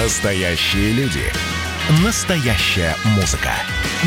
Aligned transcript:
Настоящие 0.00 0.92
люди. 0.92 1.24
Настоящая 2.04 2.94
музыка. 3.16 3.50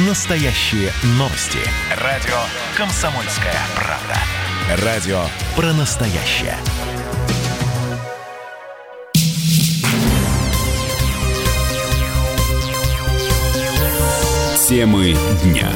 Настоящие 0.08 0.90
новости. 1.17 1.60
Радио 2.02 2.38
«Комсомольская 2.78 3.57
правда». 3.75 4.85
Радио 4.85 5.19
про 5.54 5.73
настоящее. 5.73 6.55
Темы 14.69 15.13
дня. 15.44 15.69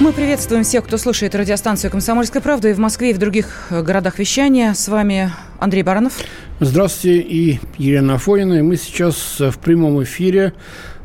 Мы 0.00 0.12
приветствуем 0.12 0.64
всех, 0.64 0.84
кто 0.84 0.98
слушает 0.98 1.34
радиостанцию 1.34 1.90
«Комсомольская 1.90 2.42
правда» 2.42 2.68
и 2.68 2.72
в 2.74 2.78
Москве, 2.78 3.10
и 3.10 3.14
в 3.14 3.18
других 3.18 3.68
городах 3.70 4.18
вещания. 4.18 4.74
С 4.74 4.88
вами 4.88 5.32
Андрей 5.60 5.82
Баранов. 5.82 6.18
Здравствуйте, 6.64 7.18
и 7.22 7.58
Елена 7.76 8.14
Афонина. 8.14 8.54
И 8.54 8.62
мы 8.62 8.76
сейчас 8.76 9.40
в 9.40 9.58
прямом 9.58 10.00
эфире 10.04 10.52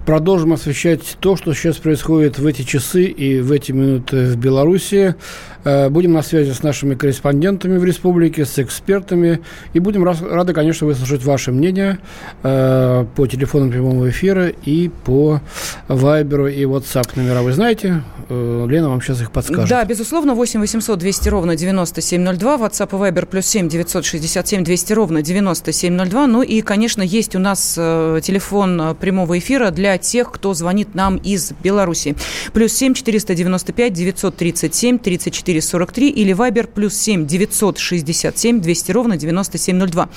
продолжим 0.06 0.54
освещать 0.54 1.18
то, 1.20 1.36
что 1.36 1.56
сейчас 1.56 1.78
происходит 1.78 2.38
в 2.38 2.46
эти 2.46 2.62
часы 2.62 3.06
и 3.06 3.40
в 3.40 3.52
эти 3.52 3.72
минуты 3.72 4.28
в 4.28 4.38
Беларуси. 4.38 5.16
Э, 5.64 5.90
будем 5.90 6.14
на 6.14 6.22
связи 6.22 6.52
с 6.52 6.64
нашими 6.64 6.96
корреспондентами 6.96 7.78
в 7.78 7.84
республике, 7.84 8.46
с 8.46 8.60
экспертами. 8.60 9.42
И 9.74 9.80
будем 9.80 10.04
рады, 10.04 10.54
конечно, 10.54 10.88
выслушать 10.88 11.24
ваше 11.24 11.52
мнение 11.52 12.00
э, 12.44 13.06
по 13.16 13.28
телефону 13.28 13.70
прямого 13.70 14.10
эфира 14.10 14.48
и 14.48 14.90
по 14.90 15.42
Вайберу 15.88 16.48
и 16.48 16.64
WhatsApp 16.64 17.10
номера. 17.16 17.42
Вы 17.42 17.54
знаете, 17.54 18.04
э, 18.30 18.66
Лена 18.70 18.90
вам 18.90 19.02
сейчас 19.02 19.22
их 19.22 19.32
подскажет. 19.32 19.70
Да, 19.70 19.84
безусловно, 19.84 20.36
8 20.36 20.60
800 20.60 21.00
200 21.00 21.30
ровно 21.30 21.56
9702, 21.56 22.56
WhatsApp 22.58 22.90
и 22.90 23.12
Viber 23.12 23.26
плюс 23.26 23.46
7 23.46 23.68
967 23.68 24.64
200 24.64 24.94
ровно 24.94 25.22
9702. 25.22 26.28
Ну 26.28 26.44
и, 26.44 26.62
конечно, 26.62 27.02
есть 27.02 27.36
у 27.36 27.40
нас 27.40 27.74
телефон 27.76 28.96
прямого 29.00 29.38
эфира 29.38 29.72
для 29.72 29.98
тех, 29.98 30.32
кто 30.32 30.54
звонит 30.54 30.96
нам 30.96 31.18
из 31.18 31.52
Беларуси. 31.64 32.16
Плюс 32.54 32.74
7 32.74 32.94
495 32.94 33.94
937 33.94 35.00
34 35.00 35.47
43 35.54 36.10
или 36.10 36.34
Viber 36.34 36.68
плюс 36.68 36.96
7 36.96 37.26
967 37.26 38.62
200 38.62 38.92
ровно 38.92 39.18
9702. 39.18 40.10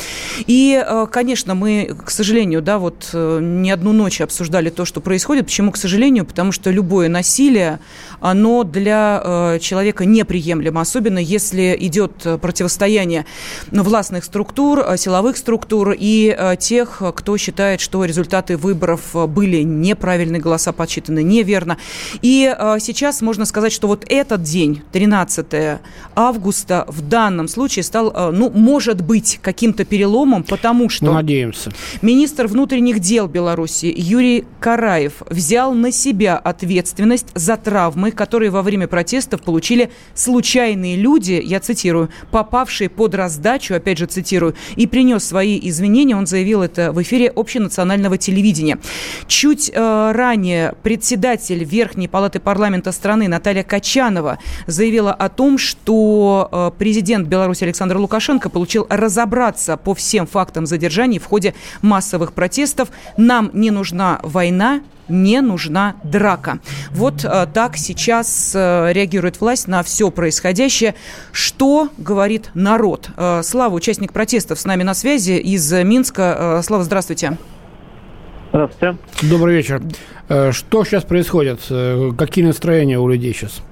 И, 0.46 0.82
э, 0.84 1.06
конечно, 1.10 1.54
мы, 1.54 1.96
к 2.04 2.10
сожалению, 2.10 2.62
да, 2.62 2.78
вот 2.78 3.10
э, 3.12 3.38
не 3.40 3.70
одну 3.70 3.92
ночь 3.92 4.20
обсуждали 4.20 4.70
то, 4.70 4.84
что 4.84 5.00
происходит. 5.00 5.46
Почему, 5.46 5.72
к 5.72 5.76
сожалению? 5.76 6.24
Потому 6.24 6.52
что 6.52 6.70
любое 6.70 7.08
насилие, 7.08 7.78
оно 8.20 8.64
для 8.64 9.22
э, 9.22 9.58
человека 9.60 10.04
неприемлемо, 10.04 10.80
особенно 10.80 11.18
если 11.18 11.76
идет 11.80 12.12
противостояние 12.40 13.26
властных 13.70 14.24
структур, 14.24 14.84
силовых 14.96 15.36
структур 15.36 15.94
и 15.98 16.56
тех, 16.58 17.02
кто 17.14 17.36
считает, 17.36 17.80
что 17.80 18.04
результаты 18.04 18.56
выборов 18.56 19.14
были 19.28 19.62
неправильные, 19.62 20.40
голоса 20.40 20.72
подсчитаны 20.72 21.22
неверно. 21.22 21.78
И 22.22 22.54
сейчас 22.80 23.20
можно 23.20 23.44
сказать, 23.44 23.72
что 23.72 23.88
вот 23.88 24.04
этот 24.08 24.42
день, 24.42 24.82
13 24.92 25.30
15 25.46 25.80
августа 26.14 26.84
в 26.88 27.02
данном 27.02 27.48
случае 27.48 27.82
стал, 27.82 28.12
э, 28.14 28.30
ну, 28.30 28.50
может 28.50 29.00
быть, 29.00 29.38
каким-то 29.42 29.84
переломом, 29.84 30.42
потому 30.42 30.88
что... 30.88 31.06
Мы 31.06 31.12
надеемся. 31.12 31.72
Министр 32.02 32.46
внутренних 32.46 33.00
дел 33.00 33.26
Беларуси 33.26 33.92
Юрий 33.94 34.44
Караев 34.60 35.22
взял 35.28 35.74
на 35.74 35.92
себя 35.92 36.36
ответственность 36.36 37.26
за 37.34 37.56
травмы, 37.56 38.09
которые 38.14 38.50
во 38.50 38.62
время 38.62 38.88
протестов 38.88 39.42
получили 39.42 39.90
случайные 40.14 40.96
люди, 40.96 41.40
я 41.44 41.60
цитирую, 41.60 42.10
попавшие 42.30 42.88
под 42.88 43.14
раздачу, 43.14 43.74
опять 43.74 43.98
же 43.98 44.06
цитирую, 44.06 44.54
и 44.76 44.86
принес 44.86 45.24
свои 45.24 45.58
извинения, 45.62 46.16
он 46.16 46.26
заявил 46.26 46.62
это 46.62 46.92
в 46.92 47.02
эфире 47.02 47.28
общенационального 47.28 48.18
телевидения. 48.18 48.78
Чуть 49.26 49.70
э, 49.72 50.12
ранее 50.12 50.74
председатель 50.82 51.64
Верхней 51.64 52.08
палаты 52.08 52.40
парламента 52.40 52.92
страны 52.92 53.28
Наталья 53.28 53.62
Качанова 53.62 54.38
заявила 54.66 55.12
о 55.12 55.28
том, 55.28 55.58
что 55.58 56.48
э, 56.50 56.70
президент 56.78 57.28
Беларуси 57.28 57.64
Александр 57.64 57.96
Лукашенко 57.98 58.50
получил 58.50 58.86
разобраться 58.88 59.76
по 59.76 59.94
всем 59.94 60.26
фактам 60.26 60.66
задержаний 60.66 61.18
в 61.18 61.24
ходе 61.24 61.54
массовых 61.82 62.32
протестов. 62.32 62.88
Нам 63.16 63.50
не 63.52 63.70
нужна 63.70 64.20
война, 64.22 64.80
не 65.10 65.42
нужна 65.42 65.96
драка. 66.04 66.60
Вот 66.90 67.24
э, 67.24 67.46
так 67.52 67.76
сейчас 67.76 68.54
э, 68.54 68.92
реагирует 68.92 69.40
власть 69.40 69.68
на 69.68 69.82
все 69.82 70.10
происходящее. 70.10 70.94
Что 71.32 71.88
говорит 71.98 72.50
народ? 72.54 73.10
Слава, 73.42 73.74
участник 73.74 74.12
протестов, 74.12 74.58
с 74.58 74.64
нами 74.64 74.82
на 74.82 74.94
связи 74.94 75.32
из 75.32 75.72
Минска. 75.72 76.60
Слава, 76.62 76.84
здравствуйте. 76.84 77.36
Здравствуйте. 78.50 78.98
Добрый 79.22 79.56
вечер. 79.56 79.82
Что 80.52 80.84
сейчас 80.84 81.04
происходит? 81.04 81.60
Какие 82.16 82.44
настроения 82.44 82.98
у 82.98 83.08
людей 83.08 83.32
сейчас? 83.34 83.62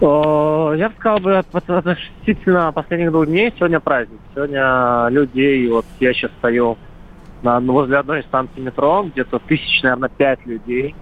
Я 0.00 0.88
бы 0.88 0.94
сказал 0.98 1.18
бы 1.18 1.36
относительно 1.36 2.72
последних 2.72 3.10
двух 3.10 3.26
дней. 3.26 3.52
Сегодня 3.56 3.80
праздник. 3.80 4.20
Сегодня 4.34 5.08
людей, 5.08 5.68
вот 5.68 5.86
я 6.00 6.12
сейчас 6.12 6.30
стою 6.38 6.78
на, 7.42 7.60
возле 7.60 7.98
одной 7.98 8.22
станции 8.24 8.60
метро, 8.60 9.04
где-то 9.04 9.38
тысяч, 9.40 9.82
наверное, 9.82 10.08
пять 10.08 10.44
людей. 10.46 10.94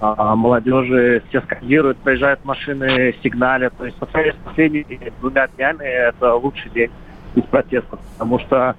А, 0.00 0.36
молодежи 0.36 1.22
все 1.28 1.40
скандируют, 1.40 1.98
проезжают 1.98 2.44
машины, 2.44 3.14
сигналят. 3.22 3.74
То 3.76 3.86
есть 3.86 3.96
по 3.96 4.06
сравнению 4.06 4.40
с 4.40 4.44
последними 4.44 5.12
двумя 5.20 5.48
днями 5.48 5.84
это 5.84 6.34
лучший 6.34 6.70
день 6.70 6.90
из 7.34 7.44
протестов. 7.44 7.98
Потому 8.12 8.38
что 8.40 8.76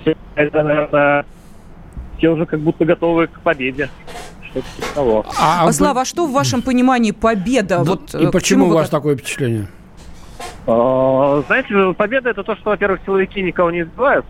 все, 0.00 0.14
это, 0.34 0.62
наверное, 0.62 1.24
все 2.18 2.30
уже 2.30 2.46
как 2.46 2.60
будто 2.60 2.84
готовы 2.84 3.28
к 3.28 3.40
победе 3.40 3.88
что-то 4.50 4.66
типа 4.76 4.94
того. 4.94 5.26
А, 5.40 5.66
а 5.66 5.72
Слава, 5.72 6.02
а 6.02 6.04
что 6.04 6.26
в 6.26 6.32
вашем 6.32 6.62
понимании 6.62 7.12
победа? 7.12 7.78
Да, 7.78 7.84
вот, 7.84 8.14
и 8.14 8.26
э, 8.26 8.30
почему 8.30 8.66
у 8.66 8.70
вас 8.70 8.88
вы... 8.88 8.90
такое 8.90 9.16
впечатление? 9.16 9.66
А, 10.66 11.42
знаете, 11.46 11.94
победа 11.94 12.30
это 12.30 12.42
то, 12.42 12.54
что, 12.56 12.70
во-первых, 12.70 13.00
силовики 13.04 13.42
никого 13.42 13.70
не 13.70 13.82
избивают. 13.82 14.26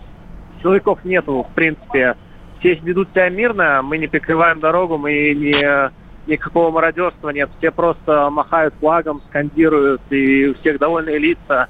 Силовиков 0.63 1.05
нету, 1.05 1.47
в 1.51 1.55
принципе. 1.55 2.17
Все 2.61 2.75
ведут 2.75 3.09
себя 3.11 3.29
мирно, 3.29 3.83
мы 3.83 3.99
не 3.99 4.07
прикрываем 4.07 4.61
дорогу, 4.61 4.97
мы 4.97 5.35
не 5.35 5.91
никакого 6.27 6.71
мародерства 6.71 7.31
нет. 7.31 7.51
Все 7.59 7.71
просто 7.71 8.31
махают 8.31 8.75
флагом, 8.81 9.21
скандируют, 9.29 10.03
и 10.11 10.49
у 10.49 10.55
всех 10.55 10.79
довольные 10.79 11.19
лица. 11.19 11.69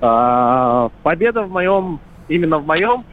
А, 0.00 0.90
победа 1.02 1.42
в 1.42 1.50
моем, 1.50 2.00
именно 2.28 2.58
в 2.58 2.66
моем 2.66 3.04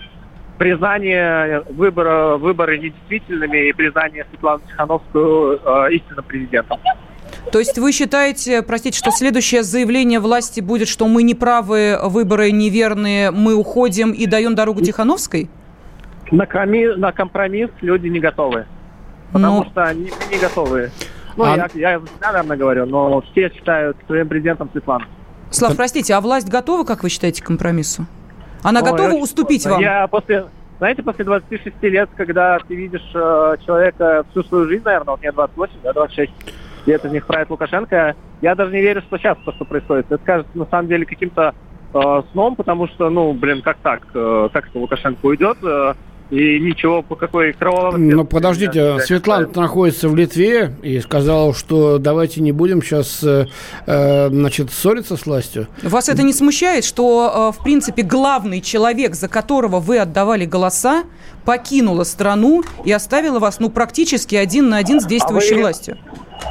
признание 0.57 1.61
выбора, 1.69 2.37
выборы 2.37 2.77
недействительными 2.77 3.69
и 3.69 3.73
признание 3.73 4.25
Светланы 4.29 4.61
Тихановскую 4.67 5.59
э, 5.63 5.93
истинным 5.93 6.25
президентом. 6.25 6.79
То 7.51 7.59
есть 7.59 7.77
вы 7.77 7.91
считаете, 7.91 8.61
простите, 8.61 8.97
что 8.97 9.11
следующее 9.11 9.63
заявление 9.63 10.19
власти 10.19 10.59
будет, 10.59 10.87
что 10.87 11.07
мы 11.07 11.23
не 11.23 11.35
правы, 11.35 11.99
выборы 12.03 12.51
неверные, 12.51 13.31
мы 13.31 13.53
уходим 13.53 14.11
и 14.11 14.25
даем 14.25 14.55
дорогу 14.55 14.81
Тихановской? 14.81 15.49
На, 16.31 16.45
коми, 16.45 16.95
на 16.95 17.11
компромисс 17.11 17.69
люди 17.81 18.07
не 18.07 18.19
готовы. 18.19 18.65
Потому 19.31 19.63
но... 19.63 19.69
что 19.69 19.83
они 19.83 20.11
не 20.31 20.37
готовы. 20.39 20.91
Ну, 21.35 21.43
а... 21.43 21.55
я, 21.55 21.69
я, 21.73 22.01
наверное, 22.21 22.57
говорю, 22.57 22.85
но 22.85 23.21
все 23.31 23.51
считают 23.53 23.97
своим 24.07 24.27
президентом 24.27 24.69
Светлану. 24.71 25.05
Слав, 25.49 25.75
простите, 25.75 26.15
а 26.15 26.21
власть 26.21 26.49
готова, 26.49 26.83
как 26.83 27.03
вы 27.03 27.09
считаете, 27.09 27.43
к 27.43 27.45
компромиссу? 27.45 28.07
Она 28.63 28.81
Ой, 28.81 28.89
готова 28.89 29.13
уступить 29.13 29.65
вам? 29.65 29.81
Я 29.81 30.07
после, 30.07 30.45
знаете, 30.79 31.03
после 31.03 31.25
26 31.25 31.83
лет, 31.83 32.09
когда 32.15 32.57
ты 32.59 32.75
видишь 32.75 33.07
э, 33.13 33.57
человека 33.65 34.25
всю 34.31 34.43
свою 34.43 34.67
жизнь, 34.67 34.83
наверное, 34.83 35.11
вот 35.11 35.19
мне 35.19 35.31
28, 35.31 35.73
да, 35.83 35.93
26 35.93 36.31
лет 36.85 37.03
из 37.05 37.11
них 37.11 37.25
правит 37.25 37.49
Лукашенко, 37.49 38.15
я 38.41 38.55
даже 38.55 38.73
не 38.73 38.81
верю, 38.81 39.01
что 39.01 39.17
сейчас 39.17 39.37
то, 39.45 39.51
что 39.53 39.65
происходит. 39.65 40.05
Это 40.09 40.23
кажется, 40.23 40.57
на 40.57 40.65
самом 40.65 40.87
деле, 40.87 41.05
каким-то 41.05 41.53
э, 41.93 42.21
сном, 42.31 42.55
потому 42.55 42.87
что, 42.87 43.09
ну, 43.09 43.33
блин, 43.33 43.61
как 43.61 43.77
так? 43.77 44.07
Э, 44.13 44.49
как 44.51 44.67
это 44.67 44.79
Лукашенко 44.79 45.25
уйдет? 45.25 45.57
Э, 45.63 45.93
и 46.33 46.59
ничего, 46.59 47.03
по 47.03 47.15
какой 47.15 47.53
кровавой... 47.53 47.99
Ну, 47.99 48.25
подождите, 48.25 48.99
Светлана 48.99 49.47
находится 49.53 50.09
в 50.09 50.15
Литве 50.15 50.73
и 50.81 50.99
сказала, 50.99 51.53
что 51.53 51.99
давайте 51.99 52.41
не 52.41 52.51
будем 52.51 52.81
сейчас, 52.81 53.23
э, 53.23 53.45
э, 53.85 54.29
значит, 54.29 54.71
ссориться 54.71 55.15
с 55.15 55.27
властью. 55.27 55.67
Вас 55.83 56.09
это 56.09 56.23
не 56.23 56.33
смущает, 56.33 56.85
что, 56.85 57.51
э, 57.53 57.59
в 57.59 57.63
принципе, 57.63 58.01
главный 58.01 58.61
человек, 58.61 59.13
за 59.13 59.27
которого 59.27 59.79
вы 59.79 59.99
отдавали 59.99 60.45
голоса, 60.45 61.03
покинула 61.45 62.03
страну 62.03 62.63
и 62.83 62.91
оставила 62.91 63.37
вас, 63.37 63.59
ну, 63.59 63.69
практически 63.69 64.35
один 64.35 64.69
на 64.69 64.77
один 64.77 65.01
с 65.01 65.05
действующей 65.05 65.53
а 65.53 65.55
вы, 65.55 65.61
властью? 65.61 65.97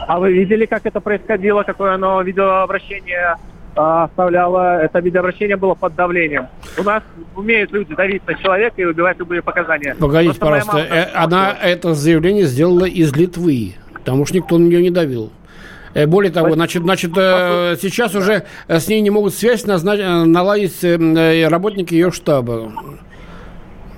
А 0.07 0.21
вы 0.21 0.33
видели, 0.33 0.67
как 0.67 0.87
это 0.87 1.01
происходило, 1.01 1.65
какое 1.65 1.95
оно 1.95 2.23
видеообращение 2.23 3.33
а, 3.33 3.39
оставляла, 3.75 4.83
это 4.83 5.01
видеообращение 5.01 5.57
было 5.57 5.75
под 5.75 5.95
давлением. 5.95 6.49
У 6.79 6.83
нас 6.83 7.03
умеют 7.35 7.73
люди 7.73 7.95
давить 7.95 8.27
на 8.27 8.35
человека 8.35 8.75
и 8.81 8.85
убивать 8.85 9.19
любые 9.19 9.43
показания. 9.43 9.95
Погодите, 9.99 10.39
Просто 10.39 10.67
пожалуйста, 10.67 10.95
э, 10.95 11.11
она 11.15 11.57
это 11.63 11.95
заявление 11.95 12.45
сделала 12.45 12.85
из 12.85 13.15
Литвы, 13.15 13.75
потому 13.93 14.27
что 14.27 14.37
никто 14.37 14.59
на 14.59 14.65
нее 14.65 14.83
не 14.83 14.91
давил. 14.91 15.33
Э, 15.95 16.07
более 16.07 16.33
того, 16.33 16.53
значит, 16.53 16.83
значит, 16.83 17.13
э, 17.17 17.77
сейчас 17.81 18.15
уже 18.15 18.45
с 18.69 18.89
ней 18.89 19.01
не 19.01 19.11
могут 19.11 19.35
связь 19.35 19.65
назнач... 19.65 20.01
наладить 20.01 20.83
работники 21.51 21.95
ее 21.95 22.11
штаба. 22.11 22.73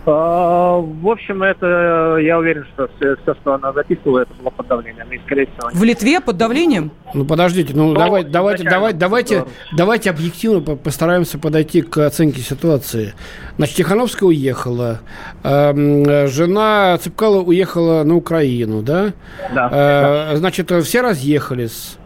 А, 0.06 0.76
в 0.80 1.08
общем, 1.08 1.42
это 1.42 2.16
я 2.20 2.38
уверен, 2.38 2.64
что 2.74 2.88
все, 2.96 3.16
все, 3.22 3.34
что 3.34 3.54
она 3.54 3.72
записывала, 3.72 4.20
это 4.20 4.34
было 4.34 4.50
под 4.50 4.66
давлением. 4.66 5.10
И, 5.10 5.18
скорее 5.24 5.46
всего, 5.46 5.70
В 5.72 5.82
Литве 5.82 6.20
под 6.20 6.36
давлением? 6.36 6.90
Ну, 7.14 7.24
подождите, 7.24 7.72
ну, 7.74 7.88
Ну, 7.88 7.94
давай, 7.94 8.24
давайте, 8.24 8.64
давайте, 8.64 8.98
давайте, 8.98 9.44
давайте 9.76 10.10
объективно 10.10 10.60
по- 10.60 10.76
постараемся 10.76 11.38
подойти 11.38 11.80
к 11.82 11.98
оценке 12.06 12.40
ситуации. 12.42 13.14
Значит, 13.56 13.76
Тихановская 13.76 14.28
уехала, 14.28 15.00
эм, 15.42 16.04
жена 16.28 16.98
Цыпкала 16.98 17.40
уехала 17.42 18.02
на 18.04 18.14
Украину, 18.16 18.82
да? 18.82 19.12
да. 19.54 20.30
Э, 20.32 20.36
Значит, 20.36 20.70
все 20.84 21.00
разъехались. 21.00 21.96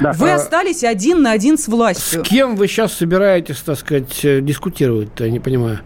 да. 0.00 0.12
Вы 0.12 0.30
А- 0.32 0.36
остались 0.36 0.84
один 0.84 1.20
на 1.22 1.32
один 1.32 1.58
с 1.58 1.64
С 1.64 1.68
властью. 1.68 2.22
кем 2.22 2.56
вы 2.56 2.66
сейчас 2.66 2.92
собираетесь, 2.94 3.58
так 3.58 3.76
сказать, 3.78 4.24
э, 4.24 4.40
дискутировать-то, 4.40 5.24
я 5.24 5.30
не 5.30 5.40
понимаю. 5.40 5.80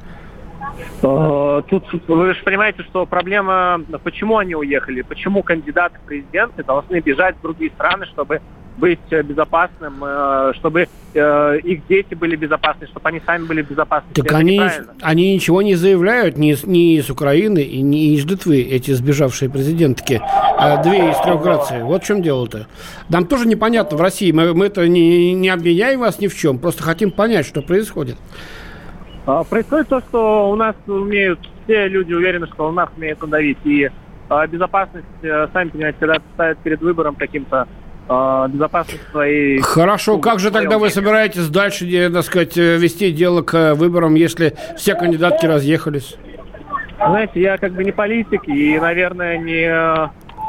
Э, 1.03 1.63
Тут 1.69 1.85
вы 2.09 2.35
же 2.35 2.43
понимаете, 2.43 2.83
что 2.83 3.07
проблема, 3.07 3.81
почему 4.03 4.39
они 4.39 4.55
уехали, 4.55 5.03
почему 5.03 5.43
кандидаты 5.43 5.99
в 5.99 6.07
президенты 6.07 6.63
должны 6.65 7.01
бежать 7.01 7.37
в 7.37 7.43
другие 7.43 7.71
страны, 7.73 8.07
чтобы 8.07 8.41
быть 8.77 9.01
э, 9.11 9.23
безопасным, 9.23 10.03
э, 10.05 10.53
чтобы 10.55 10.89
их 11.15 11.87
дети 11.87 12.13
были 12.13 12.37
безопасны, 12.37 12.87
чтобы 12.89 13.09
они 13.09 13.23
сами 13.25 13.47
были 13.47 13.63
безопасны. 13.63 14.11
Так 14.13 14.27
Это 14.27 14.37
они, 14.37 14.61
они 15.01 15.33
ничего 15.33 15.63
не 15.63 15.75
заявляют 15.75 16.37
ни, 16.37 16.55
ни 16.67 17.01
с 17.01 17.09
Украины 17.09 17.61
и 17.61 17.81
ни 17.81 18.13
из 18.13 18.27
Литвы, 18.27 18.61
эти 18.61 18.91
сбежавшие 18.91 19.49
президентки. 19.49 20.21
Две 20.85 21.11
из 21.11 21.19
трех 21.23 21.41
Грации. 21.41 21.81
Вот 21.81 22.05
в 22.05 22.07
чем 22.07 22.21
дело-то. 22.21 22.67
Нам 23.09 23.27
тоже 23.27 23.49
непонятно 23.49 23.97
в 23.97 24.01
России. 24.03 24.31
Мы, 24.31 24.53
мы 24.53 24.67
это 24.67 24.87
не, 24.87 25.33
не 25.33 25.49
обвиняем 25.49 26.01
вас 26.01 26.19
ни 26.19 26.27
в 26.27 26.37
чем, 26.37 26.59
просто 26.59 26.83
хотим 26.83 27.11
понять, 27.11 27.47
что 27.47 27.63
происходит. 27.63 28.19
А, 29.27 29.43
Происходит 29.43 29.89
то, 29.89 30.01
что 30.01 30.51
у 30.51 30.55
нас 30.55 30.77
умеют, 30.87 31.41
все 31.65 31.89
люди 31.89 32.15
уверены, 32.15 32.47
что 32.47 32.69
у 32.69 32.73
нас 32.73 32.89
умеют 32.97 33.21
надавить. 33.21 33.59
И 33.65 33.91
а, 34.29 34.47
безопасность, 34.47 35.07
э, 35.23 35.49
сами 35.53 35.69
понимаете, 35.69 35.99
когда 35.99 36.21
ставят 36.35 36.59
перед 36.59 36.81
выбором 36.81 37.17
каким-то 37.17 37.67
а, 38.09 38.47
безопасность 38.47 39.03
своей... 39.11 39.59
Хорошо, 39.61 40.15
Ну, 40.15 40.21
как 40.21 40.39
же 40.39 40.53
тогда 40.53 40.79
вы 40.79 40.91
собираетесь 40.91 41.49
дальше, 41.49 41.89
э, 41.91 42.09
так 42.09 42.23
сказать, 42.25 42.57
э, 42.57 42.77
вести 42.77 43.11
дело 43.11 43.43
к 43.43 43.75
выборам, 43.75 44.15
если 44.15 44.55
все 44.77 44.95
кандидатки 44.95 45.45
разъехались? 45.45 46.17
Знаете, 46.97 47.41
я 47.41 47.59
как 47.59 47.73
бы 47.73 47.83
не 47.83 47.93
политик 47.93 48.49
и, 48.49 48.79
наверное, 48.79 49.39
не, 49.39 49.69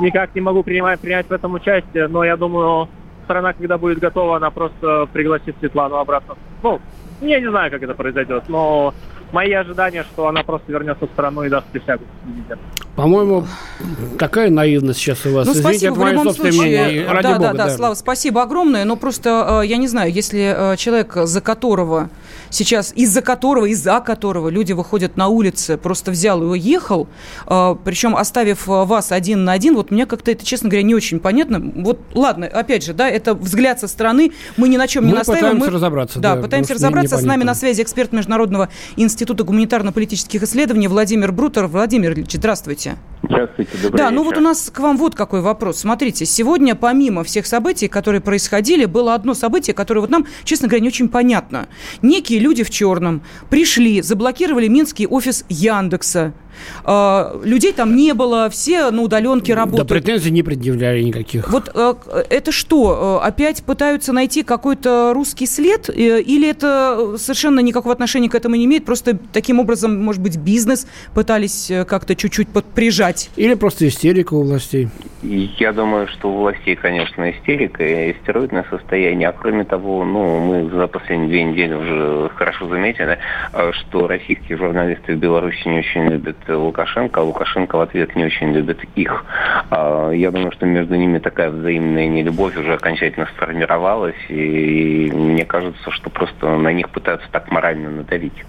никак 0.03 0.35
не 0.35 0.41
могу 0.41 0.62
принимать, 0.62 1.00
принять 1.00 1.27
в 1.27 1.31
этом 1.31 1.56
участие, 1.56 2.07
но 2.07 2.24
я 2.24 2.38
думаю, 2.38 2.89
страна, 3.25 3.53
когда 3.53 3.77
будет 3.79 4.00
готова, 4.00 4.38
она 4.38 4.51
просто 4.51 5.07
пригласит 5.12 5.56
Светлану 5.59 5.97
обратно. 5.97 6.35
Ну, 6.63 6.79
я 7.21 7.39
не 7.39 7.49
знаю, 7.49 7.71
как 7.71 7.81
это 7.83 7.93
произойдет, 7.93 8.43
но 8.47 8.93
мои 9.31 9.51
ожидания, 9.53 10.03
что 10.03 10.27
она 10.27 10.43
просто 10.43 10.71
вернется 10.71 11.05
в 11.05 11.09
страну 11.11 11.43
и 11.43 11.49
даст 11.49 11.67
присягу. 11.67 12.03
По-моему, 12.97 13.45
такая 14.17 14.49
наивность 14.49 14.97
сейчас 14.97 15.23
у 15.27 15.31
вас. 15.31 15.45
Ну, 15.45 15.53
Извините, 15.53 15.91
спасибо, 15.91 15.91
это 15.91 15.94
в 15.94 16.03
мое 16.03 16.11
любом 16.13 16.25
собственное 16.25 16.51
случае. 16.51 16.85
мнение. 16.85 17.07
Ради 17.07 17.23
да, 17.27 17.35
бога, 17.35 17.53
да, 17.53 17.65
да, 17.65 17.69
Слава, 17.69 17.94
спасибо 17.94 18.41
огромное. 18.41 18.85
Но 18.85 18.95
просто, 18.95 19.61
э, 19.61 19.67
я 19.67 19.77
не 19.77 19.88
знаю, 19.88 20.11
если 20.11 20.73
э, 20.73 20.77
человек, 20.77 21.15
за 21.15 21.39
которого 21.39 22.09
сейчас, 22.49 22.94
из-за 22.95 23.21
которого, 23.21 23.67
из-за 23.67 23.99
которого 23.99 24.49
люди 24.49 24.73
выходят 24.73 25.15
на 25.15 25.27
улицы, 25.27 25.77
просто 25.77 26.09
взял 26.09 26.41
и 26.41 26.45
уехал, 26.47 27.07
э, 27.45 27.75
причем 27.85 28.15
оставив 28.15 28.65
вас 28.65 29.11
один 29.11 29.43
на 29.43 29.51
один, 29.51 29.75
вот 29.75 29.91
мне 29.91 30.07
как-то 30.07 30.31
это, 30.31 30.43
честно 30.43 30.67
говоря, 30.67 30.81
не 30.81 30.95
очень 30.95 31.19
понятно. 31.19 31.61
Вот, 31.75 32.00
ладно, 32.15 32.47
опять 32.47 32.83
же, 32.83 32.95
да, 32.95 33.07
это 33.07 33.35
взгляд 33.35 33.79
со 33.79 33.88
стороны, 33.88 34.31
мы 34.57 34.69
ни 34.69 34.77
на 34.77 34.88
чем 34.88 35.05
не 35.05 35.11
Мы 35.11 35.19
настаиваем. 35.19 35.57
пытаемся 35.57 35.75
разобраться, 35.75 36.19
Да, 36.19 36.35
да, 36.35 36.41
пытаемся 36.41 36.73
разобраться. 36.73 37.17
С 37.19 37.21
нами 37.21 37.43
на 37.43 37.53
связи 37.53 37.83
эксперт 37.83 38.11
Международного 38.11 38.69
института 38.95 39.43
гуманитарно-политических 39.43 40.41
исследований 40.41 40.88
Владимир 40.88 41.31
Брутер. 41.31 41.67
Владимир 41.67 42.13
Ильич, 42.13 42.31
здравствуйте 42.33 42.87
работе. 42.88 42.98
Здравствуйте, 43.23 43.71
добрый 43.81 43.97
Да, 43.97 44.11
ну 44.11 44.21
вечер. 44.23 44.35
вот 44.35 44.37
у 44.37 44.41
нас 44.41 44.69
к 44.73 44.79
вам 44.79 44.97
вот 44.97 45.15
какой 45.15 45.41
вопрос. 45.41 45.79
Смотрите, 45.79 46.25
сегодня 46.25 46.75
помимо 46.75 47.23
всех 47.23 47.45
событий, 47.47 47.87
которые 47.87 48.21
происходили, 48.21 48.85
было 48.85 49.13
одно 49.13 49.33
событие, 49.33 49.73
которое 49.73 50.01
вот 50.01 50.09
нам, 50.09 50.25
честно 50.43 50.67
говоря, 50.67 50.81
не 50.81 50.87
очень 50.89 51.09
понятно. 51.09 51.67
Некие 52.01 52.39
люди 52.39 52.63
в 52.63 52.69
черном 52.69 53.21
пришли, 53.49 54.01
заблокировали 54.01 54.67
минский 54.67 55.07
офис 55.07 55.45
Яндекса. 55.49 56.33
А, 56.83 57.39
людей 57.43 57.71
там 57.71 57.95
не 57.95 58.13
было, 58.13 58.49
все 58.49 58.89
на 58.89 59.03
удаленке 59.03 59.53
Да, 59.53 59.61
работают. 59.61 59.89
претензий 59.89 60.31
не 60.31 60.41
предъявляли 60.41 61.03
никаких. 61.03 61.49
Вот 61.51 61.69
э, 61.73 61.93
это 62.31 62.51
что, 62.51 63.19
э, 63.21 63.27
опять 63.27 63.63
пытаются 63.63 64.11
найти 64.11 64.41
какой-то 64.41 65.11
русский 65.13 65.45
след, 65.45 65.87
э, 65.89 66.19
или 66.21 66.49
это 66.49 67.15
совершенно 67.19 67.59
никакого 67.59 67.93
отношения 67.93 68.27
к 68.27 68.33
этому 68.33 68.55
не 68.55 68.65
имеет, 68.65 68.85
просто 68.85 69.19
таким 69.31 69.59
образом, 69.59 70.03
может 70.03 70.21
быть, 70.21 70.37
бизнес 70.37 70.87
пытались 71.13 71.69
э, 71.69 71.85
как-то 71.85 72.15
чуть-чуть 72.15 72.49
подприжать? 72.49 73.06
Или 73.36 73.56
просто 73.56 73.88
истерика 73.88 74.33
у 74.33 74.44
властей. 74.44 74.89
Я 75.21 75.74
думаю, 75.74 76.07
что 76.07 76.30
у 76.30 76.38
властей, 76.38 76.75
конечно, 76.75 77.31
истерика 77.31 77.83
и 77.83 78.12
истероидное 78.12 78.65
состояние. 78.69 79.30
А 79.30 79.31
кроме 79.31 79.63
того, 79.63 80.06
ну, 80.06 80.39
мы 80.39 80.69
за 80.69 80.88
последние 80.88 81.30
две 81.30 81.44
недели 81.44 81.74
уже 81.74 82.30
хорошо 82.36 82.68
заметили, 82.68 83.18
э, 83.54 83.71
что 83.74 84.07
российские 84.07 84.57
журналисты 84.57 85.15
в 85.15 85.18
Беларуси 85.18 85.68
не 85.68 85.80
очень 85.80 86.07
любят 86.07 86.38
Лукашенко, 86.48 87.21
а 87.21 87.24
Лукашенко 87.24 87.77
в 87.77 87.81
ответ 87.81 88.15
не 88.15 88.25
очень 88.25 88.51
любит 88.51 88.80
их. 88.95 89.25
А, 89.69 90.12
Я 90.12 90.31
думаю, 90.31 90.51
что 90.51 90.65
между 90.65 90.95
ними 90.95 91.19
такая 91.19 91.50
взаимная 91.50 92.07
нелюбовь 92.07 92.57
уже 92.57 92.74
окончательно 92.74 93.27
сформировалась, 93.36 94.15
и 94.30 95.12
мне 95.13 95.45
кажется, 95.45 95.92
что 95.92 96.10
просто 96.10 96.57
на 96.57 96.71
них 96.74 96.89
пытаются 96.89 97.27
так 97.31 97.51
морально 97.51 97.89
надавить. 97.89 98.44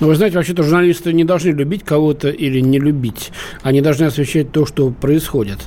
Но 0.00 0.06
вы 0.08 0.14
знаете, 0.14 0.36
вообще-то 0.36 0.62
журналисты 0.62 1.12
не 1.12 1.24
должны 1.24 1.50
любить 1.50 1.84
кого-то 1.84 2.28
или 2.28 2.60
не 2.60 2.78
любить. 2.78 3.32
Они 3.62 3.80
должны 3.80 4.04
освещать 4.04 4.52
то, 4.52 4.66
что 4.66 4.90
происходит. 4.90 5.58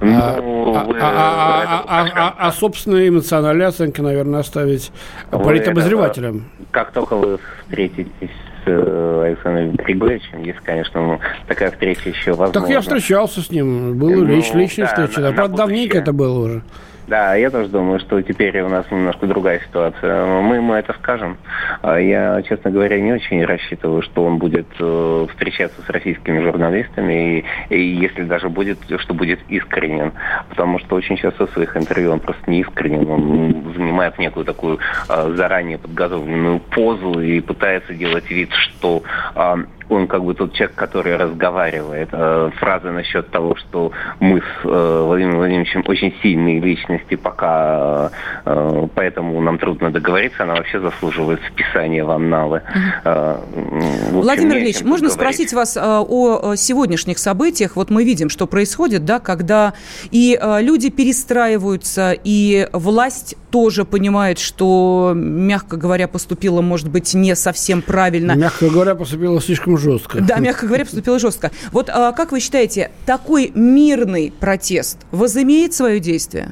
А, 0.00 0.40
Ну, 0.40 0.74
а- 0.76 0.84
вы- 0.84 0.96
а- 0.98 1.84
а- 1.88 2.04
это 2.06 2.14
а- 2.16 2.34
а- 2.38 2.48
а 2.48 2.52
собственные 2.52 3.08
эмоциональные 3.10 3.68
оценки, 3.68 4.00
наверное, 4.00 4.40
оставить 4.40 4.90
Вы 5.30 5.42
политобозревателям. 5.44 6.46
Как 6.70 6.92
только 6.92 7.16
вы 7.16 7.38
встретитесь 7.68 8.30
с 8.64 8.66
э, 8.66 9.22
Александром 9.26 9.72
Григорьевичем, 9.76 10.42
если, 10.42 10.60
конечно, 10.62 11.00
ну, 11.02 11.20
такая 11.48 11.70
встреча 11.70 12.08
еще 12.10 12.30
возможна. 12.32 12.60
Так 12.60 12.70
я 12.70 12.80
встречался 12.80 13.40
с 13.42 13.50
ним. 13.50 13.98
Была 13.98 14.10
Ну, 14.12 14.24
лич, 14.24 14.52
личная 14.54 14.86
да, 14.86 15.06
встреча. 15.06 15.20
на- 15.20 15.28
Да, 15.30 15.34
Правда, 15.34 15.56
давненько 15.58 15.98
это 15.98 16.12
было 16.12 16.38
уже. 16.46 16.62
Да, 17.10 17.34
я 17.34 17.50
тоже 17.50 17.68
думаю, 17.68 17.98
что 17.98 18.22
теперь 18.22 18.60
у 18.60 18.68
нас 18.68 18.88
немножко 18.88 19.26
другая 19.26 19.58
ситуация. 19.58 20.26
Мы 20.42 20.56
ему 20.56 20.74
это 20.74 20.92
скажем. 20.92 21.38
А 21.82 21.98
Я, 21.98 22.40
честно 22.42 22.70
говоря, 22.70 23.00
не 23.00 23.12
очень 23.12 23.44
рассчитываю, 23.44 24.02
что 24.02 24.24
он 24.24 24.38
будет 24.38 24.68
э, 24.78 25.26
встречаться 25.30 25.82
с 25.82 25.90
российскими 25.90 26.40
журналистами, 26.40 27.40
и, 27.68 27.74
и 27.74 27.80
если 27.80 28.22
даже 28.22 28.48
будет, 28.48 28.78
что 29.00 29.12
будет 29.12 29.40
искренен. 29.48 30.12
Потому 30.50 30.78
что 30.78 30.94
очень 30.94 31.16
часто 31.16 31.48
в 31.48 31.50
своих 31.50 31.76
интервью 31.76 32.12
он 32.12 32.20
просто 32.20 32.48
не 32.48 32.60
искренен. 32.60 33.10
Он 33.10 33.74
занимает 33.74 34.16
некую 34.20 34.46
такую 34.46 34.78
э, 35.08 35.32
заранее 35.34 35.78
подготовленную 35.78 36.60
позу 36.60 37.20
и 37.20 37.40
пытается 37.40 37.92
делать 37.92 38.30
вид, 38.30 38.52
что 38.52 39.02
э, 39.34 39.54
он 39.90 40.06
как 40.06 40.24
бы 40.24 40.34
тот 40.34 40.52
человек, 40.54 40.76
который 40.76 41.16
разговаривает. 41.16 42.08
Э, 42.12 42.50
Фраза 42.58 42.90
насчет 42.92 43.30
того, 43.30 43.56
что 43.56 43.90
мы 44.20 44.40
с 44.40 44.64
э, 44.64 45.02
Владимиром 45.04 45.38
Владимировичем 45.38 45.84
очень 45.86 46.14
сильные 46.22 46.60
личности, 46.60 47.16
пока 47.16 48.10
э, 48.44 48.86
поэтому 48.94 49.40
нам 49.40 49.58
трудно 49.58 49.90
договориться, 49.90 50.44
она 50.44 50.54
вообще 50.54 50.80
заслуживает 50.80 51.40
списания 51.52 52.04
в 52.04 52.10
анналы. 52.10 52.62
Общем, 53.04 54.20
Владимир 54.20 54.58
Ильич, 54.58 54.82
можно 54.82 55.08
говорить. 55.08 55.12
спросить 55.12 55.52
вас 55.52 55.76
о 55.76 56.54
сегодняшних 56.56 57.18
событиях? 57.18 57.76
Вот 57.76 57.90
мы 57.90 58.04
видим, 58.04 58.28
что 58.28 58.46
происходит, 58.46 59.04
да, 59.04 59.18
когда 59.18 59.74
и 60.10 60.38
люди 60.60 60.90
перестраиваются, 60.90 62.14
и 62.22 62.68
власть 62.72 63.36
тоже 63.50 63.84
понимает, 63.84 64.38
что, 64.38 65.12
мягко 65.14 65.76
говоря, 65.76 66.08
поступила, 66.08 66.60
может 66.60 66.88
быть, 66.88 67.14
не 67.14 67.34
совсем 67.34 67.82
правильно. 67.82 68.32
Мягко 68.32 68.68
говоря, 68.68 68.94
поступило 68.94 69.40
слишком 69.40 69.76
жестко. 69.80 70.20
Да, 70.20 70.38
мягко 70.38 70.66
говоря, 70.66 70.84
поступила 70.84 71.18
жестко. 71.18 71.50
Вот 71.72 71.88
а, 71.88 72.12
как 72.12 72.32
вы 72.32 72.40
считаете, 72.40 72.90
такой 73.06 73.50
мирный 73.54 74.32
протест 74.38 74.98
возымеет 75.10 75.74
свое 75.74 76.00
действие? 76.00 76.50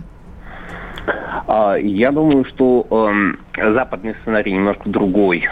А, 1.47 1.77
Я 1.77 2.11
думаю, 2.13 2.45
что 2.45 2.87
эм, 2.91 3.39
западный 3.75 4.15
сценарий 4.23 4.53
немножко 4.53 4.89
другой. 4.89 5.47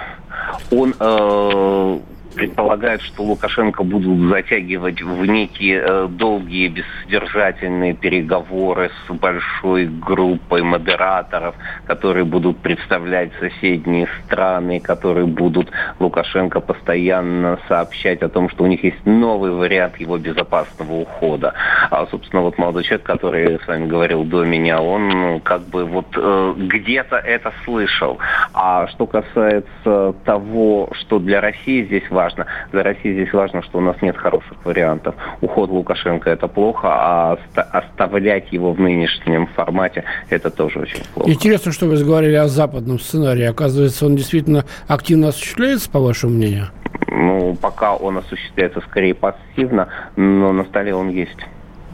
Он 0.71 0.95
э, 0.99 1.99
предполагает, 2.37 3.01
что 3.03 3.23
Лукашенко 3.23 3.83
будут 3.83 4.31
затягивать 4.31 5.03
в 5.03 5.25
некие 5.27 5.83
э, 5.83 6.07
долгие 6.09 6.69
бессодержательные 6.69 7.95
переговоры 7.95 8.91
с 9.07 9.13
большой 9.13 9.87
группой 9.87 10.63
модераторов, 10.63 11.55
которые 11.87 12.25
будут 12.25 12.59
представлять 12.59 13.33
соседние 13.41 14.07
страны, 14.25 14.81
которые 14.81 15.27
будут 15.27 15.71
Лукашенко 15.99 16.61
постоянно 16.61 17.59
сообщать 17.69 18.23
о 18.23 18.29
том, 18.29 18.51
что 18.51 18.65
у 18.65 18.67
них 18.67 18.85
есть 18.85 19.05
новый 19.07 19.51
вариант 19.51 19.97
его 19.99 20.19
безопасного 20.19 20.93
ухода. 20.93 21.55
А, 21.91 22.07
собственно, 22.11 22.43
вот 22.43 22.59
молодой 22.59 22.85
человек, 22.85 23.07
который 23.07 23.59
с 23.59 23.67
вами 23.67 23.87
говорил 23.87 24.25
до 24.25 24.45
меня, 24.45 24.81
он 24.81 25.09
ну, 25.09 25.41
как 25.41 25.63
бы 25.63 25.85
вот 25.85 26.07
э, 26.17 26.55
где-то 26.57 27.17
это 27.17 27.53
слышал. 27.65 28.19
А 28.59 28.89
что 28.89 29.07
касается 29.07 30.15
того, 30.25 30.89
что 30.93 31.19
для 31.19 31.43
России 31.43 31.85
здесь 31.85 32.09
важно, 32.09 32.47
Для 32.73 32.85
России 32.85 33.13
здесь 33.13 33.31
важно, 33.35 33.63
что 33.63 33.77
у 33.77 33.81
нас 33.83 34.01
нет 34.01 34.17
хороших 34.17 34.57
вариантов. 34.65 35.15
Уход 35.43 35.69
Лукашенко– 35.69 36.31
это 36.31 36.49
плохо, 36.49 36.89
а 36.89 37.39
оставлять 37.55 38.51
его 38.55 38.73
в 38.73 38.81
нынешнем 38.81 39.47
формате– 39.49 40.05
это 40.31 40.49
тоже 40.49 40.81
очень 40.81 41.05
плохо. 41.13 41.31
Интересно, 41.31 41.71
что 41.71 41.85
вы 41.85 42.03
говорили 42.03 42.37
о 42.37 42.49
западном 42.49 42.99
сценарии. 42.99 43.45
Оказывается, 43.45 44.07
он 44.07 44.17
действительно 44.17 44.65
активно 44.89 45.29
осуществляется, 45.29 45.91
по 45.91 46.01
вашему 46.01 46.33
мнению? 46.33 46.69
Ну, 47.09 47.55
пока 47.61 47.95
он 47.95 48.17
осуществляется 48.17 48.81
скорее 48.89 49.15
пассивно, 49.15 49.89
но 50.17 50.55
на 50.55 50.65
столе 50.65 50.95
он 50.95 51.11
есть. 51.11 51.37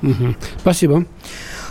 Угу. 0.02 0.37
Спасибо. 0.59 1.07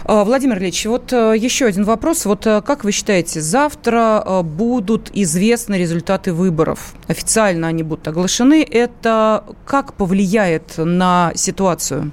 А, 0.06 0.24
Владимир 0.24 0.58
Ильич, 0.58 0.86
вот 0.86 1.14
э, 1.14 1.36
еще 1.38 1.66
один 1.66 1.84
вопрос. 1.84 2.26
Вот 2.26 2.48
э, 2.48 2.62
как 2.62 2.84
вы 2.84 2.92
считаете, 2.92 3.42
завтра 3.42 4.24
э, 4.26 4.42
будут 4.42 5.12
известны 5.14 5.76
результаты 5.76 6.34
выборов? 6.34 6.94
Официально 7.08 7.68
они 7.68 7.84
будут 7.84 8.08
оглашены. 8.08 8.64
Это 8.64 9.44
как 9.66 9.94
повлияет 9.94 10.78
на 10.78 11.32
ситуацию? 11.36 12.12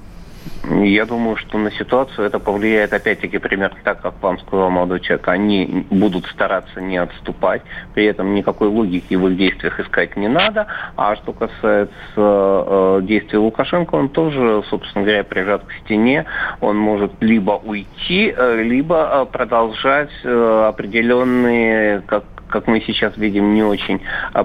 Я 0.64 1.07
думаю, 1.07 1.37
что 1.37 1.59
на 1.59 1.71
ситуацию 1.71 2.26
это 2.26 2.38
повлияет 2.38 2.92
опять-таки 2.92 3.38
примерно 3.38 3.78
так, 3.85 4.02
как 4.02 4.23
вам 4.23 4.38
сказал 4.38 4.71
молодой 4.71 5.00
человек. 5.00 5.26
Они 5.28 5.87
будут 5.90 6.26
стараться 6.26 6.80
не 6.80 6.99
отступать, 6.99 7.62
при 7.95 8.04
этом 8.04 8.35
никакой 8.35 8.68
логики 8.68 9.14
в 9.14 9.26
их 9.28 9.37
действиях 9.37 9.80
искать 9.80 10.16
не 10.16 10.28
надо. 10.28 10.66
А 10.97 11.16
что 11.16 11.33
касается 11.33 11.90
э, 12.16 13.00
действий 13.02 13.38
Лукашенко, 13.38 13.95
он 13.95 14.09
тоже, 14.09 14.62
собственно 14.68 15.04
говоря, 15.04 15.25
прижат 15.25 15.64
к 15.64 15.73
стене. 15.85 16.26
Он 16.61 16.76
может 16.76 17.12
либо 17.21 17.52
уйти, 17.52 18.33
э, 18.37 18.62
либо 18.62 19.09
э, 19.11 19.26
продолжать 19.33 20.11
э, 20.25 20.64
определенные, 20.68 22.02
как 22.02 22.25
как 22.49 22.67
мы 22.67 22.81
сейчас 22.81 23.17
видим, 23.17 23.55
не 23.55 23.62
очень 23.62 24.00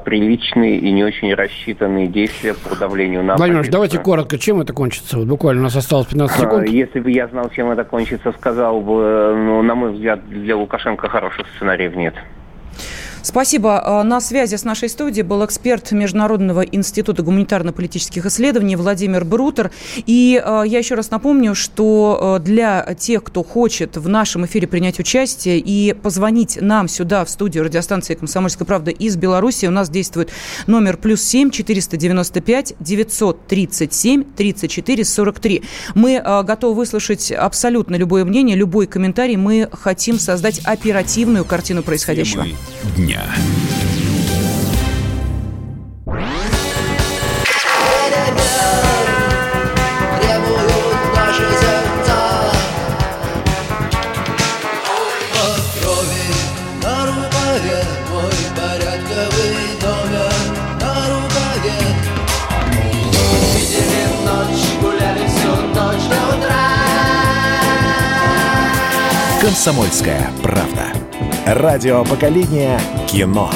приличные 0.06 0.78
и 0.78 0.92
не 0.92 1.04
очень 1.04 1.34
рассчитанные 1.34 2.08
действия 2.08 2.54
по 2.54 2.76
давлению 2.76 3.24
на 3.24 3.36
Владимир 3.36 3.70
давайте 3.70 4.00
коротко, 4.00 4.38
чем 4.38 4.62
это 4.62 4.74
кончится? 4.74 5.18
Вот 5.18 5.28
буквально 5.28 5.62
у 5.62 5.64
нас 5.64 5.76
осталось 5.76 6.08
15 6.08 6.40
секунд. 6.40 6.68
Если 6.70 7.00
бы 7.00 7.12
я 7.12 7.28
знал, 7.28 7.50
чем 7.50 7.70
это 7.72 7.84
кончится, 7.84 8.32
сказал 8.34 8.82
бы, 8.82 9.34
ну, 9.36 9.62
на 9.62 9.76
мой 9.76 9.94
взгляд, 9.94 10.28
для 10.30 10.56
Лукашенко 10.56 11.10
хороших 11.10 11.48
сценариев 11.56 11.96
нет. 11.96 12.16
Спасибо. 13.24 13.82
А, 13.84 14.04
на 14.04 14.20
связи 14.20 14.56
с 14.56 14.66
нашей 14.66 14.90
студией 14.90 15.24
был 15.24 15.44
эксперт 15.46 15.92
Международного 15.94 16.62
института 16.62 17.24
гуманитарно-политических 17.24 18.26
исследований 18.26 18.76
Владимир 18.76 19.24
Брутер. 19.24 19.72
И 20.06 20.40
а, 20.44 20.64
я 20.64 20.78
еще 20.78 20.96
раз 20.96 21.10
напомню, 21.10 21.56
что 21.56 22.20
а, 22.22 22.40
для 22.40 22.94
тех, 23.00 23.24
кто 23.24 23.44
хочет 23.44 23.96
в 23.96 24.10
нашем 24.10 24.46
эфире 24.46 24.68
принять 24.68 25.00
участие 25.00 25.60
и 25.60 25.94
позвонить 25.94 26.60
нам 26.62 26.88
сюда, 26.90 27.24
в 27.24 27.30
студию 27.30 27.64
радиостанции 27.64 28.14
«Комсомольская 28.14 28.66
правда» 28.66 28.92
из 28.92 29.16
Беларуси, 29.16 29.66
у 29.68 29.72
нас 29.72 29.90
действует 29.90 30.30
номер 30.68 30.98
плюс 30.98 31.22
семь 31.24 31.50
четыреста 31.50 31.96
девяносто 31.96 32.42
пять 32.42 32.74
девятьсот 32.82 33.48
тридцать 33.48 33.94
семь 33.94 34.26
тридцать 34.26 34.70
четыре 34.70 35.06
сорок 35.06 35.40
три. 35.40 35.64
Мы 35.96 36.22
готовы 36.22 36.76
выслушать 36.76 37.32
абсолютно 37.32 37.96
любое 37.96 38.26
мнение, 38.26 38.58
любой 38.58 38.86
комментарий. 38.86 39.38
Мы 39.38 39.70
хотим 39.72 40.20
создать 40.20 40.60
оперативную 40.66 41.46
картину 41.46 41.84
происходящего. 41.84 42.44
Темы 42.44 43.13
дня. 43.14 43.36
«Комсомольская 69.42 70.30
правда». 70.42 70.93
Радио 71.46 72.06
поколения 72.06 72.80
кино. 73.06 73.52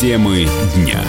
Темы 0.00 0.48
дня 0.74 1.04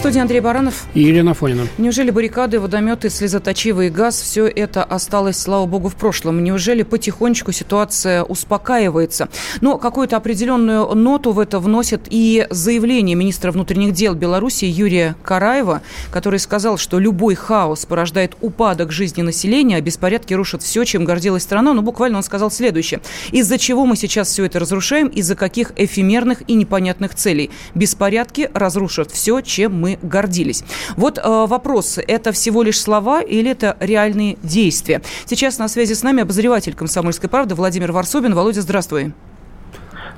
студии 0.00 0.18
Андрей 0.18 0.40
Баранов. 0.40 0.86
И 0.94 1.02
Елена 1.02 1.34
Фонина. 1.34 1.66
Неужели 1.76 2.10
баррикады, 2.10 2.58
водометы, 2.58 3.10
слезоточивый 3.10 3.90
газ, 3.90 4.18
все 4.18 4.46
это 4.46 4.82
осталось, 4.82 5.36
слава 5.36 5.66
богу, 5.66 5.90
в 5.90 5.94
прошлом? 5.94 6.42
Неужели 6.42 6.84
потихонечку 6.84 7.52
ситуация 7.52 8.22
успокаивается? 8.22 9.28
Но 9.60 9.76
какую-то 9.76 10.16
определенную 10.16 10.94
ноту 10.94 11.32
в 11.32 11.38
это 11.38 11.58
вносит 11.58 12.06
и 12.08 12.46
заявление 12.48 13.14
министра 13.14 13.52
внутренних 13.52 13.92
дел 13.92 14.14
Беларуси 14.14 14.64
Юрия 14.64 15.16
Караева, 15.22 15.82
который 16.10 16.38
сказал, 16.38 16.78
что 16.78 16.98
любой 16.98 17.34
хаос 17.34 17.84
порождает 17.84 18.38
упадок 18.40 18.92
жизни 18.92 19.20
населения, 19.20 19.76
а 19.76 19.82
беспорядки 19.82 20.32
рушат 20.32 20.62
все, 20.62 20.84
чем 20.84 21.04
гордилась 21.04 21.42
страна. 21.42 21.74
Но 21.74 21.82
буквально 21.82 22.16
он 22.16 22.22
сказал 22.22 22.50
следующее. 22.50 23.02
Из-за 23.32 23.58
чего 23.58 23.84
мы 23.84 23.96
сейчас 23.96 24.28
все 24.28 24.46
это 24.46 24.60
разрушаем? 24.60 25.08
Из-за 25.08 25.36
каких 25.36 25.72
эфемерных 25.76 26.42
и 26.46 26.54
непонятных 26.54 27.14
целей? 27.14 27.50
Беспорядки 27.74 28.50
разрушат 28.54 29.10
все, 29.10 29.42
чем 29.42 29.78
мы 29.78 29.89
гордились. 30.02 30.64
Вот 30.96 31.18
э, 31.18 31.46
вопрос, 31.46 31.98
это 31.98 32.32
всего 32.32 32.62
лишь 32.62 32.80
слова 32.80 33.22
или 33.22 33.50
это 33.50 33.76
реальные 33.80 34.38
действия? 34.42 35.02
Сейчас 35.26 35.58
на 35.58 35.68
связи 35.68 35.94
с 35.94 36.02
нами 36.02 36.22
обозреватель 36.22 36.74
«Комсомольской 36.74 37.28
правды» 37.28 37.54
Владимир 37.54 37.92
Варсобин. 37.92 38.34
Володя, 38.34 38.62
здравствуй. 38.62 39.12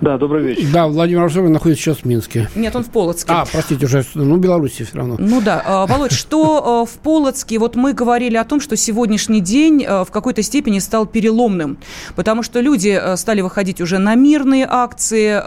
Да, 0.02 0.18
добрый 0.18 0.42
вечер. 0.42 0.68
Да, 0.72 0.88
Владимир 0.88 1.22
Варсобин 1.22 1.52
находится 1.52 1.84
сейчас 1.84 1.98
в 1.98 2.04
Минске. 2.04 2.50
Нет, 2.56 2.74
он 2.74 2.82
в 2.82 2.90
Полоцке. 2.90 3.32
А, 3.32 3.46
простите, 3.50 3.86
уже, 3.86 4.04
ну, 4.14 4.36
Беларуси 4.36 4.82
все 4.82 4.96
равно. 4.98 5.14
Ну 5.16 5.40
да. 5.40 5.62
А, 5.64 5.86
Володь, 5.86 6.10
что 6.10 6.84
э, 6.84 6.92
в 6.92 6.98
Полоцке? 6.98 7.60
Вот 7.60 7.76
мы 7.76 7.92
говорили 7.92 8.36
о 8.36 8.42
том, 8.42 8.60
что 8.60 8.76
сегодняшний 8.76 9.40
день 9.40 9.84
э, 9.86 10.04
в 10.04 10.10
какой-то 10.10 10.42
степени 10.42 10.80
стал 10.80 11.06
переломным, 11.06 11.78
потому 12.16 12.42
что 12.42 12.60
люди 12.60 13.00
стали 13.14 13.42
выходить 13.42 13.80
уже 13.80 13.98
на 13.98 14.16
мирные 14.16 14.66
акции, 14.68 15.40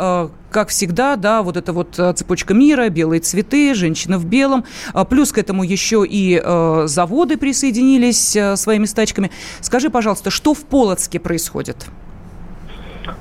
как 0.49 0.69
всегда, 0.69 1.17
да, 1.17 1.43
вот 1.43 1.57
эта 1.57 1.73
вот 1.73 1.99
цепочка 2.15 2.53
мира, 2.53 2.87
белые 2.87 3.19
цветы, 3.19 3.73
женщина 3.73 4.17
в 4.17 4.23
белом. 4.25 4.63
А, 4.93 5.03
плюс 5.03 5.33
к 5.33 5.37
этому 5.37 5.63
еще 5.63 6.05
и 6.09 6.41
заводы 6.85 7.35
присоединились 7.35 8.37
своими 8.55 8.85
стачками. 8.85 9.31
Скажи, 9.59 9.89
пожалуйста, 9.89 10.29
что 10.29 10.53
в 10.53 10.63
Полоцке 10.63 11.19
происходит? 11.19 11.87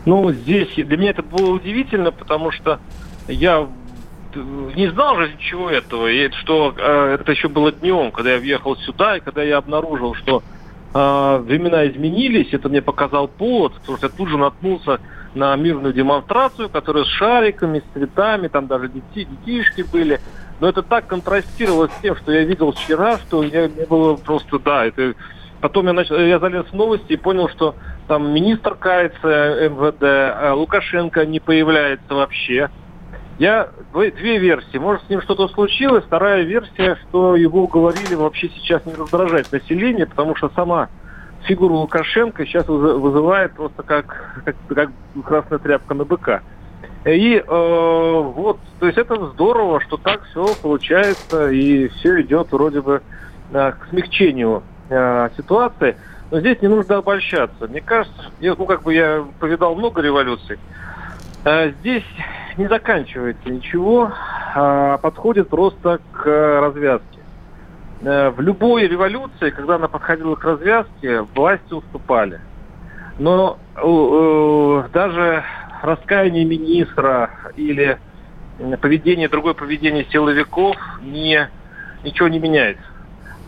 Ну, 0.05 0.31
здесь 0.33 0.75
для 0.75 0.97
меня 0.97 1.11
это 1.11 1.23
было 1.23 1.51
удивительно, 1.53 2.13
потому 2.13 2.51
что 2.51 2.79
я 3.27 3.67
не 4.35 4.89
знал 4.89 5.17
же 5.17 5.33
ничего 5.33 5.71
этого, 5.71 6.09
и 6.09 6.31
что 6.33 6.75
э, 6.77 7.17
это 7.21 7.33
еще 7.33 7.49
было 7.49 7.71
днем, 7.73 8.11
когда 8.11 8.33
я 8.33 8.39
въехал 8.39 8.77
сюда, 8.77 9.17
и 9.17 9.21
когда 9.21 9.43
я 9.43 9.59
обнаружил, 9.59 10.15
что 10.15 10.43
э, 10.93 11.39
времена 11.45 11.87
изменились, 11.87 12.53
это 12.53 12.69
мне 12.69 12.83
показал 12.83 13.29
повод, 13.29 13.75
потому 13.75 13.99
что 13.99 14.07
я 14.09 14.13
тут 14.13 14.29
же 14.29 14.37
наткнулся 14.37 15.01
на 15.35 15.55
мирную 15.57 15.95
демонстрацию, 15.95 16.69
которая 16.69 17.05
с 17.05 17.09
шариками, 17.09 17.81
с 17.81 17.93
цветами, 17.93 18.49
там 18.49 18.67
даже 18.67 18.89
дети, 18.89 19.29
детишки 19.31 19.83
были. 19.83 20.21
Но 20.61 20.69
это 20.69 20.83
так 20.83 21.07
контрастировало 21.07 21.89
с 21.89 22.03
тем, 22.03 22.17
что 22.17 22.33
я 22.33 22.45
видел 22.45 22.73
вчера, 22.73 23.19
что 23.19 23.43
я, 23.43 23.69
мне 23.69 23.87
было 23.87 24.17
просто, 24.17 24.59
да, 24.59 24.85
это... 24.85 25.15
Потом 25.65 25.87
я, 25.87 25.95
начал, 25.95 26.19
я 26.19 26.39
залез 26.41 26.67
в 26.67 26.75
новости 26.75 27.15
и 27.15 27.17
понял, 27.17 27.49
что 27.49 27.75
там 28.07 28.35
министр 28.35 28.75
кается 28.75 29.71
МВД, 29.71 30.03
а 30.03 30.53
Лукашенко 30.55 31.25
не 31.25 31.41
появляется 31.41 32.15
вообще. 32.15 32.69
Я 33.39 33.71
две 33.95 34.37
версии. 34.37 34.77
Может, 34.77 35.07
с 35.07 35.09
ним 35.09 35.23
что-то 35.23 35.49
случилось. 35.49 36.05
Вторая 36.05 36.43
версия, 36.43 36.99
что 37.09 37.35
его 37.35 37.67
говорили 37.67 38.15
вообще 38.15 38.51
сейчас 38.51 38.85
не 38.85 38.93
раздражать 38.93 39.51
население, 39.53 40.05
потому 40.05 40.37
что 40.37 40.51
сама 40.55 40.91
фигура 41.45 41.73
Лукашенко 41.73 42.45
сейчас 42.45 42.69
вызывает 42.69 43.55
просто 43.55 43.83
как, 43.85 44.43
как, 44.45 44.57
как 44.69 44.91
красная 45.25 45.61
тряпка 45.61 45.95
на 45.95 46.05
быка. 46.05 46.43
И 47.07 47.37
э, 47.37 47.43
вот, 47.49 48.59
то 48.81 48.87
есть 48.87 48.99
это 48.99 49.29
здорово, 49.29 49.81
что 49.81 49.97
так 49.97 50.25
все 50.25 50.47
получается 50.61 51.49
и 51.49 51.89
все 51.89 52.21
идет 52.21 52.53
вроде 52.53 52.83
бы 52.83 53.01
э, 53.51 53.73
к 53.73 53.89
смягчению 53.89 54.63
э, 54.95 55.31
ситуации. 55.37 55.97
Но 56.31 56.41
здесь 56.41 56.61
не 56.63 56.69
нужно 56.69 56.97
обольщаться. 56.99 57.69
Мне 57.69 57.81
кажется, 57.81 58.31
я, 58.41 58.55
ну 58.57 58.67
как 58.67 58.83
бы 58.83 58.95
я 58.95 59.25
повидал 59.41 59.75
много 59.75 60.01
революций, 60.01 60.59
а 61.45 61.69
здесь 61.69 62.05
не 62.57 62.67
заканчивается 62.67 63.51
ничего, 63.51 64.13
а 64.55 64.99
подходит 64.99 65.49
просто 65.49 66.01
к 66.13 66.27
развязке. 66.27 67.19
Э, 68.03 68.31
в 68.31 68.41
любой 68.41 68.87
революции, 68.87 69.51
когда 69.51 69.77
она 69.77 69.89
подходила 69.89 70.35
к 70.37 70.45
развязке, 70.45 71.23
власти 71.35 71.73
уступали. 71.73 72.41
Но 73.19 73.59
э, 73.77 74.89
даже 74.93 75.45
раскаяние 75.83 76.45
министра 76.45 77.31
или 77.57 77.99
поведение, 78.81 79.29
другое 79.29 79.55
поведение 79.55 80.07
силовиков 80.11 80.77
не, 81.03 81.49
ничего 82.03 82.29
не 82.29 82.39
меняется. 82.39 82.85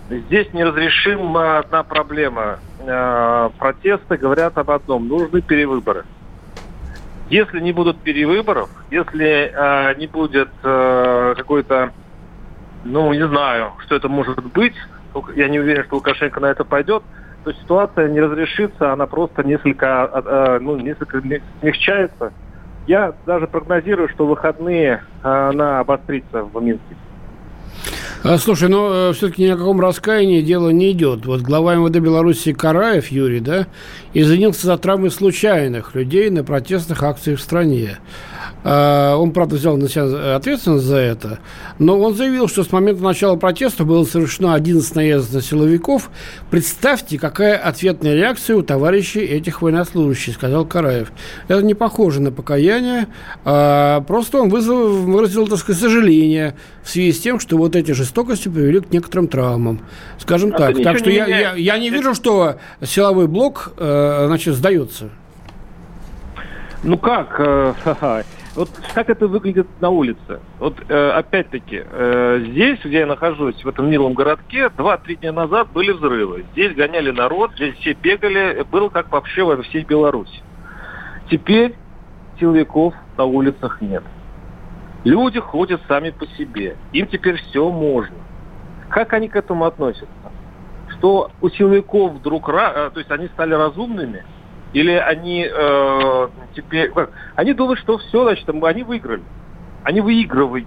Здесь 0.09 0.53
неразрешима 0.53 1.59
одна 1.59 1.83
проблема. 1.83 2.59
Э, 2.79 3.51
протесты 3.59 4.17
говорят 4.17 4.57
об 4.57 4.71
одном. 4.71 5.09
Нужны 5.09 5.41
перевыборы. 5.41 6.05
Если 7.29 7.59
не 7.59 7.73
будут 7.73 7.99
перевыборов, 7.99 8.71
если 8.91 9.53
э, 9.53 9.95
не 9.99 10.07
будет 10.07 10.49
э, 10.63 11.35
какой-то, 11.37 11.93
ну, 12.85 13.13
не 13.13 13.27
знаю, 13.27 13.73
что 13.85 13.97
это 13.97 14.09
может 14.09 14.41
быть, 14.53 14.75
я 15.35 15.49
не 15.49 15.59
уверен, 15.59 15.85
что 15.85 15.97
Лукашенко 15.97 16.39
на 16.39 16.47
это 16.47 16.63
пойдет, 16.63 17.03
то 17.43 17.53
ситуация 17.53 18.09
не 18.09 18.21
разрешится, 18.21 18.93
она 18.93 19.07
просто 19.07 19.43
несколько, 19.43 20.09
э, 20.13 20.23
э 20.25 20.59
ну, 20.61 20.77
несколько 20.77 21.21
смягчается. 21.61 22.33
Я 22.87 23.13
даже 23.27 23.49
прогнозирую, 23.49 24.09
что 24.11 24.25
выходные 24.29 25.03
она 25.23 25.81
обострится 25.81 26.45
в 26.45 26.63
Минске. 26.63 26.95
А, 28.28 28.38
слушай, 28.38 28.68
ну, 28.68 28.92
э, 28.92 29.12
все-таки 29.12 29.45
ни 29.45 29.47
о 29.47 29.56
каком 29.56 29.80
раскаянии 29.80 30.42
дело 30.42 30.71
не 30.71 30.90
идет. 30.90 31.26
Вот 31.26 31.42
глава 31.42 31.76
МВД 31.76 31.99
Беларуси 31.99 32.52
Караев 32.52 33.06
Юрий, 33.12 33.38
да, 33.38 33.68
извинился 34.14 34.66
за 34.66 34.76
травмы 34.76 35.11
случайных 35.11 35.95
людей 35.95 36.28
на 36.30 36.42
протестных 36.42 37.04
акциях 37.04 37.38
в 37.38 37.42
стране. 37.42 37.99
А, 38.68 39.16
он, 39.16 39.30
правда, 39.30 39.54
взял 39.54 39.76
на 39.76 39.88
себя 39.88 40.35
ответственность 40.35 40.87
за 40.87 40.96
это, 40.96 41.38
но 41.78 42.00
он 42.00 42.16
заявил, 42.16 42.49
что 42.49 42.64
с 42.64 42.73
момента 42.73 43.00
начала 43.00 43.37
протеста 43.37 43.85
было 43.85 44.02
совершено 44.02 44.54
11 44.54 44.96
наездов 44.96 45.35
на 45.35 45.40
силовиков. 45.40 46.11
Представьте, 46.50 47.16
какая 47.16 47.56
ответная 47.58 48.16
реакция 48.16 48.56
у 48.56 48.62
товарищей 48.62 49.20
этих 49.20 49.62
военнослужащих, 49.62 50.35
сказал 50.35 50.66
Караев. 50.66 51.12
Это 51.46 51.62
не 51.62 51.75
похоже 51.75 52.20
на 52.20 52.32
покаяние, 52.32 53.06
а 53.44 54.00
просто 54.00 54.38
он 54.38 54.49
вызвал, 54.49 54.88
выразил, 54.96 55.46
так 55.46 55.58
сказать, 55.58 55.80
сожаление 55.80 56.56
в 56.82 56.90
связи 56.90 57.12
с 57.12 57.20
тем, 57.20 57.38
что 57.38 57.56
вот 57.58 57.76
эти 57.76 57.92
жестокости 57.92 58.49
привели 58.49 58.80
к 58.80 58.90
некоторым 58.90 59.28
травмам. 59.28 59.80
Скажем 60.18 60.52
а 60.52 60.58
так. 60.58 60.82
Так 60.82 60.99
что 60.99 61.08
я, 61.08 61.25
я, 61.26 61.54
я 61.54 61.78
не 61.78 61.90
вижу, 61.90 62.16
что 62.16 62.56
силовой 62.82 63.28
блок, 63.28 63.75
э, 63.76 64.25
значит, 64.26 64.56
сдается. 64.56 65.11
Ну 66.82 66.99
как? 66.99 67.40
Вот 68.57 68.71
как 68.95 69.11
это 69.11 69.29
выглядит 69.29 69.69
на 69.83 69.91
улице? 69.91 70.41
Вот 70.59 70.77
э, 70.89 71.11
опять-таки, 71.11 71.83
э, 71.85 72.45
здесь, 72.49 72.81
где 72.83 73.01
я 73.01 73.07
нахожусь, 73.07 73.63
в 73.63 73.69
этом 73.69 73.91
милом 73.91 74.15
городке, 74.15 74.71
два-три 74.71 75.17
дня 75.17 75.33
назад 75.33 75.69
были 75.73 75.93
взрывы. 75.93 76.47
Здесь 76.53 76.75
гоняли 76.75 77.11
народ, 77.11 77.53
здесь 77.53 77.75
все 77.77 77.93
бегали, 77.93 78.65
было 78.73 78.89
как 78.89 79.13
вообще 79.13 79.43
во 79.43 79.63
всей 79.63 79.85
Беларуси. 79.85 80.43
Теперь 81.31 81.75
силовиков 82.41 82.95
на 83.19 83.25
улицах 83.25 83.83
нет. 83.83 84.03
Люди 85.05 85.39
ходят 85.39 85.83
сами 85.87 86.09
по 86.09 86.27
себе. 86.27 86.77
Им 86.93 87.09
теперь 87.09 87.37
все 87.37 87.71
можно. 87.71 88.17
Как 88.89 89.13
они 89.13 89.29
к 89.29 89.37
этому 89.37 89.67
относятся? 89.67 90.09
Что 90.97 91.31
у 91.43 91.51
силовиков 91.51 92.15
вдруг, 92.15 92.49
э, 92.49 92.91
то 92.93 92.99
есть 93.01 93.11
они 93.11 93.27
стали 93.29 93.53
разумными– 93.53 94.25
или 94.76 94.92
они 94.92 95.49
э, 95.50 96.28
теперь... 96.54 96.90
Как? 96.90 97.09
Они 97.35 97.54
думают, 97.54 97.80
что 97.80 97.97
все, 97.97 98.25
значит, 98.25 98.47
они 98.47 98.83
выиграли. 98.83 99.23
Они 99.85 100.02
выигрывают. 100.02 100.66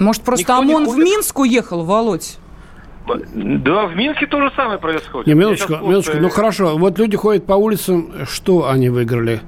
Может, 0.00 0.24
просто 0.24 0.42
Никто 0.42 0.58
ОМОН 0.58 0.88
в 0.88 0.96
Минск 0.96 1.38
уехал, 1.38 1.84
Володь? 1.84 2.36
Да, 3.06 3.86
в 3.86 3.94
Минске 3.94 4.26
то 4.26 4.40
же 4.40 4.50
самое 4.56 4.80
происходит. 4.80 5.28
Не, 5.28 5.34
минуточку, 5.34 5.74
минуточку. 5.76 6.16
Ну 6.16 6.28
хорошо, 6.30 6.76
вот 6.76 6.98
люди 6.98 7.16
ходят 7.16 7.46
по 7.46 7.52
улицам, 7.52 8.26
что 8.26 8.68
они 8.68 8.88
выиграли? 8.88 9.38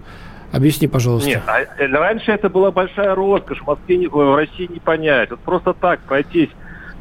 Объясни, 0.52 0.86
пожалуйста. 0.86 1.28
Нет, 1.28 1.42
а, 1.48 1.62
э, 1.62 1.86
раньше 1.88 2.30
это 2.30 2.48
была 2.48 2.70
большая 2.70 3.16
роскошь. 3.16 3.60
В 3.60 3.66
Москве, 3.66 4.08
в 4.08 4.36
России 4.36 4.70
не 4.72 4.78
понять. 4.78 5.30
Вот 5.30 5.40
просто 5.40 5.74
так 5.74 5.98
пройтись 6.02 6.50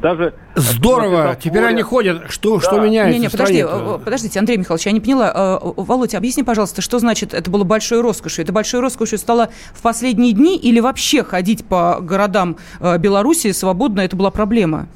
даже... 0.00 0.34
Здорово! 0.54 1.36
Теперь 1.40 1.64
они 1.64 1.82
ходят. 1.82 2.24
Что, 2.28 2.56
да. 2.56 2.62
что 2.62 2.80
меняется 2.80 3.12
Не, 3.12 3.18
не, 3.18 3.28
подожди, 3.28 3.64
э, 3.66 3.98
подождите, 4.04 4.38
Андрей 4.38 4.58
Михайлович, 4.58 4.86
я 4.86 4.92
не 4.92 5.00
поняла. 5.00 5.32
Э, 5.34 5.58
Володь, 5.76 6.14
объясни, 6.14 6.42
пожалуйста, 6.42 6.82
что 6.82 6.98
значит 6.98 7.34
это 7.34 7.50
было 7.50 7.64
большой 7.64 8.00
роскошью? 8.00 8.44
Это 8.44 8.52
большой 8.52 8.80
роскошью 8.80 9.18
стало 9.18 9.50
в 9.74 9.82
последние 9.82 10.32
дни 10.32 10.56
или 10.56 10.80
вообще 10.80 11.24
ходить 11.24 11.66
по 11.66 11.98
городам 12.00 12.56
э, 12.80 12.98
Беларуси 12.98 13.52
свободно 13.52 14.00
это 14.00 14.16
была 14.16 14.30
проблема? 14.30 14.86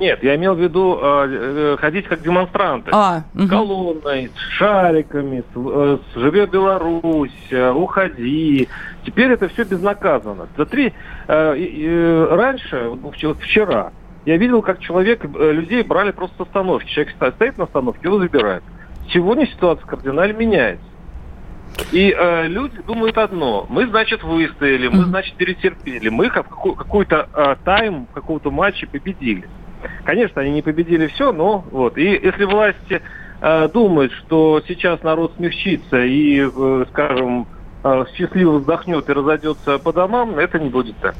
Нет, 0.00 0.22
я 0.22 0.36
имел 0.36 0.54
в 0.54 0.60
виду 0.60 0.98
э, 1.02 1.76
ходить 1.80 2.06
как 2.06 2.22
демонстранты. 2.22 2.90
А, 2.92 3.24
угу. 3.34 3.46
С 3.46 3.50
колонной, 3.50 4.30
с 4.36 4.38
шариками, 4.52 5.40
с, 5.40 5.56
э, 5.56 5.98
с 6.12 6.18
«Живе 6.18 6.46
Беларусь», 6.46 7.32
э, 7.50 7.70
«Уходи». 7.72 8.68
Теперь 9.04 9.32
это 9.32 9.48
все 9.48 9.64
безнаказанно. 9.64 10.46
Смотри, 10.54 10.92
э, 11.26 11.56
э, 11.56 12.28
раньше, 12.30 12.92
вчера, 13.40 13.90
я 14.28 14.36
видел, 14.36 14.60
как 14.60 14.78
человек, 14.80 15.24
э, 15.24 15.52
людей 15.52 15.82
брали 15.82 16.10
просто 16.10 16.36
с 16.36 16.40
остановки. 16.46 16.90
Человек 16.90 17.14
стоит 17.34 17.56
на 17.56 17.64
остановке, 17.64 18.00
его 18.04 18.18
забирают. 18.18 18.62
Сегодня 19.10 19.46
ситуация 19.46 19.86
кардинально 19.86 20.36
меняется. 20.36 20.84
И 21.92 22.14
э, 22.14 22.46
люди 22.46 22.76
думают 22.86 23.16
одно. 23.16 23.64
Мы, 23.70 23.86
значит, 23.86 24.22
выстояли, 24.22 24.88
мы, 24.88 25.04
значит, 25.04 25.34
перетерпели. 25.36 26.10
Мы 26.10 26.28
как, 26.28 26.46
какой-то 26.50 27.26
э, 27.32 27.56
тайм 27.64 28.06
какого-то 28.12 28.50
матча 28.50 28.86
победили. 28.86 29.48
Конечно, 30.04 30.42
они 30.42 30.50
не 30.50 30.60
победили 30.60 31.06
все, 31.06 31.32
но 31.32 31.64
вот. 31.70 31.96
И 31.96 32.04
если 32.04 32.44
власти 32.44 33.00
э, 33.40 33.68
думают, 33.72 34.12
что 34.12 34.60
сейчас 34.68 35.02
народ 35.02 35.32
смягчится 35.38 36.04
и, 36.04 36.40
э, 36.40 36.84
скажем, 36.90 37.46
счастливо 38.16 38.58
вздохнет 38.58 39.08
и 39.08 39.12
разойдется 39.12 39.78
по 39.78 39.92
домам, 39.92 40.38
это 40.38 40.58
не 40.58 40.68
будет 40.68 40.96
так. 40.98 41.14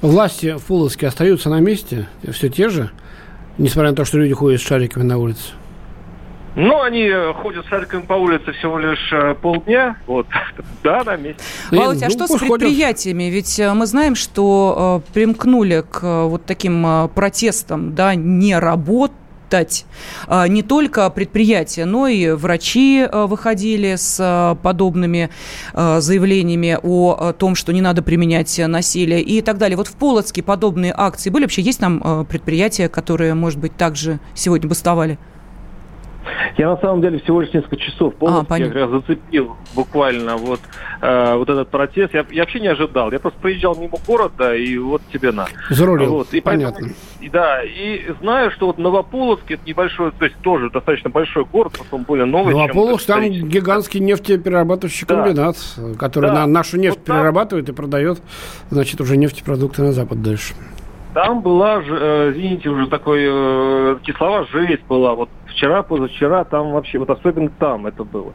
Власти 0.00 0.56
в 0.56 0.64
Полоцке 0.64 1.08
остаются 1.08 1.50
на 1.50 1.60
месте, 1.60 2.08
все 2.30 2.48
те 2.48 2.68
же, 2.68 2.90
несмотря 3.58 3.90
на 3.90 3.96
то, 3.96 4.04
что 4.04 4.18
люди 4.18 4.34
ходят 4.34 4.60
с 4.60 4.64
шариками 4.64 5.02
на 5.02 5.18
улице? 5.18 5.52
Ну, 6.56 6.80
они 6.80 7.02
э, 7.02 7.34
ходят 7.34 7.66
с 7.66 7.68
шариками 7.68 8.00
по 8.00 8.14
улице 8.14 8.52
всего 8.52 8.78
лишь 8.78 9.12
э, 9.12 9.34
полдня. 9.34 9.98
Вот, 10.06 10.26
да, 10.82 11.04
на 11.04 11.16
месте. 11.16 11.42
Володь, 11.70 12.02
а 12.02 12.06
ну, 12.06 12.10
что 12.10 12.26
с 12.26 12.38
предприятиями? 12.40 13.24
Ходят. 13.24 13.34
Ведь 13.34 13.60
мы 13.74 13.84
знаем, 13.84 14.14
что 14.14 15.02
э, 15.06 15.12
примкнули 15.12 15.84
к 15.88 16.24
вот 16.24 16.46
таким 16.46 16.86
э, 16.86 17.08
протестам, 17.08 17.94
да, 17.94 18.14
не 18.14 18.58
работ 18.58 19.12
работать. 19.46 19.84
А, 20.26 20.48
не 20.48 20.62
только 20.62 21.08
предприятия, 21.10 21.84
но 21.84 22.08
и 22.08 22.30
врачи 22.30 23.06
а, 23.10 23.26
выходили 23.26 23.96
с 23.96 24.18
а, 24.20 24.54
подобными 24.56 25.30
заявлениями 25.74 26.78
о 26.82 27.32
том, 27.32 27.54
что 27.54 27.72
не 27.72 27.80
надо 27.80 28.02
применять 28.02 28.58
насилие 28.58 29.22
и 29.22 29.42
так 29.42 29.58
далее. 29.58 29.76
Вот 29.76 29.88
в 29.88 29.94
Полоцке 29.94 30.42
подобные 30.42 30.92
акции 30.96 31.30
были? 31.30 31.44
Вообще 31.44 31.62
есть 31.62 31.80
там 31.80 32.26
предприятия, 32.28 32.88
которые, 32.88 33.34
может 33.34 33.58
быть, 33.58 33.76
также 33.76 34.18
сегодня 34.34 34.68
бастовали? 34.68 35.18
Я 36.56 36.70
на 36.70 36.76
самом 36.78 37.02
деле 37.02 37.18
всего 37.20 37.40
лишь 37.40 37.52
несколько 37.52 37.76
часов 37.76 38.14
полностью 38.14 38.54
а, 38.54 38.58
я 38.58 38.70
как 38.70 38.90
зацепил 38.90 39.56
буквально 39.74 40.36
вот, 40.36 40.60
э, 41.00 41.34
вот 41.36 41.48
этот 41.48 41.68
протест. 41.68 42.14
Я, 42.14 42.24
я 42.30 42.42
вообще 42.42 42.60
не 42.60 42.68
ожидал. 42.68 43.12
Я 43.12 43.18
просто 43.18 43.38
проезжал 43.40 43.76
мимо 43.76 43.98
города, 44.06 44.54
и 44.54 44.76
вот 44.78 45.02
тебе 45.12 45.32
на. 45.32 45.46
Зарулил, 45.70 46.10
вот, 46.10 46.32
и 46.32 46.40
понятно. 46.40 46.80
Поэтому, 46.80 46.94
и, 47.20 47.28
да, 47.28 47.62
и 47.62 48.12
знаю, 48.20 48.50
что 48.50 48.66
вот 48.66 48.78
Новополоцк, 48.78 49.50
это 49.50 49.62
небольшой, 49.66 50.12
то 50.12 50.24
есть 50.24 50.36
тоже 50.38 50.70
достаточно 50.70 51.10
большой 51.10 51.44
город, 51.44 51.72
просто 51.72 51.96
он 51.96 52.02
более 52.02 52.26
новый, 52.26 52.54
Новополоцк, 52.54 53.06
там 53.06 53.22
гигантский 53.22 54.00
нефтеперерабатывающий 54.00 55.06
да. 55.06 55.14
комбинат, 55.14 55.56
который 55.98 56.30
да. 56.30 56.34
на 56.34 56.46
нашу 56.46 56.78
нефть 56.78 56.98
вот 56.98 57.04
перерабатывает 57.04 57.66
там... 57.66 57.74
и 57.74 57.76
продает, 57.76 58.18
значит, 58.70 59.00
уже 59.00 59.16
нефтепродукты 59.16 59.82
на 59.82 59.92
Запад 59.92 60.22
дальше. 60.22 60.54
Там 61.16 61.40
была, 61.40 61.80
э, 61.82 62.32
извините, 62.34 62.68
уже 62.68 62.88
такой, 62.88 63.20
э, 63.26 63.98
кислова 64.02 64.46
жесть 64.52 64.84
была. 64.84 65.14
Вот 65.14 65.30
вчера, 65.46 65.82
позавчера, 65.82 66.44
там 66.44 66.72
вообще, 66.72 66.98
вот 66.98 67.08
особенно 67.08 67.48
там 67.48 67.86
это 67.86 68.04
было. 68.04 68.34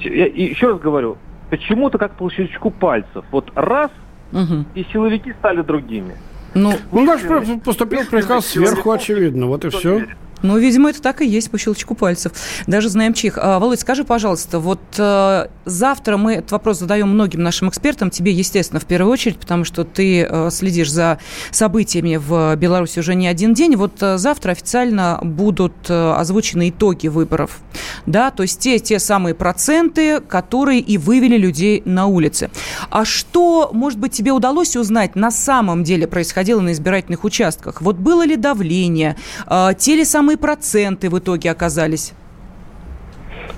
Я 0.00 0.26
еще 0.26 0.72
раз 0.72 0.80
говорю, 0.80 1.16
почему-то 1.48 1.96
как 1.96 2.16
по 2.16 2.28
щелчку 2.28 2.70
пальцев. 2.72 3.24
Вот 3.30 3.50
раз, 3.54 3.90
угу. 4.32 4.66
и 4.74 4.84
силовики 4.92 5.32
стали 5.38 5.62
другими. 5.62 6.14
Ну, 6.52 6.74
ну 6.92 7.04
наш 7.06 7.22
поступил 7.64 8.04
приказ 8.04 8.48
сверху, 8.48 8.90
очевидно, 8.90 9.46
вот 9.46 9.64
и 9.64 9.70
все. 9.70 10.00
Верит. 10.00 10.16
Ну, 10.42 10.58
видимо, 10.58 10.90
это 10.90 11.02
так 11.02 11.22
и 11.22 11.26
есть 11.26 11.50
по 11.50 11.58
щелчку 11.58 11.94
пальцев. 11.94 12.32
Даже 12.66 12.88
знаем 12.88 13.14
чих. 13.14 13.38
А, 13.40 13.58
Володь, 13.58 13.80
скажи, 13.80 14.04
пожалуйста, 14.04 14.58
вот 14.58 14.80
э, 14.98 15.46
завтра 15.64 16.16
мы 16.16 16.34
этот 16.34 16.52
вопрос 16.52 16.78
задаем 16.78 17.08
многим 17.08 17.42
нашим 17.42 17.68
экспертам, 17.68 18.10
тебе, 18.10 18.32
естественно, 18.32 18.80
в 18.80 18.86
первую 18.86 19.12
очередь, 19.12 19.38
потому 19.38 19.64
что 19.64 19.84
ты 19.84 20.22
э, 20.22 20.50
следишь 20.50 20.90
за 20.90 21.18
событиями 21.50 22.16
в 22.16 22.56
Беларуси 22.56 22.98
уже 22.98 23.14
не 23.14 23.28
один 23.28 23.54
день. 23.54 23.76
Вот 23.76 24.02
э, 24.02 24.18
завтра 24.18 24.52
официально 24.52 25.18
будут 25.22 25.74
э, 25.88 26.12
озвучены 26.12 26.70
итоги 26.70 27.08
выборов. 27.08 27.60
Да, 28.06 28.30
то 28.30 28.42
есть 28.42 28.58
те, 28.60 28.78
те 28.78 28.98
самые 28.98 29.34
проценты, 29.34 30.20
которые 30.20 30.80
и 30.80 30.98
вывели 30.98 31.36
людей 31.36 31.82
на 31.84 32.06
улицы. 32.06 32.50
А 32.90 33.04
что, 33.04 33.70
может 33.72 33.98
быть, 33.98 34.12
тебе 34.12 34.32
удалось 34.32 34.76
узнать 34.76 35.16
на 35.16 35.30
самом 35.30 35.84
деле 35.84 36.06
происходило 36.06 36.60
на 36.60 36.72
избирательных 36.72 37.24
участках? 37.24 37.80
Вот 37.82 37.96
было 37.96 38.24
ли 38.24 38.36
давление, 38.36 39.16
э, 39.46 39.70
те 39.78 39.96
ли 39.96 40.04
самые 40.04 40.29
самые 40.30 40.38
проценты 40.38 41.10
в 41.10 41.18
итоге 41.18 41.50
оказались? 41.50 42.14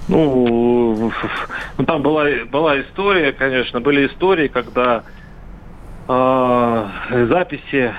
Ну, 0.09 1.13
ну 1.79 1.85
там 1.85 2.03
была, 2.03 2.25
была 2.51 2.81
история, 2.81 3.33
конечно, 3.33 3.81
были 3.81 4.07
истории, 4.07 4.49
когда 4.49 5.03
э, 6.09 7.27
записи 7.29 7.93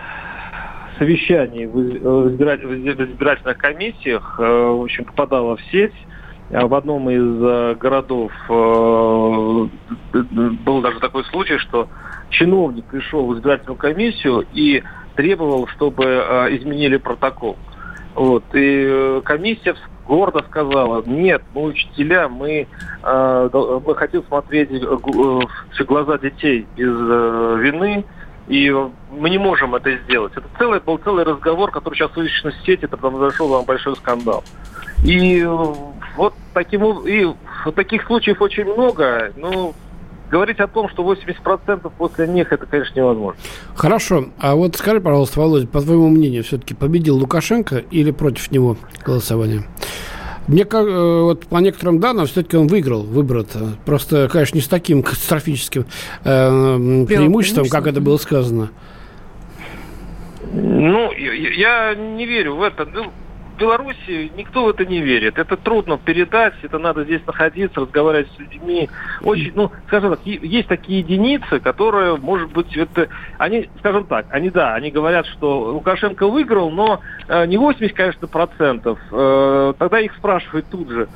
совещаний 0.98 1.68
в 1.68 2.34
избирательных 2.34 3.58
комиссиях, 3.60 4.40
в 4.40 4.84
общем, 4.84 5.06
попадало 5.06 5.58
в 5.58 5.62
сеть. 5.72 5.94
В 6.50 6.74
одном 6.76 7.10
из 7.10 7.78
городов 7.78 8.32
был 8.48 9.70
даже 10.82 11.00
такой 11.00 11.24
случай, 11.26 11.58
что 11.58 11.88
чиновник 12.30 12.86
пришел 12.86 13.26
в 13.26 13.36
избирательную 13.36 13.78
комиссию 13.78 14.46
и 14.54 14.84
требовал, 15.16 15.68
чтобы 15.68 16.04
изменили 16.52 16.98
протокол. 16.98 17.58
Вот. 18.15 18.43
И 18.54 19.21
комиссия 19.26 19.76
гордо 20.08 20.43
сказала, 20.49 21.02
нет, 21.06 21.41
мы 21.54 21.63
учителя, 21.63 22.28
мы, 22.28 22.67
э, 23.04 23.49
мы 23.86 23.95
хотим 23.95 24.23
смотреть 24.23 24.69
э, 24.71 24.86
в 24.86 25.86
глаза 25.86 26.17
детей 26.17 26.67
без 26.76 26.89
э, 26.89 27.58
вины, 27.62 28.06
и 28.47 28.69
мы 29.12 29.30
не 29.30 29.38
можем 29.38 29.73
это 29.76 29.95
сделать. 29.97 30.34
Это 30.36 30.47
целый, 30.58 30.80
был 30.82 30.97
целый 30.97 31.23
разговор, 31.23 31.71
который 31.71 31.95
сейчас 31.95 32.15
вышел 32.15 32.52
в 32.52 32.65
сети, 32.65 32.86
это 32.86 32.97
произошел 32.97 33.47
вам 33.47 33.65
большой 33.65 33.95
скандал. 33.95 34.43
И 35.06 35.41
э, 35.41 35.73
вот 36.15 36.34
таким, 36.54 36.84
и 37.08 37.34
таких 37.76 38.06
случаев 38.06 38.41
очень 38.41 38.65
много. 38.65 39.32
Ну, 39.38 39.73
говорить 40.34 40.60
о 40.60 40.67
том, 40.67 40.89
что 40.89 41.04
80% 41.04 41.91
после 41.96 42.28
них, 42.28 42.52
это, 42.52 42.65
конечно, 42.65 43.00
невозможно. 43.00 43.39
Хорошо. 43.76 44.26
А 44.39 44.56
вот 44.56 44.76
скажи, 44.76 45.00
пожалуйста, 45.00 45.39
Володя, 45.39 45.67
по 45.67 45.80
твоему 45.80 46.10
мнению, 46.10 46.43
все-таки 46.43 46.74
победил 46.74 47.17
Лукашенко 47.17 47.78
или 47.91 48.10
против 48.10 48.52
него 48.52 48.76
голосование? 49.06 49.63
Мне 50.48 50.65
как, 50.65 50.88
э, 50.88 51.22
вот 51.22 51.46
по 51.46 51.58
некоторым 51.58 52.00
данным, 52.00 52.26
все-таки 52.26 52.58
он 52.58 52.65
выиграл 52.67 53.04
выборы 53.04 53.41
-то. 53.41 53.76
Просто, 53.86 54.28
конечно, 54.28 54.56
не 54.58 54.62
с 54.62 54.67
таким 54.67 55.04
катастрофическим 55.04 55.86
э, 56.24 57.06
преимуществом, 57.06 57.69
как 57.69 57.86
это 57.86 58.02
было 58.02 58.17
сказано. 58.17 58.72
Ну, 60.52 61.12
я 61.13 61.93
не 61.93 62.26
верю 62.26 62.56
в 62.56 62.63
это. 62.63 62.88
Беларуси 63.58 64.32
никто 64.36 64.66
в 64.66 64.70
это 64.70 64.86
не 64.86 65.02
верит. 65.02 65.38
Это 65.38 65.58
трудно 65.58 65.98
передать, 65.98 66.54
это 66.62 66.80
надо 66.80 67.04
здесь 67.04 67.22
находиться, 67.26 67.82
разговаривать 67.82 68.30
с 68.36 68.39
людьми. 68.39 68.89
Очень, 69.22 69.52
ну, 69.56 69.72
скажем 69.88 70.12
так, 70.12 70.26
есть 70.26 70.68
такие 70.68 71.00
единицы, 71.00 71.60
которые, 71.60 72.18
может 72.18 72.52
быть, 72.52 72.76
это, 72.76 73.08
они, 73.38 73.70
скажем 73.80 74.06
так, 74.06 74.26
они, 74.30 74.50
да, 74.50 74.74
они 74.76 74.92
говорят, 74.92 75.26
что 75.28 75.74
Лукашенко 75.74 76.28
выиграл, 76.28 76.72
но 76.72 77.02
э, 77.28 77.46
не 77.46 77.58
80, 77.58 77.96
конечно, 77.96 78.28
процентов. 78.28 79.00
Э, 79.12 79.74
тогда 79.78 80.00
их 80.00 80.13
спрашивают 80.16 80.66
тут 80.70 80.89
же, 80.89 81.08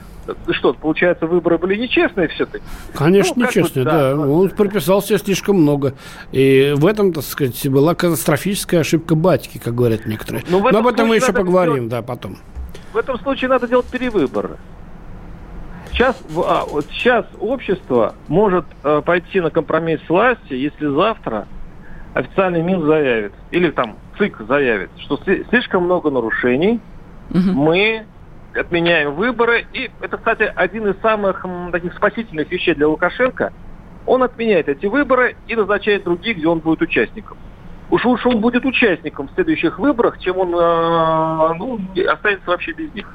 что, 0.51 0.73
получается, 0.73 1.27
выборы 1.27 1.57
были 1.57 1.75
нечестные 1.75 2.27
все-таки? 2.29 2.63
Конечно, 2.93 3.33
ну, 3.35 3.45
нечестные, 3.45 3.85
бы, 3.85 3.91
да. 3.91 4.15
да. 4.15 4.21
Он 4.21 4.49
прописал 4.49 5.01
себе 5.01 5.17
слишком 5.17 5.61
много. 5.61 5.93
И 6.31 6.73
в 6.75 6.85
этом, 6.85 7.13
так 7.13 7.23
сказать, 7.23 7.67
была 7.69 7.95
катастрофическая 7.95 8.81
ошибка 8.81 9.15
батьки, 9.15 9.57
как 9.57 9.75
говорят 9.75 10.05
некоторые. 10.05 10.43
Но, 10.49 10.59
ну, 10.59 10.69
Но 10.71 10.79
об 10.79 10.87
этом 10.87 11.07
мы 11.07 11.15
еще 11.15 11.33
поговорим, 11.33 11.75
делать, 11.75 11.89
да, 11.89 12.01
потом. 12.01 12.37
В 12.93 12.97
этом 12.97 13.19
случае 13.19 13.49
надо 13.49 13.67
делать 13.67 13.85
перевыборы. 13.87 14.57
Сейчас, 15.91 16.15
а, 16.35 16.63
вот 16.65 16.85
сейчас 16.91 17.25
общество 17.39 18.13
может 18.27 18.65
э, 18.83 19.01
пойти 19.03 19.41
на 19.41 19.49
компромисс 19.49 19.99
с 20.05 20.09
властью, 20.09 20.59
если 20.59 20.87
завтра 20.87 21.47
официальный 22.13 22.61
МИН 22.61 22.85
заявит, 22.85 23.33
или 23.51 23.71
там 23.71 23.97
ЦИК 24.17 24.41
заявит, 24.47 24.89
что 24.97 25.19
слишком 25.49 25.83
много 25.83 26.09
нарушений, 26.09 26.79
угу. 27.29 27.39
мы 27.39 28.05
отменяем 28.57 29.13
выборы. 29.15 29.65
И 29.73 29.89
это, 30.01 30.17
кстати, 30.17 30.51
один 30.55 30.87
из 30.87 30.99
самых 31.01 31.45
таких 31.71 31.93
спасительных 31.93 32.51
вещей 32.51 32.75
для 32.75 32.87
Лукашенко. 32.87 33.53
Он 34.05 34.23
отменяет 34.23 34.69
эти 34.69 34.85
выборы 34.85 35.35
и 35.47 35.55
назначает 35.55 36.03
других, 36.03 36.37
где 36.37 36.47
он 36.47 36.59
будет 36.59 36.81
участником. 36.81 37.37
Уж 37.89 38.03
лучше 38.05 38.29
он 38.29 38.41
будет 38.41 38.65
участником 38.65 39.27
в 39.27 39.33
следующих 39.33 39.79
выборах, 39.79 40.19
чем 40.19 40.37
он 40.37 40.49
э, 40.53 41.53
ну, 41.57 41.79
останется 42.09 42.49
вообще 42.49 42.73
без 42.73 42.93
них. 42.93 43.13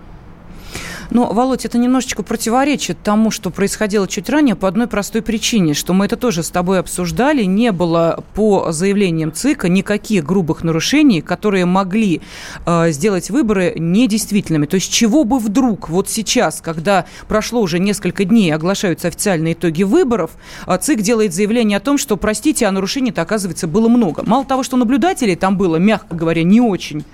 Но, 1.13 1.31
Володь, 1.31 1.67
это 1.67 1.77
немножечко 1.77 2.23
противоречит 2.23 2.97
тому, 3.03 3.31
что 3.31 3.51
происходило 3.51 4.09
чуть 4.09 4.31
ранее 4.31 4.57
по 4.57 4.67
одной 4.67 4.87
простой 4.87 5.21
причине, 5.21 5.75
что 5.75 5.93
мы 5.93 6.07
это 6.07 6.17
тоже 6.17 6.43
с 6.43 6.49
тобой 6.49 6.79
обсуждали. 6.79 7.45
Не 7.45 7.71
было 7.71 8.25
по 8.35 8.73
заявлениям 8.73 9.31
ЦИКа 9.31 9.69
никаких 9.69 10.25
грубых 10.25 10.65
нарушений, 10.65 11.21
которые 11.21 11.67
могли 11.67 12.23
э, 12.65 12.93
сделать 12.93 13.29
выборы 13.29 13.75
недействительными. 13.77 14.65
То 14.65 14.77
есть 14.77 14.91
чего 14.91 15.25
бы 15.25 15.39
вдруг 15.39 15.91
вот 15.91 16.09
сейчас, 16.09 16.63
когда 16.63 17.05
прошло 17.29 17.61
уже 17.61 17.79
несколько 17.79 18.25
дней, 18.25 18.51
оглашаются 18.55 19.09
официальные 19.09 19.53
итоги 19.53 19.83
выборов, 19.83 20.31
э, 20.67 20.79
ЦИК 20.81 21.03
делает 21.03 21.35
заявление 21.35 21.77
о 21.77 21.81
том, 21.81 21.99
что, 21.99 22.17
простите, 22.17 22.65
а 22.65 22.73
нарушений-то, 22.73 23.21
оказывается, 23.21 23.67
было 23.67 23.89
много. 23.89 24.23
Мало 24.25 24.47
того, 24.47 24.63
что 24.63 24.79
наблюдателей 24.79 25.37
там 25.37 25.59
было, 25.59 25.77
мягко 25.77 26.15
говоря, 26.15 26.43
не 26.43 26.63
очень 26.63 27.05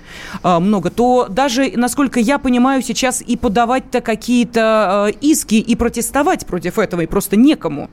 э, 0.41 0.59
много, 0.59 0.89
то 0.89 1.27
даже, 1.29 1.73
насколько 1.75 2.21
я 2.21 2.39
понимаю, 2.39 2.81
сейчас 2.81 3.21
и 3.21 3.35
подавать 3.35 3.88
подавать-то 3.89 4.01
какие-то 4.01 5.09
э, 5.09 5.17
иски 5.21 5.55
и 5.55 5.75
протестовать 5.75 6.45
против 6.45 6.79
этого, 6.79 7.01
и 7.01 7.07
просто 7.07 7.35
некому. 7.35 7.89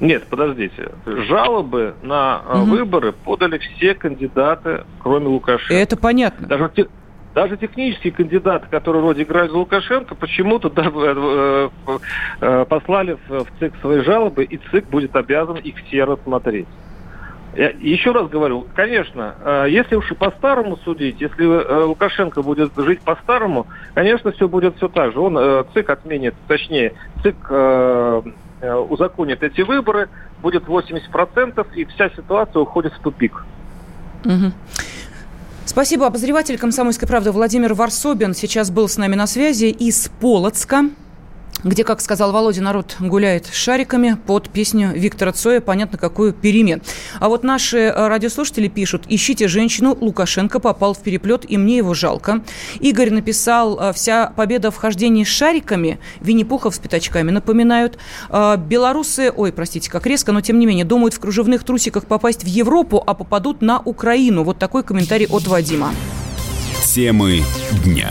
Нет, 0.00 0.24
подождите. 0.30 0.92
Жалобы 1.06 1.94
на 2.02 2.40
угу. 2.40 2.70
выборы 2.70 3.12
подали 3.12 3.58
все 3.58 3.94
кандидаты, 3.94 4.84
кроме 5.02 5.26
Лукашенко. 5.26 5.74
Это 5.74 5.96
понятно. 5.96 6.46
Даже, 6.46 6.70
даже 7.34 7.56
технические 7.58 8.12
кандидаты, 8.12 8.66
которые 8.70 9.02
вроде 9.02 9.24
играют 9.24 9.52
за 9.52 9.58
Лукашенко, 9.58 10.14
почему-то 10.14 10.70
да, 10.74 10.90
э, 10.94 11.68
э, 12.40 12.64
послали 12.66 13.18
в, 13.28 13.44
в 13.44 13.46
ЦИК 13.58 13.72
свои 13.80 14.02
жалобы, 14.02 14.44
и 14.44 14.58
ЦИК 14.70 14.88
будет 14.88 15.14
обязан 15.16 15.56
их 15.56 15.74
все 15.86 16.04
рассмотреть. 16.04 16.68
Еще 17.54 18.12
раз 18.12 18.28
говорю, 18.28 18.66
конечно, 18.76 19.34
э, 19.44 19.66
если 19.70 19.96
уж 19.96 20.10
и 20.12 20.14
по-старому 20.14 20.76
судить, 20.84 21.20
если 21.20 21.44
э, 21.44 21.84
Лукашенко 21.84 22.42
будет 22.42 22.70
жить 22.76 23.00
по-старому, 23.00 23.66
конечно, 23.94 24.30
все 24.30 24.46
будет 24.46 24.76
все 24.76 24.88
так 24.88 25.12
же. 25.12 25.18
Он 25.18 25.36
э, 25.36 25.64
ЦИК 25.74 25.90
отменит, 25.90 26.34
точнее, 26.46 26.94
ЦИК 27.22 27.52
узаконит 28.90 29.42
эти 29.42 29.62
выборы, 29.62 30.10
будет 30.42 30.64
80%, 30.64 31.66
и 31.74 31.86
вся 31.86 32.10
ситуация 32.10 32.60
уходит 32.60 32.92
в 32.92 32.98
тупик. 33.00 33.44
Угу. 34.24 34.52
Спасибо. 35.64 36.06
Обозреватель 36.06 36.58
«Комсомольской 36.58 37.08
правды» 37.08 37.32
Владимир 37.32 37.72
Варсобин 37.72 38.34
сейчас 38.34 38.70
был 38.70 38.86
с 38.86 38.98
нами 38.98 39.14
на 39.14 39.26
связи 39.26 39.66
из 39.66 40.10
Полоцка 40.20 40.90
где, 41.64 41.84
как 41.84 42.00
сказал 42.00 42.32
Володя, 42.32 42.62
народ 42.62 42.96
гуляет 42.98 43.48
шариками 43.52 44.16
под 44.26 44.48
песню 44.50 44.92
Виктора 44.94 45.32
Цоя, 45.32 45.60
понятно, 45.60 45.98
какую 45.98 46.32
перемен. 46.32 46.82
А 47.18 47.28
вот 47.28 47.44
наши 47.44 47.78
э, 47.78 48.08
радиослушатели 48.08 48.68
пишут, 48.68 49.04
ищите 49.08 49.48
женщину, 49.48 49.96
Лукашенко 50.00 50.60
попал 50.60 50.94
в 50.94 51.00
переплет, 51.00 51.44
и 51.48 51.56
мне 51.56 51.78
его 51.78 51.94
жалко. 51.94 52.42
Игорь 52.80 53.10
написал, 53.10 53.78
э, 53.78 53.92
вся 53.92 54.32
победа 54.34 54.70
в 54.70 54.76
хождении 54.76 55.24
с 55.24 55.28
шариками, 55.28 55.98
Винни-Пухов 56.20 56.74
с 56.74 56.78
пятачками 56.78 57.30
напоминают. 57.30 57.98
Э, 58.28 58.56
белорусы, 58.56 59.32
ой, 59.34 59.52
простите, 59.52 59.90
как 59.90 60.06
резко, 60.06 60.32
но 60.32 60.40
тем 60.40 60.58
не 60.58 60.66
менее, 60.66 60.84
думают 60.84 61.14
в 61.14 61.20
кружевных 61.20 61.64
трусиках 61.64 62.06
попасть 62.06 62.44
в 62.44 62.46
Европу, 62.46 63.02
а 63.06 63.14
попадут 63.14 63.62
на 63.62 63.80
Украину. 63.80 64.44
Вот 64.44 64.58
такой 64.58 64.82
комментарий 64.82 65.26
от 65.26 65.46
Вадима. 65.46 65.90
Темы 66.84 67.42
дня. 67.84 68.10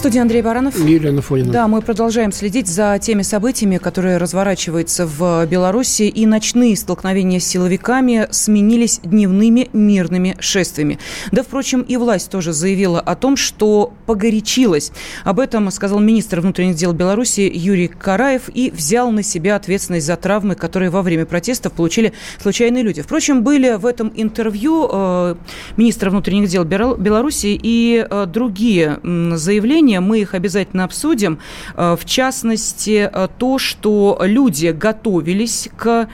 Студии 0.00 0.18
Андрей 0.18 0.40
Баранов. 0.40 0.78
Елена 0.78 1.20
Фонина. 1.20 1.52
Да, 1.52 1.68
мы 1.68 1.82
продолжаем 1.82 2.32
следить 2.32 2.68
за 2.68 2.98
теми 2.98 3.20
событиями, 3.20 3.76
которые 3.76 4.16
разворачиваются 4.16 5.04
в 5.06 5.44
Беларуси, 5.44 6.04
и 6.04 6.24
ночные 6.24 6.74
столкновения 6.74 7.38
с 7.38 7.44
силовиками 7.44 8.26
сменились 8.30 9.00
дневными 9.02 9.68
мирными 9.74 10.36
шествиями. 10.40 10.98
Да, 11.32 11.42
впрочем, 11.42 11.82
и 11.82 11.98
власть 11.98 12.30
тоже 12.30 12.54
заявила 12.54 12.98
о 12.98 13.14
том, 13.14 13.36
что 13.36 13.92
погорячилась. 14.06 14.90
Об 15.22 15.38
этом 15.38 15.70
сказал 15.70 16.00
министр 16.00 16.40
внутренних 16.40 16.76
дел 16.76 16.94
Беларуси 16.94 17.50
Юрий 17.52 17.88
Караев 17.88 18.48
и 18.54 18.70
взял 18.70 19.10
на 19.10 19.22
себя 19.22 19.56
ответственность 19.56 20.06
за 20.06 20.16
травмы, 20.16 20.54
которые 20.54 20.88
во 20.88 21.02
время 21.02 21.26
протестов 21.26 21.74
получили 21.74 22.14
случайные 22.40 22.82
люди. 22.82 23.02
Впрочем, 23.02 23.42
были 23.42 23.74
в 23.74 23.84
этом 23.84 24.10
интервью 24.14 24.88
э, 24.90 25.34
министра 25.76 26.08
внутренних 26.08 26.48
дел 26.48 26.64
Беларуси 26.64 27.60
и 27.62 28.06
э, 28.08 28.24
другие 28.24 28.98
заявления, 29.02 29.89
решения, 29.90 30.00
мы 30.00 30.20
их 30.20 30.34
обязательно 30.34 30.84
обсудим. 30.84 31.38
Э, 31.76 31.96
в 31.98 32.04
частности, 32.04 33.10
э, 33.12 33.28
то, 33.38 33.58
что 33.58 34.18
люди 34.22 34.68
готовились 34.68 35.68
к 35.76 36.08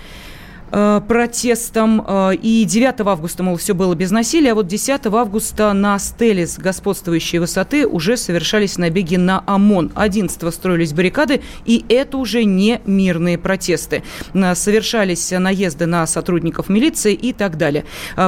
Э, 0.72 1.00
протестом. 1.06 2.04
Э, 2.06 2.34
и 2.34 2.64
9 2.64 3.00
августа, 3.06 3.42
мол, 3.42 3.56
все 3.56 3.74
было 3.74 3.94
без 3.94 4.10
насилия, 4.10 4.52
а 4.52 4.54
вот 4.56 4.66
10 4.66 5.06
августа 5.06 5.72
на 5.72 5.98
стеле 5.98 6.46
с 6.46 6.58
господствующей 6.58 7.38
высоты 7.38 7.86
уже 7.86 8.16
совершались 8.16 8.76
набеги 8.76 9.16
на 9.16 9.44
ОМОН. 9.46 9.92
11 9.94 10.52
строились 10.52 10.92
баррикады, 10.92 11.40
и 11.64 11.84
это 11.88 12.18
уже 12.18 12.44
не 12.44 12.80
мирные 12.84 13.38
протесты. 13.38 14.02
Э, 14.34 14.54
совершались 14.56 15.30
наезды 15.30 15.86
на 15.86 16.04
сотрудников 16.06 16.68
милиции 16.68 17.14
и 17.14 17.32
так 17.32 17.58
далее. 17.58 17.84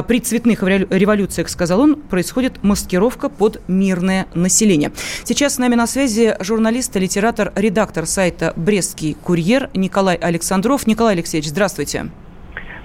При 0.07 0.19
цветных 0.19 0.63
революциях, 0.63 1.49
сказал 1.49 1.81
он, 1.81 1.95
происходит 1.95 2.63
маскировка 2.63 3.29
под 3.29 3.61
мирное 3.67 4.27
население. 4.33 4.91
Сейчас 5.23 5.55
с 5.55 5.57
нами 5.57 5.75
на 5.75 5.87
связи 5.87 6.35
журналист, 6.39 6.95
литератор, 6.95 7.51
редактор 7.55 8.05
сайта 8.05 8.53
«Брестский 8.55 9.15
курьер» 9.15 9.69
Николай 9.73 10.15
Александров. 10.15 10.87
Николай 10.87 11.13
Алексеевич, 11.15 11.49
здравствуйте. 11.49 12.09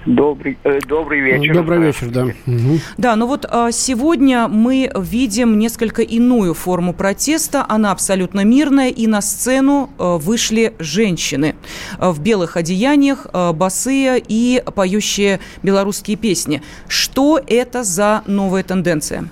Добрый, 0.05 0.57
э, 0.63 0.79
добрый 0.87 1.19
вечер. 1.19 1.53
Добрый 1.53 1.79
вечер, 1.79 2.09
да. 2.09 2.25
Угу. 2.25 2.79
Да, 2.97 3.15
ну 3.15 3.25
вот 3.25 3.45
а, 3.49 3.71
сегодня 3.71 4.47
мы 4.47 4.91
видим 4.95 5.57
несколько 5.57 6.03
иную 6.03 6.53
форму 6.53 6.93
протеста. 6.93 7.65
Она 7.67 7.91
абсолютно 7.91 8.45
мирная, 8.45 8.89
и 8.89 9.07
на 9.07 9.21
сцену 9.21 9.89
а, 9.97 10.17
вышли 10.17 10.73
женщины 10.77 11.55
а, 11.97 12.11
в 12.11 12.21
белых 12.21 12.55
одеяниях, 12.55 13.25
а, 13.33 13.51
босые 13.51 14.21
и 14.27 14.61
поющие 14.75 15.39
белорусские 15.63 16.17
песни. 16.17 16.61
Что 16.87 17.41
это 17.47 17.83
за 17.83 18.21
новая 18.27 18.61
тенденция? 18.61 19.25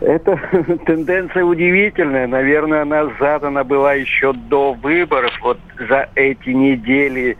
Это 0.00 0.40
тенденция 0.86 1.44
удивительная. 1.44 2.26
Наверное, 2.26 2.82
она 2.82 3.10
задана 3.20 3.64
была 3.64 3.92
еще 3.92 4.32
до 4.32 4.72
выборов. 4.72 5.32
Вот 5.42 5.58
за 5.90 6.08
эти 6.14 6.48
недели 6.48 7.36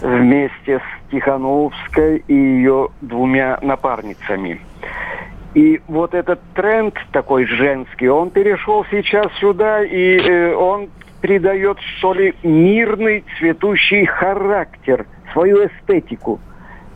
вместе 0.00 0.78
с 0.78 1.10
Тихановской 1.10 2.22
и 2.26 2.34
ее 2.34 2.88
двумя 3.00 3.58
напарницами. 3.62 4.60
И 5.54 5.80
вот 5.88 6.14
этот 6.14 6.40
тренд 6.54 6.94
такой 7.12 7.44
женский, 7.44 8.08
он 8.08 8.30
перешел 8.30 8.86
сейчас 8.90 9.32
сюда, 9.40 9.82
и 9.82 10.18
э, 10.18 10.54
он 10.54 10.90
придает, 11.20 11.78
что 11.80 12.14
ли, 12.14 12.34
мирный 12.42 13.24
цветущий 13.38 14.06
характер, 14.06 15.06
свою 15.32 15.66
эстетику 15.66 16.40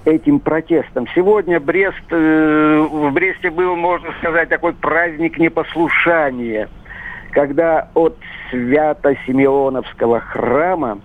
этим 0.05 0.39
протестам. 0.39 1.07
Сегодня 1.15 1.59
Брест, 1.59 1.97
э, 2.11 2.87
в 2.91 3.11
Бресте 3.13 3.51
был, 3.51 3.75
можно 3.75 4.13
сказать, 4.19 4.49
такой 4.49 4.73
праздник 4.73 5.39
непослушания, 5.39 6.69
когда 7.33 7.89
от 7.95 8.17
Свято-Симеоновского 8.51 10.21
храма 10.21 11.01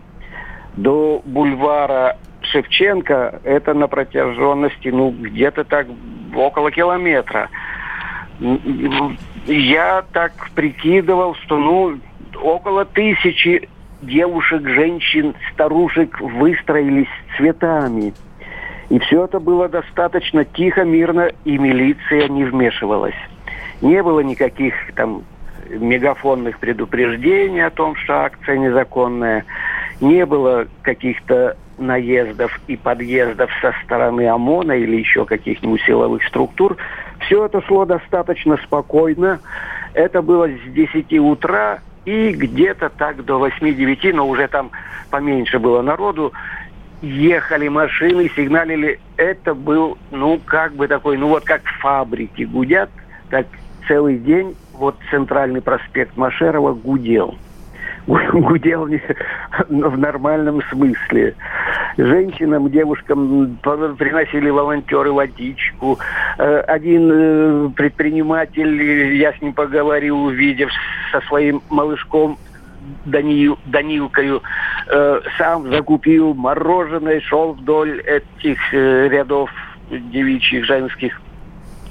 до 0.82 1.22
бульвара 1.26 2.18
Шевченко 2.42 3.42
это 3.44 3.74
на 3.74 3.88
протяженности, 3.88 4.88
ну, 4.90 5.12
где-то 5.12 5.64
так 5.64 5.88
около 6.36 6.72
километра. 6.72 7.50
Я 9.46 10.04
так 10.14 10.32
прикидывал, 10.56 11.36
что, 11.36 11.58
ну, 11.58 12.00
около 12.42 12.86
тысячи 12.86 13.68
девушек, 14.02 14.68
женщин, 14.68 15.36
старушек 15.54 16.22
выстроились 16.22 17.10
цветами. 17.36 18.14
И 18.90 18.98
все 19.00 19.26
это 19.26 19.40
было 19.40 19.68
достаточно 19.68 20.46
тихо, 20.46 20.84
мирно, 20.84 21.30
и 21.44 21.58
милиция 21.58 22.30
не 22.30 22.46
вмешивалась. 22.46 23.20
Не 23.82 24.02
было 24.02 24.22
никаких 24.22 24.74
там 24.96 25.24
мегафонных 25.70 26.58
предупреждений 26.60 27.64
о 27.64 27.70
том, 27.70 27.96
что 27.96 28.22
акция 28.22 28.58
незаконная 28.58 29.46
не 30.02 30.26
было 30.26 30.68
каких-то 30.82 31.58
наездов 31.78 32.60
и 32.68 32.76
подъездов 32.76 33.50
со 33.62 33.74
стороны 33.84 34.28
ОМОНа 34.28 34.74
или 34.74 34.98
еще 34.98 35.26
каких-нибудь 35.26 35.82
силовых 35.82 36.24
структур. 36.28 36.78
Все 37.22 37.46
это 37.46 37.62
шло 37.62 37.86
достаточно 37.86 38.58
спокойно. 38.58 39.40
Это 39.94 40.22
было 40.22 40.48
с 40.48 40.72
10 40.74 41.20
утра 41.20 41.80
и 42.06 42.32
где-то 42.32 42.90
так 42.90 43.24
до 43.26 43.46
8-9, 43.46 44.14
но 44.14 44.28
уже 44.28 44.48
там 44.48 44.72
поменьше 45.10 45.60
было 45.60 45.82
народу. 45.82 46.34
Ехали 47.02 47.70
машины, 47.70 48.30
сигналили. 48.36 49.00
Это 49.16 49.54
был, 49.54 49.98
ну, 50.12 50.40
как 50.46 50.74
бы 50.74 50.88
такой, 50.88 51.18
ну, 51.18 51.30
вот 51.30 51.46
как 51.46 51.62
фабрики 51.80 52.44
гудят, 52.44 52.90
так 53.30 53.48
целый 53.88 54.18
день 54.18 54.56
вот 54.74 54.96
центральный 55.10 55.62
проспект 55.62 56.16
Машерова 56.18 56.74
гудел 56.74 57.38
гудел 58.34 58.88
в 59.70 59.98
нормальном 59.98 60.62
смысле. 60.70 61.36
Женщинам, 61.98 62.70
девушкам 62.72 63.58
приносили 63.62 64.50
волонтеры 64.50 65.12
водичку. 65.12 66.00
Э, 66.38 66.62
один 66.62 67.12
э, 67.12 67.70
предприниматель, 67.76 69.16
я 69.16 69.34
с 69.34 69.42
ним 69.42 69.54
поговорил, 69.54 70.24
увидев 70.24 70.70
со 71.12 71.22
своим 71.22 71.62
малышком 71.70 72.38
Данил, 73.06 73.60
Данилкою, 73.66 74.42
э, 74.88 75.22
сам 75.38 75.70
закупил 75.70 76.34
мороженое, 76.34 77.20
шел 77.22 77.54
вдоль 77.54 78.02
этих 78.02 78.74
рядов 78.74 79.52
девичьих, 79.92 80.66
женских 80.66 81.22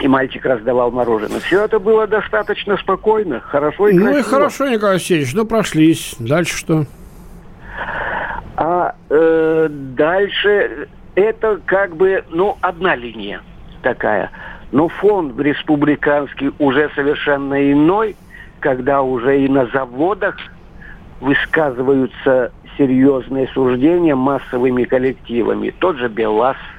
и 0.01 0.09
мальчик 0.09 0.45
раздавал 0.45 0.91
мороженое. 0.91 1.41
Все 1.41 1.65
это 1.65 1.79
было 1.79 2.07
достаточно 2.07 2.77
спокойно, 2.77 3.41
хорошо 3.41 3.89
и 3.89 3.93
красиво. 3.93 4.13
Ну 4.13 4.19
и 4.19 4.23
хорошо, 4.23 4.69
Николай 4.69 4.95
Алексеевич, 4.95 5.35
ну 5.35 5.45
прошлись. 5.45 6.15
Дальше 6.19 6.57
что? 6.57 6.85
А 8.57 8.95
э, 9.09 9.69
дальше 9.71 10.89
это 11.15 11.61
как 11.65 11.97
бы, 11.97 12.25
ну, 12.31 12.57
одна 12.61 12.95
линия 12.95 13.43
такая. 13.83 14.31
Но 14.73 14.89
фон 14.89 15.39
республиканский 15.41 16.53
уже 16.59 16.91
совершенно 16.95 17.73
иной, 17.73 18.17
когда 18.61 19.03
уже 19.03 19.41
и 19.45 19.49
на 19.49 19.67
заводах 19.67 20.37
высказываются 21.21 22.53
серьезные 22.77 23.49
суждения 23.49 24.15
массовыми 24.15 24.85
коллективами. 24.85 25.71
Тот 25.71 25.97
же 25.97 26.09
БелАЗ– 26.09 26.57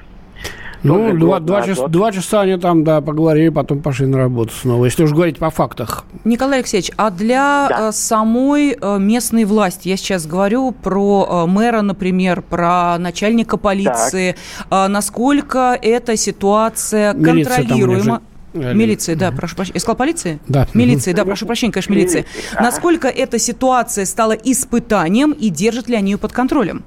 ну, 0.82 1.16
два, 1.16 1.40
два, 1.40 1.62
час, 1.62 1.78
два 1.88 2.12
часа 2.12 2.42
они 2.42 2.56
там, 2.56 2.84
да, 2.84 3.00
поговорили, 3.00 3.48
потом 3.50 3.80
пошли 3.80 4.06
на 4.06 4.18
работу 4.18 4.52
снова, 4.54 4.84
если 4.84 5.04
уж 5.04 5.12
говорить 5.12 5.38
по 5.38 5.50
фактах. 5.50 6.04
Николай 6.24 6.58
Алексеевич, 6.58 6.90
а 6.96 7.10
для 7.10 7.66
да. 7.68 7.88
Э, 7.88 7.92
самой 7.92 8.76
э, 8.80 8.98
местной 8.98 9.44
власти, 9.44 9.88
я 9.88 9.96
сейчас 9.96 10.26
говорю 10.26 10.72
про 10.72 11.44
э, 11.44 11.50
мэра, 11.50 11.82
например, 11.82 12.42
про 12.42 12.98
начальника 12.98 13.56
полиции, 13.56 14.36
так. 14.68 14.88
насколько 14.88 15.78
эта 15.80 16.16
ситуация 16.16 17.12
Милиция 17.14 17.56
контролируема? 17.56 18.22
Милиции, 18.52 19.14
да, 19.14 19.30
прошу 19.30 19.54
прощения. 19.56 19.78
Искал 19.78 19.94
полиции? 19.94 20.40
Да. 20.48 20.66
Милиции, 20.74 21.12
да, 21.12 21.24
прошу 21.24 21.46
прощения, 21.46 21.72
конечно, 21.72 21.92
милиции. 21.92 22.26
Насколько 22.54 23.08
эта 23.08 23.38
ситуация 23.38 24.04
стала 24.04 24.32
испытанием 24.32 25.32
и 25.32 25.50
держит 25.50 25.88
ли 25.88 25.94
они 25.94 26.12
ее 26.12 26.18
под 26.18 26.32
контролем? 26.32 26.82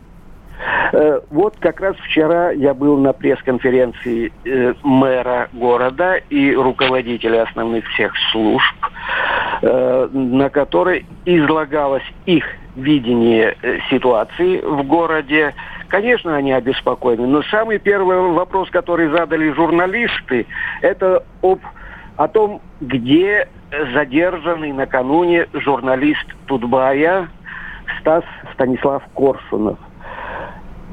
Э, 0.93 1.21
вот 1.32 1.56
как 1.60 1.82
раз 1.82 1.95
вчера 1.97 2.52
я 2.52 2.73
был 2.73 2.97
на 2.97 3.13
пресс-конференции 3.13 4.32
э, 4.45 4.73
мэра 4.84 5.49
города 5.54 6.15
и 6.30 6.54
руководителя 6.54 7.43
основных 7.43 7.88
всех 7.89 8.13
служб, 8.32 8.76
э, 9.62 10.10
на 10.12 10.49
которой 10.49 11.06
излагалось 11.26 12.04
их 12.26 12.45
видение 12.76 13.56
ситуации 13.89 14.62
в 14.62 14.84
городе. 14.84 15.54
Конечно, 15.88 16.36
они 16.36 16.52
обеспокоены, 16.52 17.28
но 17.28 17.43
самый 17.43 17.80
первый 17.80 18.17
вопрос, 18.34 18.69
который 18.69 19.10
задали 19.10 19.52
журналисты, 19.52 20.45
это 20.82 21.23
об 21.41 21.60
о 22.15 22.28
том, 22.28 22.62
где 22.80 23.47
задержанный 23.95 24.71
накануне 24.71 25.47
журналист 25.54 26.26
Тутбая 26.45 27.28
Стас 27.99 28.23
Станислав 28.54 29.02
Коршунов– 29.15 29.80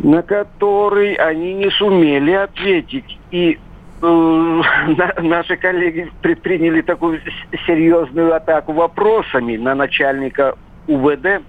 на 0.02 0.22
который 0.22 1.14
они 1.14 1.54
не 1.54 1.70
сумели 1.70 2.32
ответить. 2.32 3.18
И 3.30 3.58
э, 4.02 4.62
наши 5.20 5.56
коллеги 5.56 6.10
предприняли 6.22 6.80
такую 6.80 7.20
серьезную 7.66 8.34
атаку 8.34 8.72
вопросами 8.72 9.56
на 9.56 9.74
начальника 9.74 10.56
УВД 10.86 11.42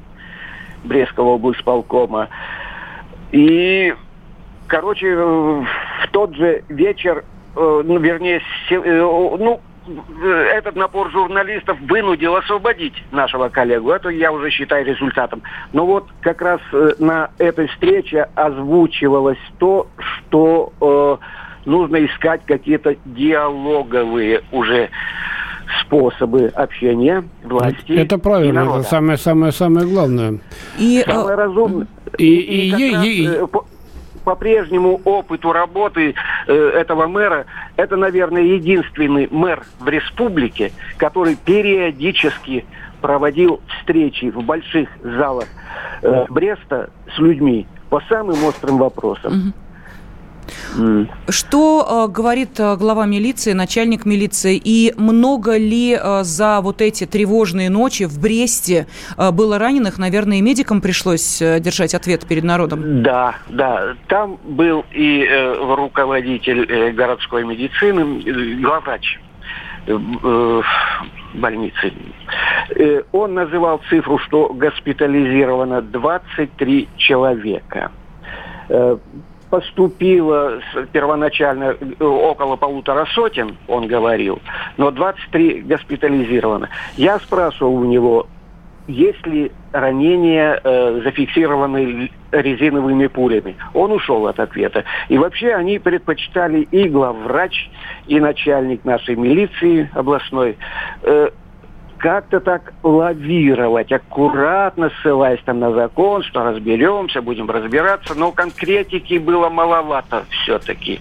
Брестского 0.83 1.35
облсполкома. 1.35 2.29
И, 3.31 3.93
короче, 4.67 5.15
в 5.15 5.67
тот 6.11 6.35
же 6.35 6.63
вечер, 6.67 7.23
э, 7.55 7.81
ну, 7.85 7.99
вернее, 7.99 8.41
ну, 8.69 9.61
этот 10.53 10.75
напор 10.75 11.09
журналистов 11.11 11.77
вынудил 11.81 12.35
освободить 12.35 12.93
нашего 13.11 13.49
коллегу. 13.49 13.91
Это 13.91 14.09
я 14.09 14.31
уже 14.31 14.49
считаю 14.49 14.85
результатом. 14.85 15.41
Но 15.73 15.85
вот 15.85 16.07
как 16.21 16.41
раз 16.41 16.61
на 16.99 17.31
этой 17.37 17.67
встрече 17.67 18.29
озвучивалось 18.35 19.39
то, 19.57 19.87
что 19.97 20.71
э, 20.79 21.69
нужно 21.69 22.05
искать 22.05 22.41
какие-то 22.45 22.95
диалоговые 23.05 24.41
уже 24.51 24.89
способы 25.81 26.47
общения 26.47 27.23
власти. 27.43 27.93
Это 27.93 28.17
правильно, 28.17 28.59
и 28.59 28.63
это 28.63 28.83
самое 28.83 29.17
самое 29.17 29.51
самое 29.51 29.87
главное. 29.87 30.39
И 30.77 31.03
самое 31.05 31.35
разумное. 31.35 31.87
И, 32.17 32.25
и, 32.25 32.69
и, 32.69 32.75
и, 32.75 33.25
и, 33.25 33.25
и 33.25 33.39
по 34.23 34.35
прежнему 34.35 35.01
опыту 35.03 35.51
работы 35.51 36.15
э, 36.47 36.53
этого 36.53 37.07
мэра, 37.07 37.45
это, 37.75 37.95
наверное, 37.97 38.43
единственный 38.43 39.27
мэр 39.31 39.63
в 39.79 39.87
республике, 39.87 40.71
который 40.97 41.35
периодически 41.35 42.65
проводил 43.01 43.61
встречи 43.67 44.29
в 44.29 44.43
больших 44.43 44.89
залах 45.03 45.47
э, 46.01 46.25
Бреста 46.29 46.89
с 47.15 47.19
людьми 47.19 47.67
по 47.89 48.01
самым 48.07 48.43
острым 48.45 48.77
вопросам. 48.77 49.53
Что 51.29 52.07
э, 52.07 52.11
говорит 52.11 52.59
э, 52.59 52.75
глава 52.75 53.05
милиции, 53.05 53.53
начальник 53.53 54.05
милиции, 54.05 54.59
и 54.63 54.93
много 54.97 55.57
ли 55.57 55.97
э, 56.01 56.23
за 56.23 56.61
вот 56.61 56.81
эти 56.81 57.05
тревожные 57.05 57.69
ночи 57.69 58.05
в 58.05 58.19
Бресте 58.19 58.87
э, 59.17 59.31
было 59.31 59.57
раненых? 59.57 59.97
Наверное, 59.97 60.37
и 60.37 60.41
медикам 60.41 60.81
пришлось 60.81 61.41
э, 61.41 61.59
держать 61.59 61.93
ответ 61.93 62.25
перед 62.25 62.43
народом. 62.43 63.03
Да, 63.03 63.35
да. 63.49 63.95
Там 64.07 64.37
был 64.43 64.85
и 64.91 65.23
э, 65.23 65.75
руководитель 65.75 66.65
э, 66.69 66.91
городской 66.91 67.43
медицины, 67.43 68.21
э, 68.25 68.55
главврач 68.61 69.19
э, 69.87 70.61
больницы. 71.33 71.93
Э, 72.75 73.03
он 73.11 73.33
называл 73.33 73.81
цифру, 73.89 74.17
что 74.19 74.49
госпитализировано 74.53 75.81
23 75.81 76.89
человека 76.97 77.91
э, 78.69 78.97
поступило 79.51 80.61
первоначально 80.93 81.75
э, 81.79 82.03
около 82.03 82.55
полутора 82.55 83.05
сотен, 83.13 83.57
он 83.67 83.85
говорил, 83.85 84.39
но 84.77 84.91
23 84.91 85.61
госпитализировано. 85.63 86.69
Я 86.95 87.19
спрашивал 87.19 87.75
у 87.75 87.83
него, 87.83 88.27
есть 88.87 89.27
ли 89.27 89.51
ранения 89.73 90.59
э, 90.63 91.01
зафиксированы 91.03 92.09
резиновыми 92.31 93.07
пулями. 93.07 93.57
Он 93.73 93.91
ушел 93.91 94.25
от 94.27 94.39
ответа. 94.39 94.85
И 95.09 95.17
вообще 95.17 95.53
они 95.53 95.79
предпочитали 95.79 96.61
и 96.61 96.87
главврач, 96.87 97.69
и 98.07 98.19
начальник 98.19 98.85
нашей 98.85 99.15
милиции 99.15 99.89
областной 99.93 100.57
э, 101.03 101.29
как-то 102.01 102.39
так 102.39 102.73
лавировать, 102.81 103.91
аккуратно 103.91 104.91
ссылаясь 105.01 105.39
там 105.45 105.59
на 105.59 105.71
закон, 105.71 106.23
что 106.23 106.43
разберемся, 106.43 107.21
будем 107.21 107.49
разбираться, 107.49 108.15
но 108.15 108.31
конкретики 108.31 109.19
было 109.19 109.49
маловато 109.49 110.25
все-таки. 110.29 110.99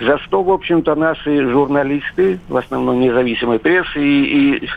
За 0.00 0.18
что, 0.18 0.42
в 0.42 0.50
общем-то, 0.50 0.94
наши 0.94 1.48
журналисты, 1.50 2.38
в 2.48 2.56
основном 2.56 3.00
независимой 3.00 3.58
прессы, 3.58 3.98
и, 3.98 4.56
и 4.56 4.68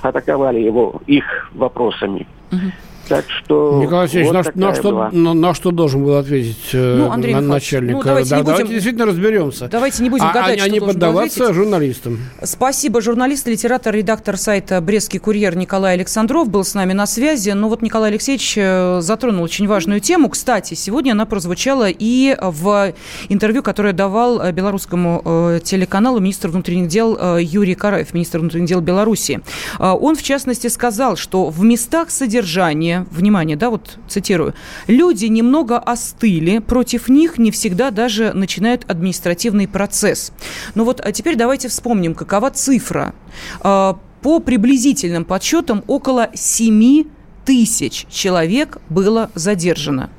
атаковали 0.00 0.60
его 0.60 1.02
их 1.06 1.50
вопросами. 1.54 2.26
Угу. 2.52 2.60
Так 3.08 3.24
что 3.28 3.80
Николай 3.82 4.04
Алексеевич, 4.04 4.32
вот 4.32 4.54
на, 4.54 4.68
на, 4.68 4.74
что, 4.74 5.08
на, 5.12 5.34
на 5.34 5.54
что 5.54 5.70
должен 5.70 6.04
был 6.04 6.16
ответить 6.16 6.70
э, 6.72 6.96
ну, 6.96 7.10
Андрей 7.10 7.34
на, 7.34 7.40
начальник? 7.40 7.96
Ну, 7.96 8.02
давайте, 8.02 8.30
да, 8.30 8.36
не 8.36 8.42
будем, 8.42 8.56
давайте 8.56 8.72
действительно 8.72 9.06
разберемся. 9.06 9.68
Давайте 9.68 10.02
не 10.02 10.10
будем 10.10 10.24
а, 10.24 10.32
гадать, 10.32 10.56
а, 10.56 10.60
что 10.60 10.64
а 10.64 10.68
не 10.68 10.80
поддаваться 10.80 11.42
ответить. 11.44 11.54
журналистам. 11.54 12.18
Спасибо. 12.42 13.00
Журналист, 13.02 13.46
литератор, 13.46 13.94
редактор 13.94 14.36
сайта 14.38 14.80
«Брестский 14.80 15.18
курьер» 15.18 15.56
Николай 15.56 15.94
Александров 15.94 16.48
был 16.48 16.64
с 16.64 16.74
нами 16.74 16.94
на 16.94 17.06
связи. 17.06 17.50
Ну 17.50 17.68
вот 17.68 17.82
Николай 17.82 18.10
Алексеевич 18.10 18.54
э, 18.56 19.00
затронул 19.00 19.44
очень 19.44 19.66
важную 19.66 20.00
тему. 20.00 20.30
Кстати, 20.30 20.74
сегодня 20.74 21.12
она 21.12 21.26
прозвучала 21.26 21.88
и 21.90 22.36
в 22.40 22.94
интервью, 23.28 23.62
которое 23.62 23.92
давал 23.92 24.40
э, 24.40 24.52
белорусскому 24.52 25.60
телеканалу 25.62 26.20
министр 26.20 26.48
внутренних 26.48 26.88
дел 26.88 27.38
Юрий 27.38 27.74
Караев, 27.74 28.14
министр 28.14 28.38
внутренних 28.38 28.68
дел 28.68 28.80
Беларуси. 28.80 29.40
Он, 29.78 30.16
в 30.16 30.22
частности, 30.22 30.68
сказал, 30.68 31.16
что 31.16 31.46
в 31.46 31.62
местах 31.62 32.10
содержания 32.10 32.93
внимание, 33.02 33.34
внимание, 33.34 33.56
да, 33.56 33.70
вот 33.70 33.98
цитирую, 34.08 34.54
люди 34.86 35.26
немного 35.26 35.78
остыли, 35.78 36.58
против 36.58 37.08
них 37.08 37.38
не 37.38 37.50
всегда 37.50 37.90
даже 37.90 38.32
начинают 38.32 38.84
административный 38.88 39.66
процесс. 39.66 40.32
Но 40.74 40.84
вот 40.84 41.00
а 41.00 41.12
теперь 41.12 41.36
давайте 41.36 41.68
вспомним, 41.68 42.14
какова 42.14 42.50
цифра. 42.50 43.14
А, 43.60 43.98
по 44.22 44.40
приблизительным 44.40 45.24
подсчетам 45.24 45.82
около 45.86 46.30
7 46.34 47.04
тысяч 47.44 48.06
человек 48.08 48.78
было 48.88 49.30
задержано. 49.34 50.10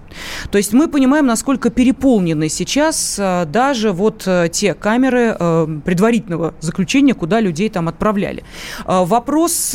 То 0.50 0.58
есть 0.58 0.74
мы 0.74 0.88
понимаем, 0.88 1.26
насколько 1.26 1.70
переполнены 1.70 2.50
сейчас 2.50 3.18
а, 3.20 3.46
даже 3.46 3.92
вот 3.92 4.24
э, 4.26 4.50
те 4.52 4.74
камеры 4.74 5.36
предварительного 5.84 6.54
заключения, 6.62 7.14
куда 7.14 7.40
людей 7.40 7.70
там 7.70 7.88
отправляли. 7.88 8.44
Вопрос, 8.86 9.72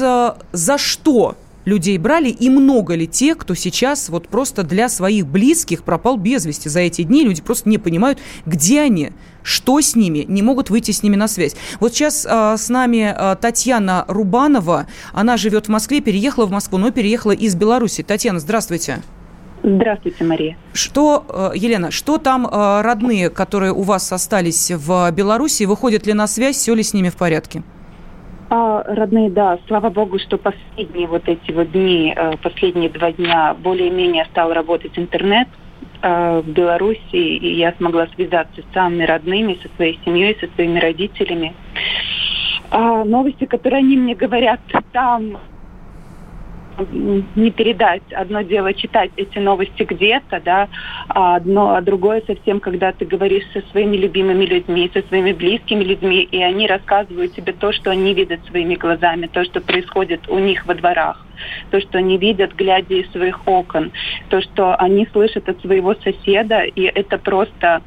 за 0.53 0.79
что 0.79 1.37
людей 1.65 1.99
брали, 1.99 2.29
и 2.29 2.49
много 2.49 2.95
ли 2.95 3.07
тех, 3.07 3.39
кто 3.39 3.55
сейчас 3.55 4.09
вот 4.09 4.29
просто 4.29 4.63
для 4.63 4.89
своих 4.89 5.27
близких 5.27 5.83
пропал 5.83 6.17
без 6.17 6.47
вести 6.47 6.69
за 6.69 6.81
эти 6.81 7.03
дни, 7.03 7.25
люди 7.25 7.43
просто 7.43 7.69
не 7.69 7.79
понимают, 7.79 8.19
где 8.47 8.81
они, 8.81 9.13
что 9.43 9.81
с 9.81 9.95
ними, 9.95 10.25
не 10.27 10.43
могут 10.43 10.71
выйти 10.71 10.91
с 10.91 11.03
ними 11.03 11.17
на 11.17 11.29
связь. 11.29 11.55
Вот 11.79 11.95
сейчас 11.95 12.27
а, 12.29 12.57
с 12.57 12.69
нами 12.69 13.15
а, 13.15 13.37
Татьяна 13.37 14.05
Рубанова, 14.09 14.87
она 15.13 15.37
живет 15.37 15.67
в 15.67 15.69
Москве, 15.71 16.01
переехала 16.01 16.47
в 16.47 16.51
Москву, 16.51 16.79
но 16.79 16.91
переехала 16.91 17.33
из 17.33 17.55
Беларуси. 17.55 18.03
Татьяна, 18.03 18.41
здравствуйте. 18.41 19.03
Здравствуйте, 19.63 20.25
Мария. 20.25 20.57
Что, 20.73 21.25
а, 21.29 21.53
Елена, 21.55 21.91
что 21.91 22.19
там 22.19 22.47
родные, 22.47 23.29
которые 23.31 23.73
у 23.73 23.83
вас 23.83 24.11
остались 24.13 24.71
в 24.71 25.11
Беларуси, 25.13 25.65
выходят 25.65 26.07
ли 26.07 26.15
на 26.15 26.27
связь, 26.27 26.57
все 26.57 26.75
ли 26.75 26.83
с 26.83 26.95
ними 26.95 27.11
в 27.11 27.17
порядке? 27.17 27.63
А, 28.53 28.83
родные, 28.83 29.31
да, 29.31 29.61
слава 29.69 29.91
богу, 29.91 30.19
что 30.19 30.37
последние 30.37 31.07
вот 31.07 31.29
эти 31.29 31.53
вот 31.53 31.71
дни, 31.71 32.13
э, 32.17 32.33
последние 32.43 32.91
два 32.91 33.13
дня 33.13 33.55
более-менее 33.55 34.25
стал 34.25 34.53
работать 34.53 34.99
интернет 34.99 35.47
э, 36.03 36.43
в 36.45 36.49
Беларуси, 36.49 37.15
и 37.15 37.55
я 37.55 37.73
смогла 37.75 38.09
связаться 38.17 38.61
с 38.61 38.75
самыми 38.75 39.05
родными, 39.05 39.57
со 39.63 39.69
своей 39.77 40.01
семьей, 40.05 40.37
со 40.41 40.49
своими 40.57 40.81
родителями. 40.81 41.55
А 42.73 43.05
новости, 43.05 43.45
которые 43.45 43.79
они 43.79 43.97
мне 43.97 44.17
говорят 44.17 44.61
там, 44.91 45.39
не 46.91 47.51
передать. 47.51 48.03
Одно 48.13 48.43
дело 48.43 48.73
читать 48.75 49.11
эти 49.17 49.39
новости 49.39 49.83
где-то, 49.83 50.41
да, 50.45 50.69
а, 51.09 51.37
одно, 51.37 51.75
а 51.75 51.81
другое 51.81 52.23
совсем, 52.27 52.61
когда 52.61 52.93
ты 52.93 53.05
говоришь 53.05 53.45
со 53.53 53.61
своими 53.71 53.97
любимыми 53.97 54.45
людьми, 54.45 54.91
со 54.93 55.03
своими 55.09 55.33
близкими 55.33 55.85
людьми, 55.85 56.23
и 56.23 56.43
они 56.43 56.67
рассказывают 56.67 57.35
тебе 57.35 57.53
то, 57.53 57.73
что 57.73 57.91
они 57.91 58.15
видят 58.15 58.41
своими 58.47 58.75
глазами, 58.75 59.27
то, 59.27 59.45
что 59.45 59.61
происходит 59.61 60.29
у 60.29 60.39
них 60.39 60.67
во 60.67 60.75
дворах, 60.75 61.27
то, 61.71 61.81
что 61.81 61.99
они 61.99 62.19
видят, 62.19 62.55
глядя 62.55 62.95
из 62.95 63.11
своих 63.13 63.47
окон, 63.47 63.93
то, 64.29 64.41
что 64.41 64.75
они 64.77 65.07
слышат 65.13 65.49
от 65.49 65.61
своего 65.61 65.95
соседа, 65.95 66.63
и 66.63 66.83
это 66.83 67.19
просто 67.19 67.83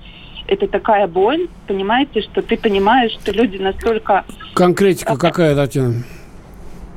это 0.48 0.68
такая 0.68 1.08
боль, 1.08 1.48
понимаете, 1.68 2.22
что 2.22 2.42
ты 2.42 2.58
понимаешь, 2.58 3.12
что 3.12 3.32
люди 3.32 3.58
настолько... 3.58 4.26
Конкретика 4.54 5.18
какая, 5.18 5.56
Татьяна? 5.56 6.04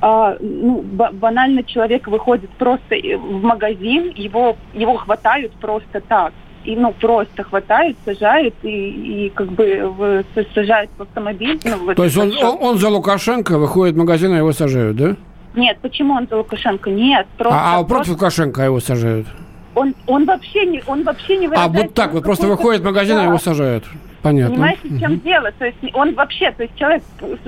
А, 0.01 0.37
ну, 0.41 0.83
банально 0.83 1.63
человек 1.63 2.07
выходит 2.07 2.51
просто 2.51 2.97
в 2.97 3.43
магазин, 3.43 4.13
его, 4.15 4.57
его 4.75 4.97
хватают 4.97 5.53
просто 5.55 6.01
так. 6.01 6.33
И, 6.65 6.75
ну, 6.75 6.93
просто 6.93 7.45
хватают, 7.45 7.97
сажают 8.05 8.55
и, 8.63 9.27
и 9.27 9.31
как 9.31 9.53
бы 9.53 9.89
в, 9.97 10.25
сажают 10.53 10.91
в 10.99 11.03
автомобиль. 11.03 11.61
Ну, 11.65 11.95
То 11.95 12.05
есть 12.05 12.17
он, 12.17 12.33
он, 12.43 12.59
он 12.61 12.79
за 12.79 12.89
Лукашенко 12.89 13.57
выходит 13.57 13.95
в 13.95 13.99
магазин, 13.99 14.33
а 14.33 14.39
его 14.39 14.53
сажают, 14.53 14.97
да? 14.97 15.17
Нет, 15.55 15.79
почему 15.81 16.15
он 16.15 16.27
за 16.29 16.37
Лукашенко? 16.37 16.91
Нет, 16.91 17.27
просто... 17.39 17.57
А, 17.57 17.79
а 17.79 17.85
против 17.85 18.11
Лукашенко 18.11 18.63
его 18.63 18.81
сажают? 18.81 19.27
Он, 19.75 19.95
он 20.07 20.25
вообще 20.25 20.67
не, 20.67 20.83
он 20.87 21.05
вообще 21.05 21.37
не 21.37 21.47
А 21.47 21.69
вот 21.69 21.95
так 21.95 22.13
вот, 22.13 22.25
просто 22.25 22.47
выходит 22.47 22.81
в 22.81 22.85
магазин, 22.85 23.17
да. 23.17 23.23
а 23.23 23.27
его 23.27 23.39
сажают. 23.39 23.85
Понятно. 24.27 24.55
Понимаете, 24.55 24.89
в 24.89 25.01
чем 25.01 25.21
дело? 25.21 25.53
То 25.57 25.67
есть 25.67 25.79
он 25.95 26.15
вообще, 26.15 26.51
то 26.51 26.65
есть 26.65 26.77
человек 26.77 27.05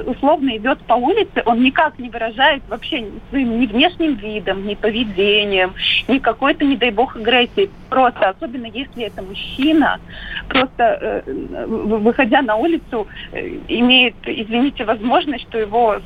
условно 0.07 0.57
идет 0.57 0.79
по 0.83 0.93
улице, 0.93 1.43
он 1.45 1.61
никак 1.61 1.99
не 1.99 2.09
выражает 2.09 2.63
вообще 2.69 3.05
своим 3.31 3.59
ни 3.59 3.67
внешним 3.67 4.15
видом, 4.15 4.65
ни 4.65 4.77
поведением, 4.77 5.75
ни 6.07 6.19
какой-то, 6.19 6.65
не 6.65 6.77
дай 6.77 6.93
бог, 6.93 7.17
агрессии. 7.17 7.69
Просто, 7.91 8.29
особенно 8.29 8.67
если 8.67 9.05
это 9.05 9.23
мужчина, 9.23 9.99
просто 10.49 11.25
э, 11.27 11.67
выходя 11.67 12.43
на 12.43 12.55
улицу, 12.55 13.09
э, 13.33 13.49
имеет, 13.67 14.15
извините, 14.25 14.85
возможность, 14.85 15.49
что 15.49 15.59
его 15.59 15.97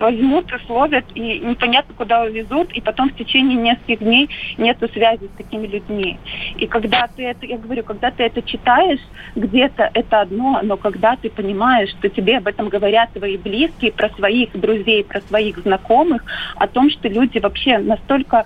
возьмут 0.00 0.52
и 0.52 0.66
словят, 0.66 1.04
и 1.14 1.38
непонятно, 1.38 1.94
куда 1.96 2.24
увезут, 2.24 2.72
и 2.72 2.80
потом 2.82 3.08
в 3.08 3.16
течение 3.16 3.56
нескольких 3.56 4.00
дней 4.00 4.28
нету 4.58 4.86
связи 4.92 5.24
с 5.32 5.36
такими 5.38 5.66
людьми. 5.66 6.18
И 6.58 6.66
когда 6.66 7.08
ты 7.16 7.24
это, 7.24 7.46
я 7.46 7.56
говорю, 7.56 7.84
когда 7.84 8.10
ты 8.10 8.24
это 8.24 8.42
читаешь, 8.42 9.00
где-то 9.36 9.90
это 9.94 10.20
одно, 10.20 10.60
но 10.62 10.76
когда 10.76 11.16
ты 11.16 11.30
понимаешь, 11.30 11.90
что 11.90 12.08
тебе 12.08 12.38
об 12.38 12.46
этом 12.46 12.68
говорят 12.68 13.12
твои 13.12 13.36
близкие, 13.36 13.92
про 13.92 14.10
своих 14.10 14.58
друзей, 14.58 15.04
про 15.04 15.20
своих 15.22 15.58
знакомых, 15.58 16.22
о 16.56 16.66
том, 16.66 16.90
что 16.90 17.08
люди 17.08 17.38
вообще 17.38 17.78
настолько 17.78 18.44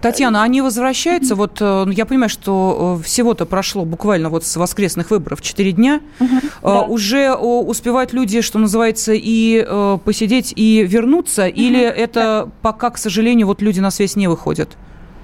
Татьяна, 0.00 0.42
они 0.42 0.60
возвращаются? 0.60 1.34
Вот 1.34 1.58
э, 1.60 1.86
я 1.92 2.04
понимаю, 2.06 2.28
что 2.28 2.98
э, 3.00 3.04
всего-то 3.04 3.46
прошло 3.46 3.84
буквально 3.84 4.28
вот 4.28 4.44
с 4.44 4.56
воскресных 4.56 5.10
выборов 5.10 5.40
4 5.40 5.72
дня. 5.72 6.00
Угу, 6.20 6.40
да. 6.62 6.82
Уже 6.82 7.32
успевают 7.34 8.12
люди, 8.12 8.40
что 8.40 8.58
называется, 8.58 9.12
и 9.14 9.64
э, 9.66 9.98
посидеть, 10.04 10.52
и 10.56 10.84
вернуться? 10.86 11.44
Угу, 11.46 11.52
Или 11.54 11.80
это 11.80 12.20
да. 12.20 12.48
пока, 12.62 12.90
к 12.90 12.98
сожалению, 12.98 13.46
вот 13.46 13.62
люди 13.62 13.80
на 13.80 13.90
связь 13.90 14.16
не 14.16 14.28
выходят? 14.28 14.76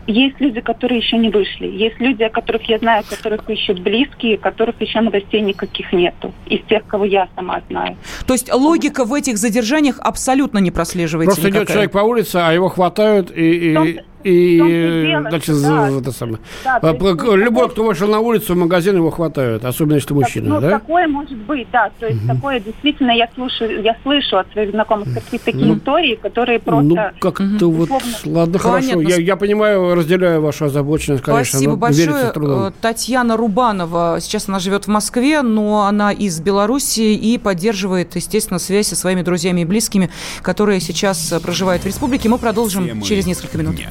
Есть 0.08 0.40
люди, 0.40 0.62
которые 0.62 1.00
еще 1.00 1.18
не 1.18 1.28
вышли. 1.28 1.66
Есть 1.66 2.00
люди, 2.00 2.22
о 2.22 2.30
которых 2.30 2.62
я 2.62 2.78
знаю, 2.78 3.04
которых 3.08 3.48
ищут 3.50 3.80
близкие, 3.80 4.38
которых 4.38 4.80
еще 4.80 5.02
новостей 5.02 5.42
никаких 5.42 5.92
нету. 5.92 6.32
Из 6.46 6.60
тех, 6.66 6.86
кого 6.86 7.04
я 7.04 7.28
сама 7.36 7.60
знаю. 7.68 7.98
То 8.26 8.32
есть 8.32 8.50
логика 8.50 9.04
в 9.04 9.12
этих 9.12 9.36
задержаниях 9.36 9.98
абсолютно 10.00 10.58
не 10.58 10.70
прослеживается 10.70 11.36
Просто 11.36 11.48
никакая. 11.48 11.64
идет 11.64 11.72
человек 11.72 11.92
по 11.92 11.98
улице, 11.98 12.36
а 12.36 12.52
его 12.52 12.70
хватают 12.70 13.30
и... 13.30 13.74
и 13.74 14.00
и 14.28 15.16
значит, 15.28 15.62
да. 15.62 15.88
это 15.90 16.12
самое. 16.12 16.38
Да, 16.64 16.78
Любой, 16.92 17.62
есть, 17.62 17.72
кто 17.72 17.84
вышел 17.84 18.08
на 18.08 18.20
улицу, 18.20 18.54
в 18.54 18.56
магазин 18.56 18.96
его 18.96 19.10
хватают, 19.10 19.64
особенно 19.64 19.94
если 19.96 20.14
мужчина, 20.14 20.54
ну, 20.54 20.60
да? 20.60 20.70
Такое 20.70 21.06
может 21.08 21.36
быть, 21.38 21.68
да. 21.72 21.90
То 21.98 22.06
есть 22.06 22.22
угу. 22.24 22.34
такое 22.34 22.60
действительно 22.60 23.12
я 23.12 23.28
слушаю, 23.34 23.82
я 23.82 23.96
слышу 24.02 24.38
от 24.38 24.50
своих 24.52 24.70
знакомых 24.70 25.12
какие-то 25.14 25.46
такие 25.46 25.66
ну, 25.66 25.76
истории, 25.76 26.14
которые 26.16 26.58
просто. 26.58 26.88
Ну 26.88 27.20
как-то 27.20 27.66
угу. 27.66 27.86
вот, 27.86 27.90
ладно, 28.24 28.58
Понятно. 28.58 28.58
хорошо. 28.58 29.00
Я, 29.00 29.16
я 29.16 29.36
понимаю, 29.36 29.94
разделяю 29.94 30.40
вашу 30.42 30.66
озабоченность, 30.66 31.22
конечно. 31.22 31.58
Спасибо 31.58 31.76
большое. 31.76 32.32
Э, 32.34 32.70
Татьяна 32.80 33.36
Рубанова, 33.36 34.18
сейчас 34.20 34.48
она 34.48 34.58
живет 34.58 34.84
в 34.84 34.88
Москве, 34.88 35.42
но 35.42 35.84
она 35.84 36.12
из 36.12 36.40
Беларуси 36.40 37.00
и 37.00 37.38
поддерживает, 37.38 38.14
естественно, 38.16 38.58
связь 38.58 38.88
со 38.88 38.96
своими 38.96 39.22
друзьями 39.22 39.62
и 39.62 39.64
близкими, 39.64 40.10
которые 40.42 40.80
сейчас 40.80 41.32
э, 41.32 41.40
проживают 41.40 41.82
в 41.82 41.86
республике. 41.86 42.28
Мы 42.28 42.38
продолжим 42.38 42.86
Темы 42.86 43.02
через 43.02 43.26
несколько 43.26 43.58
минут. 43.58 43.76
Дня. 43.76 43.90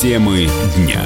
Темы 0.00 0.46
дня. 0.76 1.02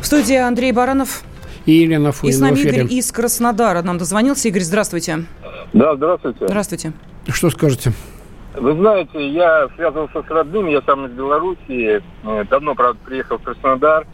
В 0.00 0.04
студии 0.04 0.34
Андрей 0.34 0.72
Баранов. 0.72 1.22
И 1.64 1.70
Елена 1.70 2.10
Фуина. 2.10 2.32
И 2.32 2.36
с 2.36 2.40
нами 2.40 2.58
Игорь 2.58 2.92
из 2.92 3.12
Краснодара. 3.12 3.82
Нам 3.82 3.98
дозвонился. 3.98 4.48
Игорь, 4.48 4.62
здравствуйте. 4.62 5.26
Да, 5.72 5.94
здравствуйте. 5.94 6.48
Здравствуйте. 6.48 6.92
Что 7.28 7.50
скажете? 7.50 7.92
Вы 8.56 8.74
знаете, 8.74 9.28
я 9.28 9.68
связывался 9.76 10.24
с 10.24 10.30
родными, 10.30 10.72
я 10.72 10.82
сам 10.82 11.06
из 11.06 11.12
Белоруссии. 11.12 12.02
Э, 12.24 12.44
давно, 12.50 12.74
правда, 12.74 12.98
приехал 13.04 13.38
в 13.38 13.42
Краснодар. 13.42 14.04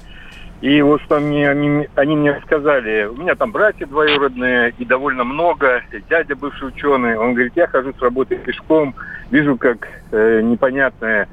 И 0.60 0.82
вот 0.82 1.00
что 1.02 1.20
мне, 1.20 1.48
они, 1.48 1.88
они 1.94 2.16
мне 2.16 2.32
рассказали, 2.32 3.04
у 3.04 3.16
меня 3.16 3.34
там 3.34 3.50
братья 3.50 3.86
двоюродные 3.86 4.74
и 4.78 4.84
довольно 4.84 5.24
много, 5.24 5.82
дядя 6.10 6.36
бывший 6.36 6.68
ученый, 6.68 7.16
он 7.16 7.32
говорит, 7.32 7.54
я 7.56 7.66
хожу 7.66 7.94
с 7.94 8.02
работы 8.02 8.36
пешком, 8.36 8.94
вижу, 9.30 9.56
как 9.56 9.88
э, 10.12 10.42
непонятная, 10.42 11.28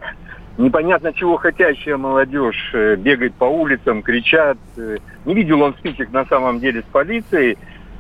непонятно 0.58 1.12
чего 1.12 1.36
хотящая 1.36 1.98
молодежь 1.98 2.72
э, 2.74 2.96
бегает 2.96 3.34
по 3.34 3.46
улицам, 3.46 4.02
кричат. 4.02 4.58
Э, 4.78 4.98
не 5.26 5.34
видел 5.34 5.62
он 5.62 5.74
спичек 5.74 6.10
на 6.14 6.24
самом 6.26 6.60
деле 6.60 6.82
с 6.82 6.86
полицией, 6.86 7.58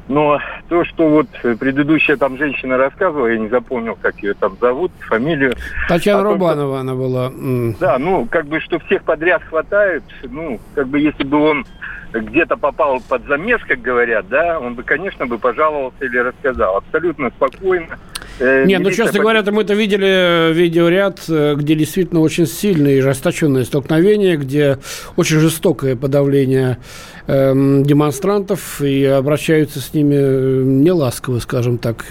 но 0.07 0.39
то, 0.69 0.85
что 0.85 1.07
вот 1.09 1.27
предыдущая 1.59 2.17
там 2.17 2.37
женщина 2.37 2.77
рассказывала, 2.77 3.27
я 3.27 3.37
не 3.37 3.49
запомнил, 3.49 3.97
как 4.01 4.17
ее 4.19 4.33
там 4.33 4.57
зовут, 4.59 4.91
фамилию. 5.01 5.55
Татьяна 5.87 6.23
том, 6.23 6.33
Рубанова 6.33 6.75
что, 6.75 6.81
она 6.81 6.95
была. 6.95 7.31
Да, 7.79 7.97
ну, 7.97 8.25
как 8.25 8.47
бы, 8.47 8.59
что 8.59 8.79
всех 8.79 9.03
подряд 9.03 9.43
хватает, 9.43 10.03
ну, 10.23 10.59
как 10.75 10.87
бы, 10.87 10.99
если 10.99 11.23
бы 11.23 11.37
он 11.41 11.65
где-то 12.13 12.57
попал 12.57 13.01
под 13.07 13.25
замес, 13.25 13.61
как 13.67 13.81
говорят, 13.81 14.27
да, 14.29 14.59
он 14.59 14.75
бы, 14.75 14.83
конечно, 14.83 15.25
бы 15.25 15.37
пожаловался 15.37 16.05
или 16.05 16.17
рассказал. 16.17 16.77
Абсолютно 16.77 17.29
спокойно. 17.31 17.97
Э, 18.39 18.65
Нет, 18.65 18.81
ну, 18.81 18.91
честно 18.91 19.19
говоря, 19.19 19.43
мы 19.51 19.63
это 19.63 19.73
видели 19.73 20.53
видеоряд, 20.53 21.21
э, 21.27 21.55
где 21.55 21.75
действительно 21.75 22.21
очень 22.21 22.45
сильные 22.45 22.97
и 22.97 22.99
ожесточенные 22.99 23.65
столкновения, 23.65 24.37
где 24.37 24.77
очень 25.15 25.39
жестокое 25.39 25.95
подавление 25.95 26.77
э, 27.25 27.53
демонстрантов 27.53 28.81
и 28.81 29.05
обращаются 29.05 29.79
с 29.79 29.93
ними 29.93 30.15
э, 30.15 30.61
неласково, 30.63 31.39
скажем 31.39 31.79
так, 31.79 32.05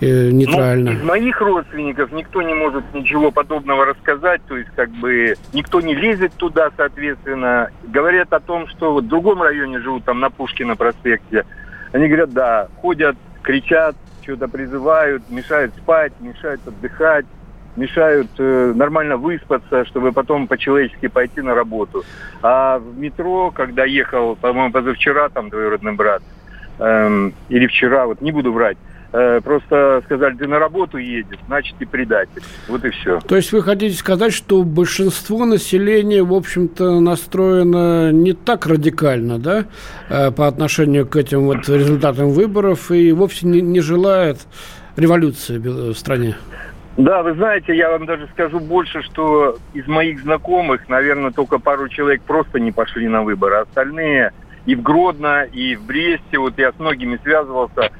э, 0.00 0.30
нейтрально. 0.30 0.92
Ну, 0.92 0.98
из 0.98 1.02
моих 1.04 1.40
родственников 1.40 2.10
никто 2.12 2.42
не 2.42 2.54
может 2.54 2.84
ничего 2.92 3.30
подобного 3.30 3.86
рассказать, 3.86 4.40
то 4.48 4.56
есть 4.56 4.70
как 4.74 4.90
бы 4.90 5.36
никто 5.52 5.80
не 5.80 5.94
лезет 5.94 6.32
туда, 6.34 6.70
соответственно. 6.76 7.70
Говорят 7.84 8.32
о 8.32 8.40
том, 8.40 8.66
что 8.66 8.92
вот 8.92 9.04
в 9.04 9.08
другом 9.08 9.42
районе 9.42 9.80
живут, 9.80 10.04
там 10.04 10.18
на 10.18 10.30
Пушкина 10.30 10.74
проспекте. 10.74 11.44
Они 11.92 12.08
говорят, 12.08 12.32
да, 12.32 12.68
ходят, 12.80 13.16
кричат, 13.42 13.96
что-то 14.22 14.48
призывают, 14.48 15.28
мешают 15.28 15.74
спать, 15.76 16.12
мешают 16.18 16.66
отдыхать, 16.66 17.26
мешают 17.76 18.30
э, 18.38 18.72
нормально 18.74 19.16
выспаться, 19.16 19.84
чтобы 19.86 20.12
потом 20.12 20.46
по-человечески 20.46 21.08
пойти 21.08 21.40
на 21.40 21.54
работу. 21.54 22.04
А 22.42 22.78
в 22.78 22.96
метро, 22.96 23.50
когда 23.50 23.84
ехал, 23.84 24.36
по-моему, 24.36 24.72
позавчера, 24.72 25.28
там 25.30 25.50
двоюродный 25.50 25.94
брат, 25.94 26.22
эм, 26.78 27.34
или 27.48 27.66
вчера, 27.66 28.06
вот 28.06 28.20
не 28.20 28.32
буду 28.32 28.52
врать, 28.52 28.76
просто 29.12 30.02
сказали, 30.06 30.36
ты 30.36 30.46
на 30.46 30.58
работу 30.58 30.96
едешь, 30.96 31.38
значит, 31.46 31.74
и 31.80 31.84
предатель. 31.84 32.42
Вот 32.68 32.84
и 32.84 32.90
все. 32.90 33.20
То 33.20 33.36
есть 33.36 33.52
вы 33.52 33.62
хотите 33.62 33.94
сказать, 33.94 34.32
что 34.32 34.62
большинство 34.62 35.44
населения, 35.44 36.22
в 36.22 36.32
общем-то, 36.32 37.00
настроено 37.00 38.10
не 38.10 38.32
так 38.32 38.66
радикально, 38.66 39.38
да, 39.38 39.66
э, 40.08 40.30
по 40.30 40.48
отношению 40.48 41.06
к 41.06 41.16
этим 41.16 41.42
вот 41.42 41.68
результатам 41.68 42.30
выборов 42.30 42.90
и 42.90 43.12
вовсе 43.12 43.46
не, 43.46 43.60
не 43.60 43.80
желает 43.80 44.38
революции 44.96 45.58
в 45.58 45.94
стране? 45.94 46.36
Да, 46.96 47.22
вы 47.22 47.34
знаете, 47.34 47.74
я 47.74 47.90
вам 47.90 48.04
даже 48.04 48.28
скажу 48.28 48.60
больше, 48.60 49.02
что 49.02 49.56
из 49.72 49.86
моих 49.86 50.20
знакомых, 50.20 50.88
наверное, 50.88 51.30
только 51.30 51.58
пару 51.58 51.88
человек 51.88 52.22
просто 52.22 52.60
не 52.60 52.70
пошли 52.70 53.08
на 53.08 53.22
выборы. 53.22 53.56
Остальные 53.56 54.32
и 54.66 54.74
в 54.74 54.82
Гродно, 54.82 55.44
и 55.44 55.74
в 55.74 55.84
Бресте, 55.84 56.38
вот 56.38 56.58
я 56.58 56.72
с 56.72 56.78
многими 56.78 57.18
связывался, 57.22 57.90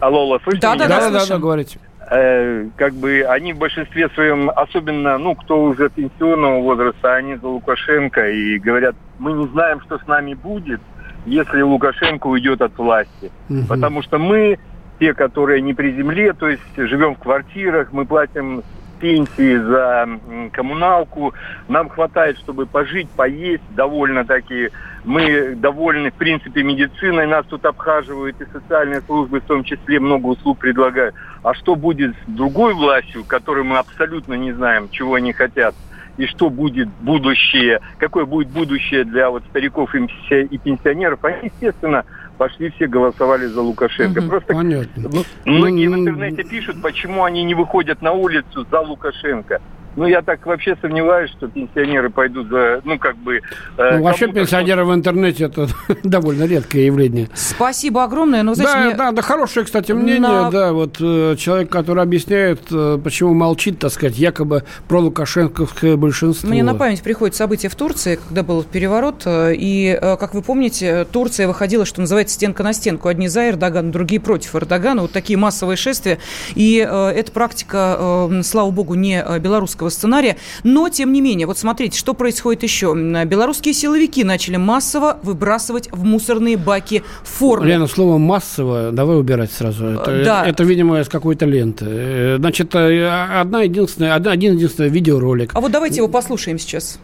Алло, 0.00 0.22
алло, 0.22 0.38
слышите 0.40 0.66
да, 0.66 0.74
меня? 0.74 0.88
Да, 0.88 1.00
да, 1.00 1.10
да, 1.10 1.26
да, 1.26 1.38
говорите. 1.38 1.78
Э, 2.08 2.68
как 2.76 2.94
бы 2.94 3.22
они 3.22 3.52
в 3.52 3.58
большинстве 3.58 4.08
своем, 4.10 4.50
особенно, 4.50 5.18
ну, 5.18 5.34
кто 5.34 5.62
уже 5.64 5.90
пенсионного 5.90 6.60
возраста, 6.60 7.14
они 7.14 7.36
за 7.36 7.48
Лукашенко 7.48 8.28
и 8.28 8.58
говорят, 8.58 8.94
мы 9.18 9.32
не 9.32 9.46
знаем, 9.48 9.80
что 9.80 9.98
с 9.98 10.06
нами 10.06 10.34
будет, 10.34 10.80
если 11.24 11.62
Лукашенко 11.62 12.28
уйдет 12.28 12.62
от 12.62 12.76
власти. 12.78 13.32
Угу. 13.48 13.66
Потому 13.68 14.02
что 14.02 14.18
мы, 14.18 14.58
те, 15.00 15.14
которые 15.14 15.62
не 15.62 15.74
при 15.74 15.92
земле, 15.96 16.32
то 16.32 16.48
есть 16.48 16.62
живем 16.76 17.16
в 17.16 17.18
квартирах, 17.18 17.92
мы 17.92 18.04
платим 18.04 18.62
пенсии 19.00 19.56
за 19.56 20.08
коммуналку. 20.52 21.34
Нам 21.68 21.88
хватает, 21.88 22.38
чтобы 22.38 22.66
пожить, 22.66 23.08
поесть 23.10 23.62
довольно-таки. 23.74 24.70
Мы 25.04 25.54
довольны, 25.54 26.10
в 26.10 26.14
принципе, 26.14 26.62
медициной. 26.62 27.26
Нас 27.26 27.46
тут 27.46 27.64
обхаживают 27.64 28.40
и 28.40 28.46
социальные 28.52 29.02
службы, 29.02 29.40
в 29.40 29.44
том 29.44 29.64
числе 29.64 30.00
много 30.00 30.26
услуг 30.26 30.58
предлагают. 30.58 31.14
А 31.42 31.54
что 31.54 31.76
будет 31.76 32.14
с 32.14 32.30
другой 32.30 32.74
властью, 32.74 33.24
которой 33.24 33.64
мы 33.64 33.78
абсолютно 33.78 34.34
не 34.34 34.52
знаем, 34.52 34.88
чего 34.90 35.14
они 35.14 35.32
хотят? 35.32 35.74
и 36.16 36.26
что 36.26 36.48
будет 36.48 36.88
будущее, 37.00 37.80
какое 37.98 38.24
будет 38.24 38.48
будущее 38.48 39.04
для 39.04 39.30
вот 39.30 39.42
стариков 39.50 39.94
и 39.94 40.58
пенсионеров, 40.58 41.24
они, 41.24 41.50
естественно, 41.52 42.04
пошли 42.36 42.70
все 42.70 42.86
голосовали 42.86 43.46
за 43.46 43.60
Лукашенко. 43.60 44.18
Угу, 44.20 44.28
Просто 44.28 44.54
понятно. 44.54 45.10
ну, 45.10 45.24
многие 45.44 45.88
в 45.88 45.94
интернете 45.94 46.44
пишут, 46.44 46.80
почему 46.82 47.24
они 47.24 47.44
не 47.44 47.54
выходят 47.54 48.02
на 48.02 48.12
улицу 48.12 48.66
за 48.70 48.80
Лукашенко. 48.80 49.60
Ну, 49.96 50.06
я 50.06 50.22
так 50.22 50.44
вообще 50.46 50.76
сомневаюсь, 50.80 51.30
что 51.30 51.48
пенсионеры 51.48 52.10
пойдут 52.10 52.48
за, 52.48 52.80
ну, 52.84 52.98
как 52.98 53.16
бы... 53.16 53.40
Э, 53.78 53.96
ну, 53.96 54.04
вообще 54.04 54.28
пенсионеры 54.28 54.84
в 54.84 54.94
интернете 54.94 55.44
это 55.44 55.68
довольно 56.04 56.44
редкое 56.44 56.86
явление. 56.86 57.28
Спасибо 57.34 58.04
огромное. 58.04 58.42
Но, 58.42 58.54
знаете, 58.54 58.78
да, 58.78 58.84
мне... 58.86 58.94
да, 58.94 59.12
да, 59.12 59.22
хорошее, 59.22 59.64
кстати, 59.64 59.92
мнение, 59.92 60.20
на... 60.20 60.50
да, 60.50 60.72
вот 60.72 60.96
э, 61.00 61.36
человек, 61.38 61.70
который 61.70 62.02
объясняет, 62.02 62.60
э, 62.70 62.98
почему 63.02 63.32
молчит, 63.32 63.78
так 63.78 63.90
сказать, 63.90 64.18
якобы 64.18 64.64
про 64.86 65.00
лукашенковское 65.00 65.96
большинство. 65.96 66.48
Мне 66.50 66.62
на 66.62 66.74
память 66.74 67.02
приходит 67.02 67.34
событие 67.34 67.70
в 67.70 67.74
Турции, 67.74 68.16
когда 68.16 68.42
был 68.42 68.62
переворот, 68.62 69.22
э, 69.24 69.54
и, 69.54 69.98
э, 70.00 70.16
как 70.16 70.34
вы 70.34 70.42
помните, 70.42 71.06
Турция 71.10 71.48
выходила, 71.48 71.86
что 71.86 72.00
называется, 72.00 72.34
стенка 72.34 72.62
на 72.62 72.72
стенку. 72.74 73.08
Одни 73.08 73.28
за 73.28 73.48
Эрдогана, 73.48 73.90
другие 73.90 74.20
против 74.20 74.54
Эрдогана. 74.54 75.02
Вот 75.02 75.12
такие 75.12 75.38
массовые 75.38 75.76
шествия. 75.76 76.18
И 76.54 76.86
э, 76.86 77.08
эта 77.08 77.32
практика, 77.32 77.96
э, 77.98 78.42
слава 78.42 78.70
богу, 78.70 78.94
не 78.94 79.24
белорусского 79.38 79.85
белорусского 79.86 79.90
сценария. 79.90 80.36
Но, 80.64 80.88
тем 80.88 81.12
не 81.12 81.20
менее, 81.20 81.46
вот 81.46 81.58
смотрите, 81.58 81.98
что 81.98 82.14
происходит 82.14 82.62
еще. 82.62 82.94
Белорусские 83.26 83.74
силовики 83.74 84.24
начали 84.24 84.56
массово 84.56 85.18
выбрасывать 85.22 85.88
в 85.92 86.04
мусорные 86.04 86.56
баки 86.56 87.02
форму. 87.24 87.66
Лена, 87.66 87.86
слово 87.86 88.18
«массово» 88.18 88.90
давай 88.92 89.18
убирать 89.18 89.52
сразу. 89.52 89.86
Это, 89.86 90.24
да. 90.24 90.46
это 90.46 90.64
видимо, 90.64 91.00
из 91.00 91.08
какой-то 91.08 91.46
ленты. 91.46 91.84
Э, 91.88 92.36
значит, 92.38 92.74
э, 92.74 93.08
одна 93.40 93.62
единственная, 93.62 94.14
один 94.14 94.54
единственный 94.54 94.88
видеоролик. 94.88 95.52
А 95.54 95.60
вот 95.60 95.72
давайте 95.72 95.96
его 95.96 96.08
послушаем 96.08 96.58
сейчас. 96.58 96.98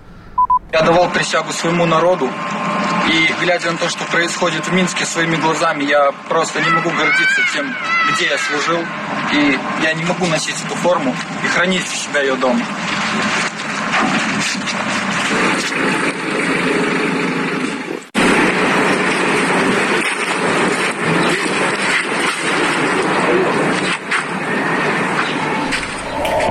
Я 0.73 0.81
давал 0.81 1.11
присягу 1.11 1.53
своему 1.53 1.85
народу, 1.85 2.31
и 3.07 3.35
глядя 3.43 3.73
на 3.73 3.77
то, 3.77 3.91
что 3.91 4.05
происходит 4.05 4.67
в 4.67 4.73
Минске 4.73 5.05
своими 5.05 5.37
глазами, 5.37 5.85
я 5.85 6.11
просто 6.31 6.63
не 6.63 6.71
могу 6.71 6.89
гордиться 6.89 7.43
тем, 7.53 7.67
где 8.11 8.29
я 8.29 8.39
служил, 8.39 8.81
и 9.35 9.59
я 9.83 9.93
не 9.93 10.03
могу 10.05 10.25
носить 10.29 10.57
эту 10.65 10.75
форму 10.77 11.15
и 11.45 11.47
хранить 11.49 11.83
у 11.83 11.95
себя 11.95 12.23
ее 12.23 12.37
дома. 12.37 12.65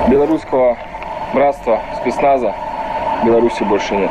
Белорусского 0.08 0.78
братства, 1.34 1.82
спецназа 2.00 2.54
Беларуси 3.24 3.62
больше 3.64 3.94
нет. 3.96 4.10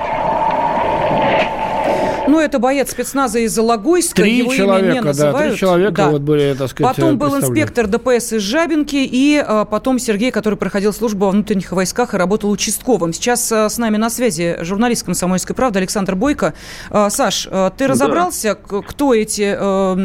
Ну, 2.28 2.40
это 2.40 2.60
боец 2.60 2.92
спецназа 2.92 3.40
из 3.40 3.58
Логойска. 3.58 4.22
Три 4.22 4.38
Его 4.38 4.54
человека, 4.54 4.86
имя 4.86 4.94
не 4.94 5.02
называют. 5.02 5.38
да, 5.38 5.50
три 5.50 5.58
человека 5.58 5.96
да. 5.96 6.10
вот 6.12 6.22
были, 6.22 6.56
так 6.58 6.70
сказать, 6.70 6.96
Потом 6.96 7.18
был 7.18 7.36
инспектор 7.38 7.88
ДПС 7.88 8.34
из 8.34 8.42
Жабинки, 8.42 8.96
и 8.96 9.44
а, 9.46 9.66
потом 9.66 10.00
Сергей, 10.00 10.32
который 10.32 10.56
проходил 10.56 10.94
службу 10.94 11.26
во 11.26 11.32
внутренних 11.32 11.72
войсках 11.74 12.14
и 12.14 12.18
работал 12.18 12.50
участковым. 12.50 13.12
Сейчас 13.12 13.52
а, 13.52 13.70
с 13.70 13.78
нами 13.78 13.98
на 13.98 14.10
связи 14.10 14.58
журналист 14.62 15.04
«Комсомольской 15.04 15.56
правды» 15.56 15.80
Александр 15.80 16.16
Бойко. 16.16 16.54
А, 16.90 17.10
Саш, 17.10 17.50
а, 17.52 17.70
ты 17.72 17.88
разобрался, 17.88 18.58
да. 18.70 18.82
кто 18.82 19.14
эти, 19.14 19.54
а, 19.58 19.96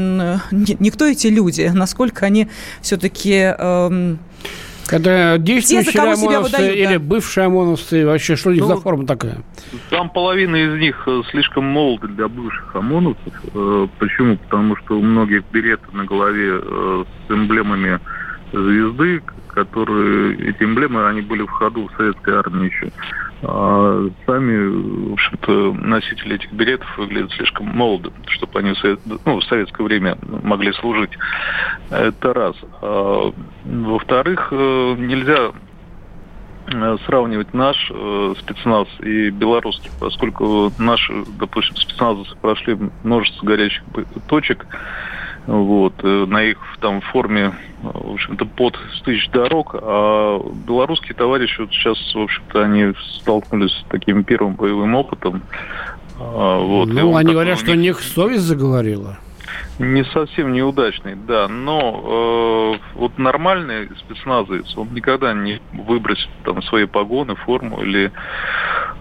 не, 0.50 0.76
не 0.80 0.90
кто 0.90 1.07
эти 1.07 1.28
люди, 1.28 1.70
насколько 1.72 2.26
они 2.26 2.48
все-таки... 2.80 3.54
А, 3.57 4.16
это 4.93 5.37
действующие 5.39 5.93
Те, 5.93 6.01
ОМОНовцы 6.01 6.43
выдают, 6.43 6.76
или 6.76 6.93
да. 6.95 6.99
бывшие 6.99 7.47
ОМОНовцы? 7.47 8.07
Вообще, 8.07 8.37
что 8.37 8.51
у 8.51 8.53
них 8.53 8.62
ну, 8.62 8.68
за 8.68 8.76
форма 8.76 9.07
такая? 9.07 9.43
Там 9.91 10.11
половина 10.11 10.57
из 10.57 10.78
них 10.80 11.03
э, 11.07 11.22
слишком 11.30 11.64
молоды 11.64 12.09
для 12.09 12.28
бывших 12.28 12.74
ОМОНовцев. 12.74 13.32
Э, 13.55 13.87
почему? 13.99 14.37
Потому 14.37 14.76
что 14.76 14.99
у 14.99 15.03
многих 15.03 15.45
береты 15.53 15.87
на 15.93 16.05
голове 16.05 16.61
э, 16.62 17.05
с 17.26 17.30
эмблемами 17.30 18.01
звезды, 18.53 19.22
которые, 19.49 20.51
эти 20.51 20.62
эмблемы, 20.62 21.07
они 21.09 21.22
были 21.22 21.42
в 21.42 21.51
ходу 21.51 21.88
в 21.88 21.97
советской 21.97 22.34
армии 22.34 22.66
еще. 22.66 22.90
А 23.42 24.09
сами, 24.24 25.11
в 25.11 25.12
общем-то, 25.12 25.72
носители 25.74 26.36
этих 26.36 26.53
билетов 26.53 26.88
выглядят 26.97 27.32
слишком 27.32 27.66
молодо, 27.66 28.11
чтобы 28.28 28.59
они 28.59 28.74
ну, 29.24 29.40
в 29.40 29.44
советское 29.44 29.84
время 29.84 30.16
могли 30.42 30.72
служить. 30.72 31.11
Это 31.90 32.32
раз. 32.32 32.57
А, 32.80 33.32
во-вторых, 33.64 34.49
э, 34.51 34.94
нельзя 34.99 35.53
э, 36.66 36.97
сравнивать 37.05 37.53
наш 37.53 37.90
э, 37.90 38.34
спецназ 38.38 38.88
и 39.01 39.28
белорусский, 39.30 39.90
поскольку 40.01 40.72
наши, 40.78 41.12
допустим, 41.38 41.76
спецназовцы 41.76 42.34
прошли 42.36 42.78
множество 43.05 43.47
горячих 43.47 43.82
точек, 44.28 44.66
вот, 45.47 45.94
э, 46.03 46.26
на 46.26 46.42
их 46.42 46.59
там 46.80 47.01
форме, 47.01 47.53
в 47.82 48.14
общем-то, 48.14 48.44
под 48.47 48.78
тысяч 49.05 49.28
дорог, 49.30 49.74
а 49.74 50.40
белорусские 50.66 51.14
товарищи 51.14 51.61
вот 51.61 51.70
сейчас, 51.72 51.99
в 52.14 52.20
общем-то, 52.20 52.64
они 52.64 52.92
столкнулись 53.18 53.72
с 53.72 53.84
таким 53.88 54.24
первым 54.24 54.55
боевым 54.55 54.94
опытом. 54.94 55.42
А, 56.18 56.59
вот, 56.59 56.88
ну, 56.88 57.16
они 57.16 57.32
говорят, 57.32 57.59
что 57.59 57.72
у 57.72 57.74
них 57.74 58.01
совесть 58.01 58.44
заговорила. 58.44 59.18
Не 59.78 60.05
совсем 60.05 60.53
неудачный, 60.53 61.14
да, 61.14 61.49
но 61.49 62.78
э, 62.82 62.99
вот 62.99 63.18
нормальный 63.18 63.88
спецназовец, 63.99 64.76
он 64.76 64.88
никогда 64.94 65.34
не 65.34 65.61
выбросит 65.72 66.30
там 66.44 66.62
свои 66.62 66.86
погоны, 66.86 67.36
форму 67.36 67.82
или 67.82 68.11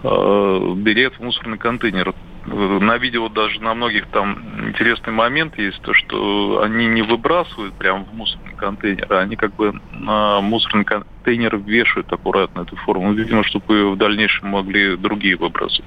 э, 0.02 0.74
берет 0.76 1.14
в 1.14 1.20
мусорный 1.20 1.58
контейнер 1.58 2.14
на 2.46 2.96
видео 2.98 3.28
даже 3.28 3.60
на 3.60 3.74
многих 3.74 4.06
там 4.06 4.68
интересный 4.68 5.12
момент 5.12 5.58
есть, 5.58 5.80
то, 5.82 5.92
что 5.94 6.62
они 6.62 6.86
не 6.86 7.02
выбрасывают 7.02 7.74
прямо 7.74 8.04
в 8.04 8.14
мусорный 8.14 8.54
контейнер, 8.56 9.06
а 9.12 9.20
они 9.20 9.36
как 9.36 9.54
бы 9.54 9.72
на 9.92 10.40
мусорный 10.40 10.84
контейнер 10.84 11.56
вешают 11.56 12.12
аккуратно 12.12 12.60
эту 12.60 12.76
форму, 12.76 13.12
видимо, 13.12 13.42
чтобы 13.44 13.92
в 13.92 13.96
дальнейшем 13.96 14.48
могли 14.50 14.96
другие 14.96 15.36
выбрасывать. 15.36 15.84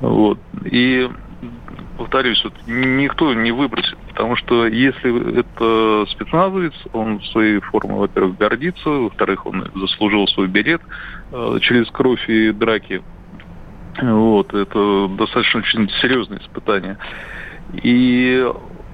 Вот. 0.00 0.38
И 0.64 1.08
повторюсь, 1.96 2.42
вот, 2.44 2.54
никто 2.66 3.34
не 3.34 3.50
выбросит, 3.50 3.98
потому 4.08 4.36
что 4.36 4.66
если 4.66 5.40
это 5.40 6.06
спецназовец, 6.10 6.74
он 6.92 7.20
своей 7.32 7.60
формой, 7.60 7.98
во-первых, 7.98 8.36
гордится, 8.36 8.88
во-вторых, 8.88 9.46
он 9.46 9.70
заслужил 9.74 10.26
свой 10.28 10.46
берет 10.46 10.80
э, 11.32 11.58
через 11.60 11.90
кровь 11.90 12.28
и 12.28 12.52
драки 12.52 13.02
вот, 14.00 14.54
это 14.54 15.08
достаточно 15.08 15.60
очень 15.60 15.88
серьезное 16.00 16.38
испытание. 16.38 16.98
И 17.82 18.46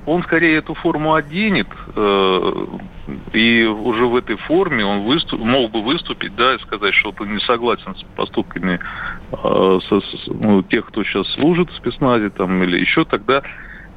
он 0.07 0.22
скорее 0.22 0.59
эту 0.59 0.74
форму 0.74 1.14
оденет, 1.14 1.68
э, 1.94 2.66
и 3.32 3.64
уже 3.64 4.07
в 4.07 4.16
этой 4.16 4.36
форме 4.36 4.84
он 4.84 5.05
выступ, 5.05 5.40
мог 5.40 5.70
бы 5.70 5.82
выступить, 5.82 6.34
да, 6.36 6.55
и 6.55 6.59
сказать, 6.59 6.94
что 6.94 7.14
он 7.18 7.34
не 7.34 7.40
согласен 7.40 7.94
с 7.96 8.02
поступками 8.16 8.80
э, 9.32 9.78
со, 9.88 10.00
ну, 10.26 10.62
тех, 10.62 10.86
кто 10.86 11.05
сейчас 11.05 11.26
служит 11.34 11.70
в 11.70 11.76
спецназе, 11.76 12.30
там, 12.30 12.62
или 12.62 12.78
еще 12.78 13.05
тогда 13.05 13.42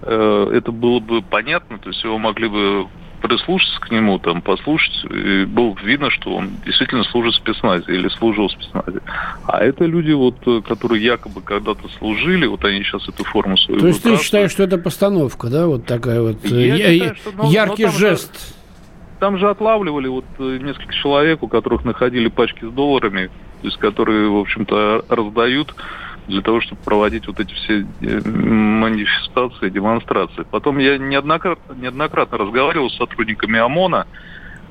э, 0.01 0.51
это 0.53 0.71
было 0.71 0.99
бы 0.99 1.21
понятно, 1.21 1.77
то 1.77 1.89
есть 1.89 2.03
его 2.03 2.17
могли 2.17 2.47
бы 2.47 2.87
прислушаться 3.21 3.79
к 3.81 3.91
нему, 3.91 4.19
там, 4.19 4.41
послушать, 4.41 4.93
и 5.11 5.45
было 5.45 5.75
видно, 5.83 6.09
что 6.11 6.35
он 6.35 6.51
действительно 6.65 7.03
служит 7.05 7.33
в 7.33 7.37
спецназе 7.37 7.93
или 7.93 8.07
служил 8.09 8.47
в 8.47 8.51
спецназе. 8.51 8.99
А 9.45 9.63
это 9.63 9.85
люди, 9.85 10.11
вот, 10.11 10.35
которые 10.65 11.03
якобы 11.03 11.41
когда-то 11.41 11.87
служили, 11.97 12.45
вот 12.45 12.63
они 12.63 12.83
сейчас 12.83 13.07
эту 13.07 13.23
форму 13.23 13.57
свою 13.57 13.79
То 13.79 13.87
есть 13.87 14.03
ты 14.03 14.17
считаешь, 14.17 14.51
что 14.51 14.63
это 14.63 14.77
постановка, 14.77 15.47
да, 15.47 15.67
вот 15.67 15.85
такая 15.85 16.21
вот 16.21 16.43
я 16.45 16.75
я- 16.75 16.93
считаю, 16.93 17.15
что, 17.15 17.31
ну, 17.35 17.51
яркий 17.51 17.85
но 17.85 17.91
жест? 17.91 18.33
Же, 18.33 18.53
там 19.19 19.37
же 19.37 19.49
отлавливали 19.49 20.07
вот 20.07 20.25
э, 20.39 20.59
несколько 20.61 20.93
человек, 20.93 21.41
у 21.41 21.47
которых 21.47 21.83
находили 21.85 22.27
пачки 22.27 22.65
с 22.65 22.71
долларами, 22.71 23.27
то 23.61 23.67
есть 23.67 23.77
которые, 23.77 24.29
в 24.29 24.37
общем-то, 24.37 25.05
раздают 25.09 25.73
для 26.27 26.41
того, 26.41 26.61
чтобы 26.61 26.81
проводить 26.83 27.27
вот 27.27 27.39
эти 27.39 27.53
все 27.53 27.85
э, 28.01 28.29
манифестации, 28.29 29.69
демонстрации. 29.69 30.45
Потом 30.49 30.77
я 30.77 30.97
неоднократно, 30.97 31.73
неоднократно 31.73 32.37
разговаривал 32.37 32.89
с 32.89 32.97
сотрудниками 32.97 33.59
ОМОНа, 33.59 34.07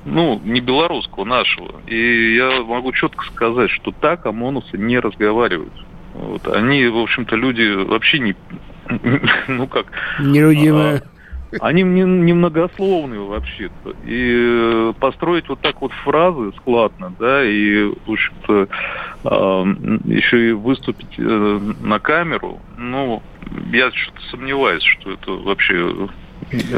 ну, 0.04 0.40
не 0.44 0.60
белорусского, 0.60 1.24
нашего. 1.24 1.80
И 1.86 2.36
я 2.36 2.62
могу 2.62 2.92
четко 2.92 3.24
сказать, 3.26 3.70
что 3.70 3.90
так 3.92 4.26
ОМОНовцы 4.26 4.78
не 4.78 4.98
разговаривают. 4.98 5.72
Вот. 6.14 6.46
Они, 6.48 6.86
в 6.86 6.98
общем-то, 6.98 7.36
люди 7.36 7.84
вообще 7.84 8.18
не... 8.18 8.36
Ну 9.48 9.66
как... 9.66 9.86
Нелюдимые. 10.20 10.96
А, 10.98 11.15
они 11.60 11.82
не, 11.82 12.02
немногословные 12.02 13.20
вообще-то. 13.20 13.90
И 14.04 14.32
э, 14.34 14.92
построить 14.98 15.48
вот 15.48 15.60
так 15.60 15.80
вот 15.80 15.92
фразы 16.04 16.52
складно, 16.58 17.14
да, 17.18 17.44
и, 17.44 17.84
в 17.84 18.10
общем-то, 18.10 18.68
э, 19.24 19.28
еще 20.12 20.50
и 20.50 20.52
выступить 20.52 21.18
э, 21.18 21.60
на 21.80 21.98
камеру, 21.98 22.60
ну, 22.76 23.22
я 23.72 23.90
что-то 23.92 24.20
сомневаюсь, 24.30 24.82
что 24.82 25.12
это 25.12 25.32
вообще 25.32 26.08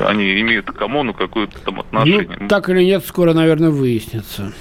они 0.07 0.41
имеют 0.41 0.71
к 0.71 0.81
ОМОНу 0.81 1.15
какое-то 1.15 1.59
там 1.61 1.81
отношение. 1.81 2.39
Ну, 2.41 2.49
так 2.49 2.69
или 2.69 2.85
нет, 2.85 3.05
скоро, 3.05 3.33
наверное, 3.33 3.71
выяснится. 3.71 4.53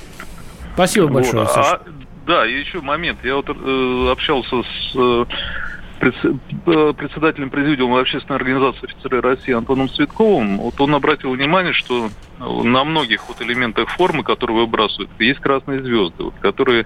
Спасибо 0.74 1.08
большое, 1.08 1.44
вот. 1.44 1.52
Саша. 1.52 1.76
А 1.76 1.82
да, 2.26 2.46
и 2.46 2.60
еще 2.60 2.82
момент. 2.82 3.20
Я 3.24 3.36
вот 3.36 3.48
э, 3.48 4.12
общался 4.12 4.64
с 4.64 4.96
э, 4.96 5.26
Э, 5.28 5.67
председателем 6.00 7.50
президиума 7.50 8.00
общественной 8.00 8.38
организации 8.38 8.86
офицеры 8.86 9.22
России 9.22 9.54
Антоном 9.54 9.90
Цветковым, 9.90 10.58
вот 10.58 10.80
он 10.80 10.96
обратил 10.96 11.32
внимание, 11.32 11.74
что 11.74 12.10
на 12.40 12.84
многих 12.84 13.28
вот 13.28 13.42
элементах 13.42 13.90
формы, 13.90 14.24
которые 14.24 14.58
выбрасывают, 14.58 15.10
есть 15.20 15.40
красные 15.40 15.82
звезды, 15.82 16.24
вот, 16.24 16.36
которые 16.40 16.86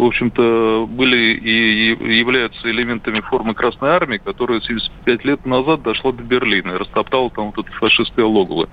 в 0.00 0.04
общем-то, 0.06 0.86
были 0.88 1.34
и 1.34 2.18
являются 2.18 2.70
элементами 2.70 3.20
формы 3.20 3.54
Красной 3.54 3.90
Армии, 3.90 4.16
которая 4.16 4.60
75 4.62 5.24
лет 5.26 5.44
назад 5.44 5.82
дошла 5.82 6.12
до 6.12 6.22
Берлина 6.22 6.72
и 6.72 6.76
растоптала 6.78 7.30
там 7.30 7.52
вот 7.54 7.66
это 7.66 7.76
фашистское 7.76 8.24
логово. 8.24 8.68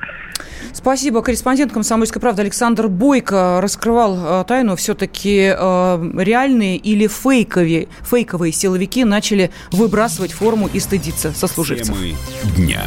Спасибо. 0.72 1.22
Корреспондент 1.22 1.74
«Комсомольской 1.74 2.22
правды» 2.22 2.44
Александр 2.44 2.88
Бойко 2.88 3.60
раскрывал 3.62 4.42
э, 4.42 4.46
тайну. 4.48 4.78
Все-таки 4.78 5.54
э, 5.54 6.12
реальные 6.18 6.78
или 6.78 7.08
фейковые, 7.08 7.90
фейковые 8.04 8.54
силовики 8.54 9.04
начали 9.04 9.52
выбрасывать 9.72 10.32
форму 10.32 10.70
и 10.72 10.80
стыдиться 10.80 11.34
сослуживцев. 11.34 11.94
Темы 11.94 12.16
дня. 12.56 12.84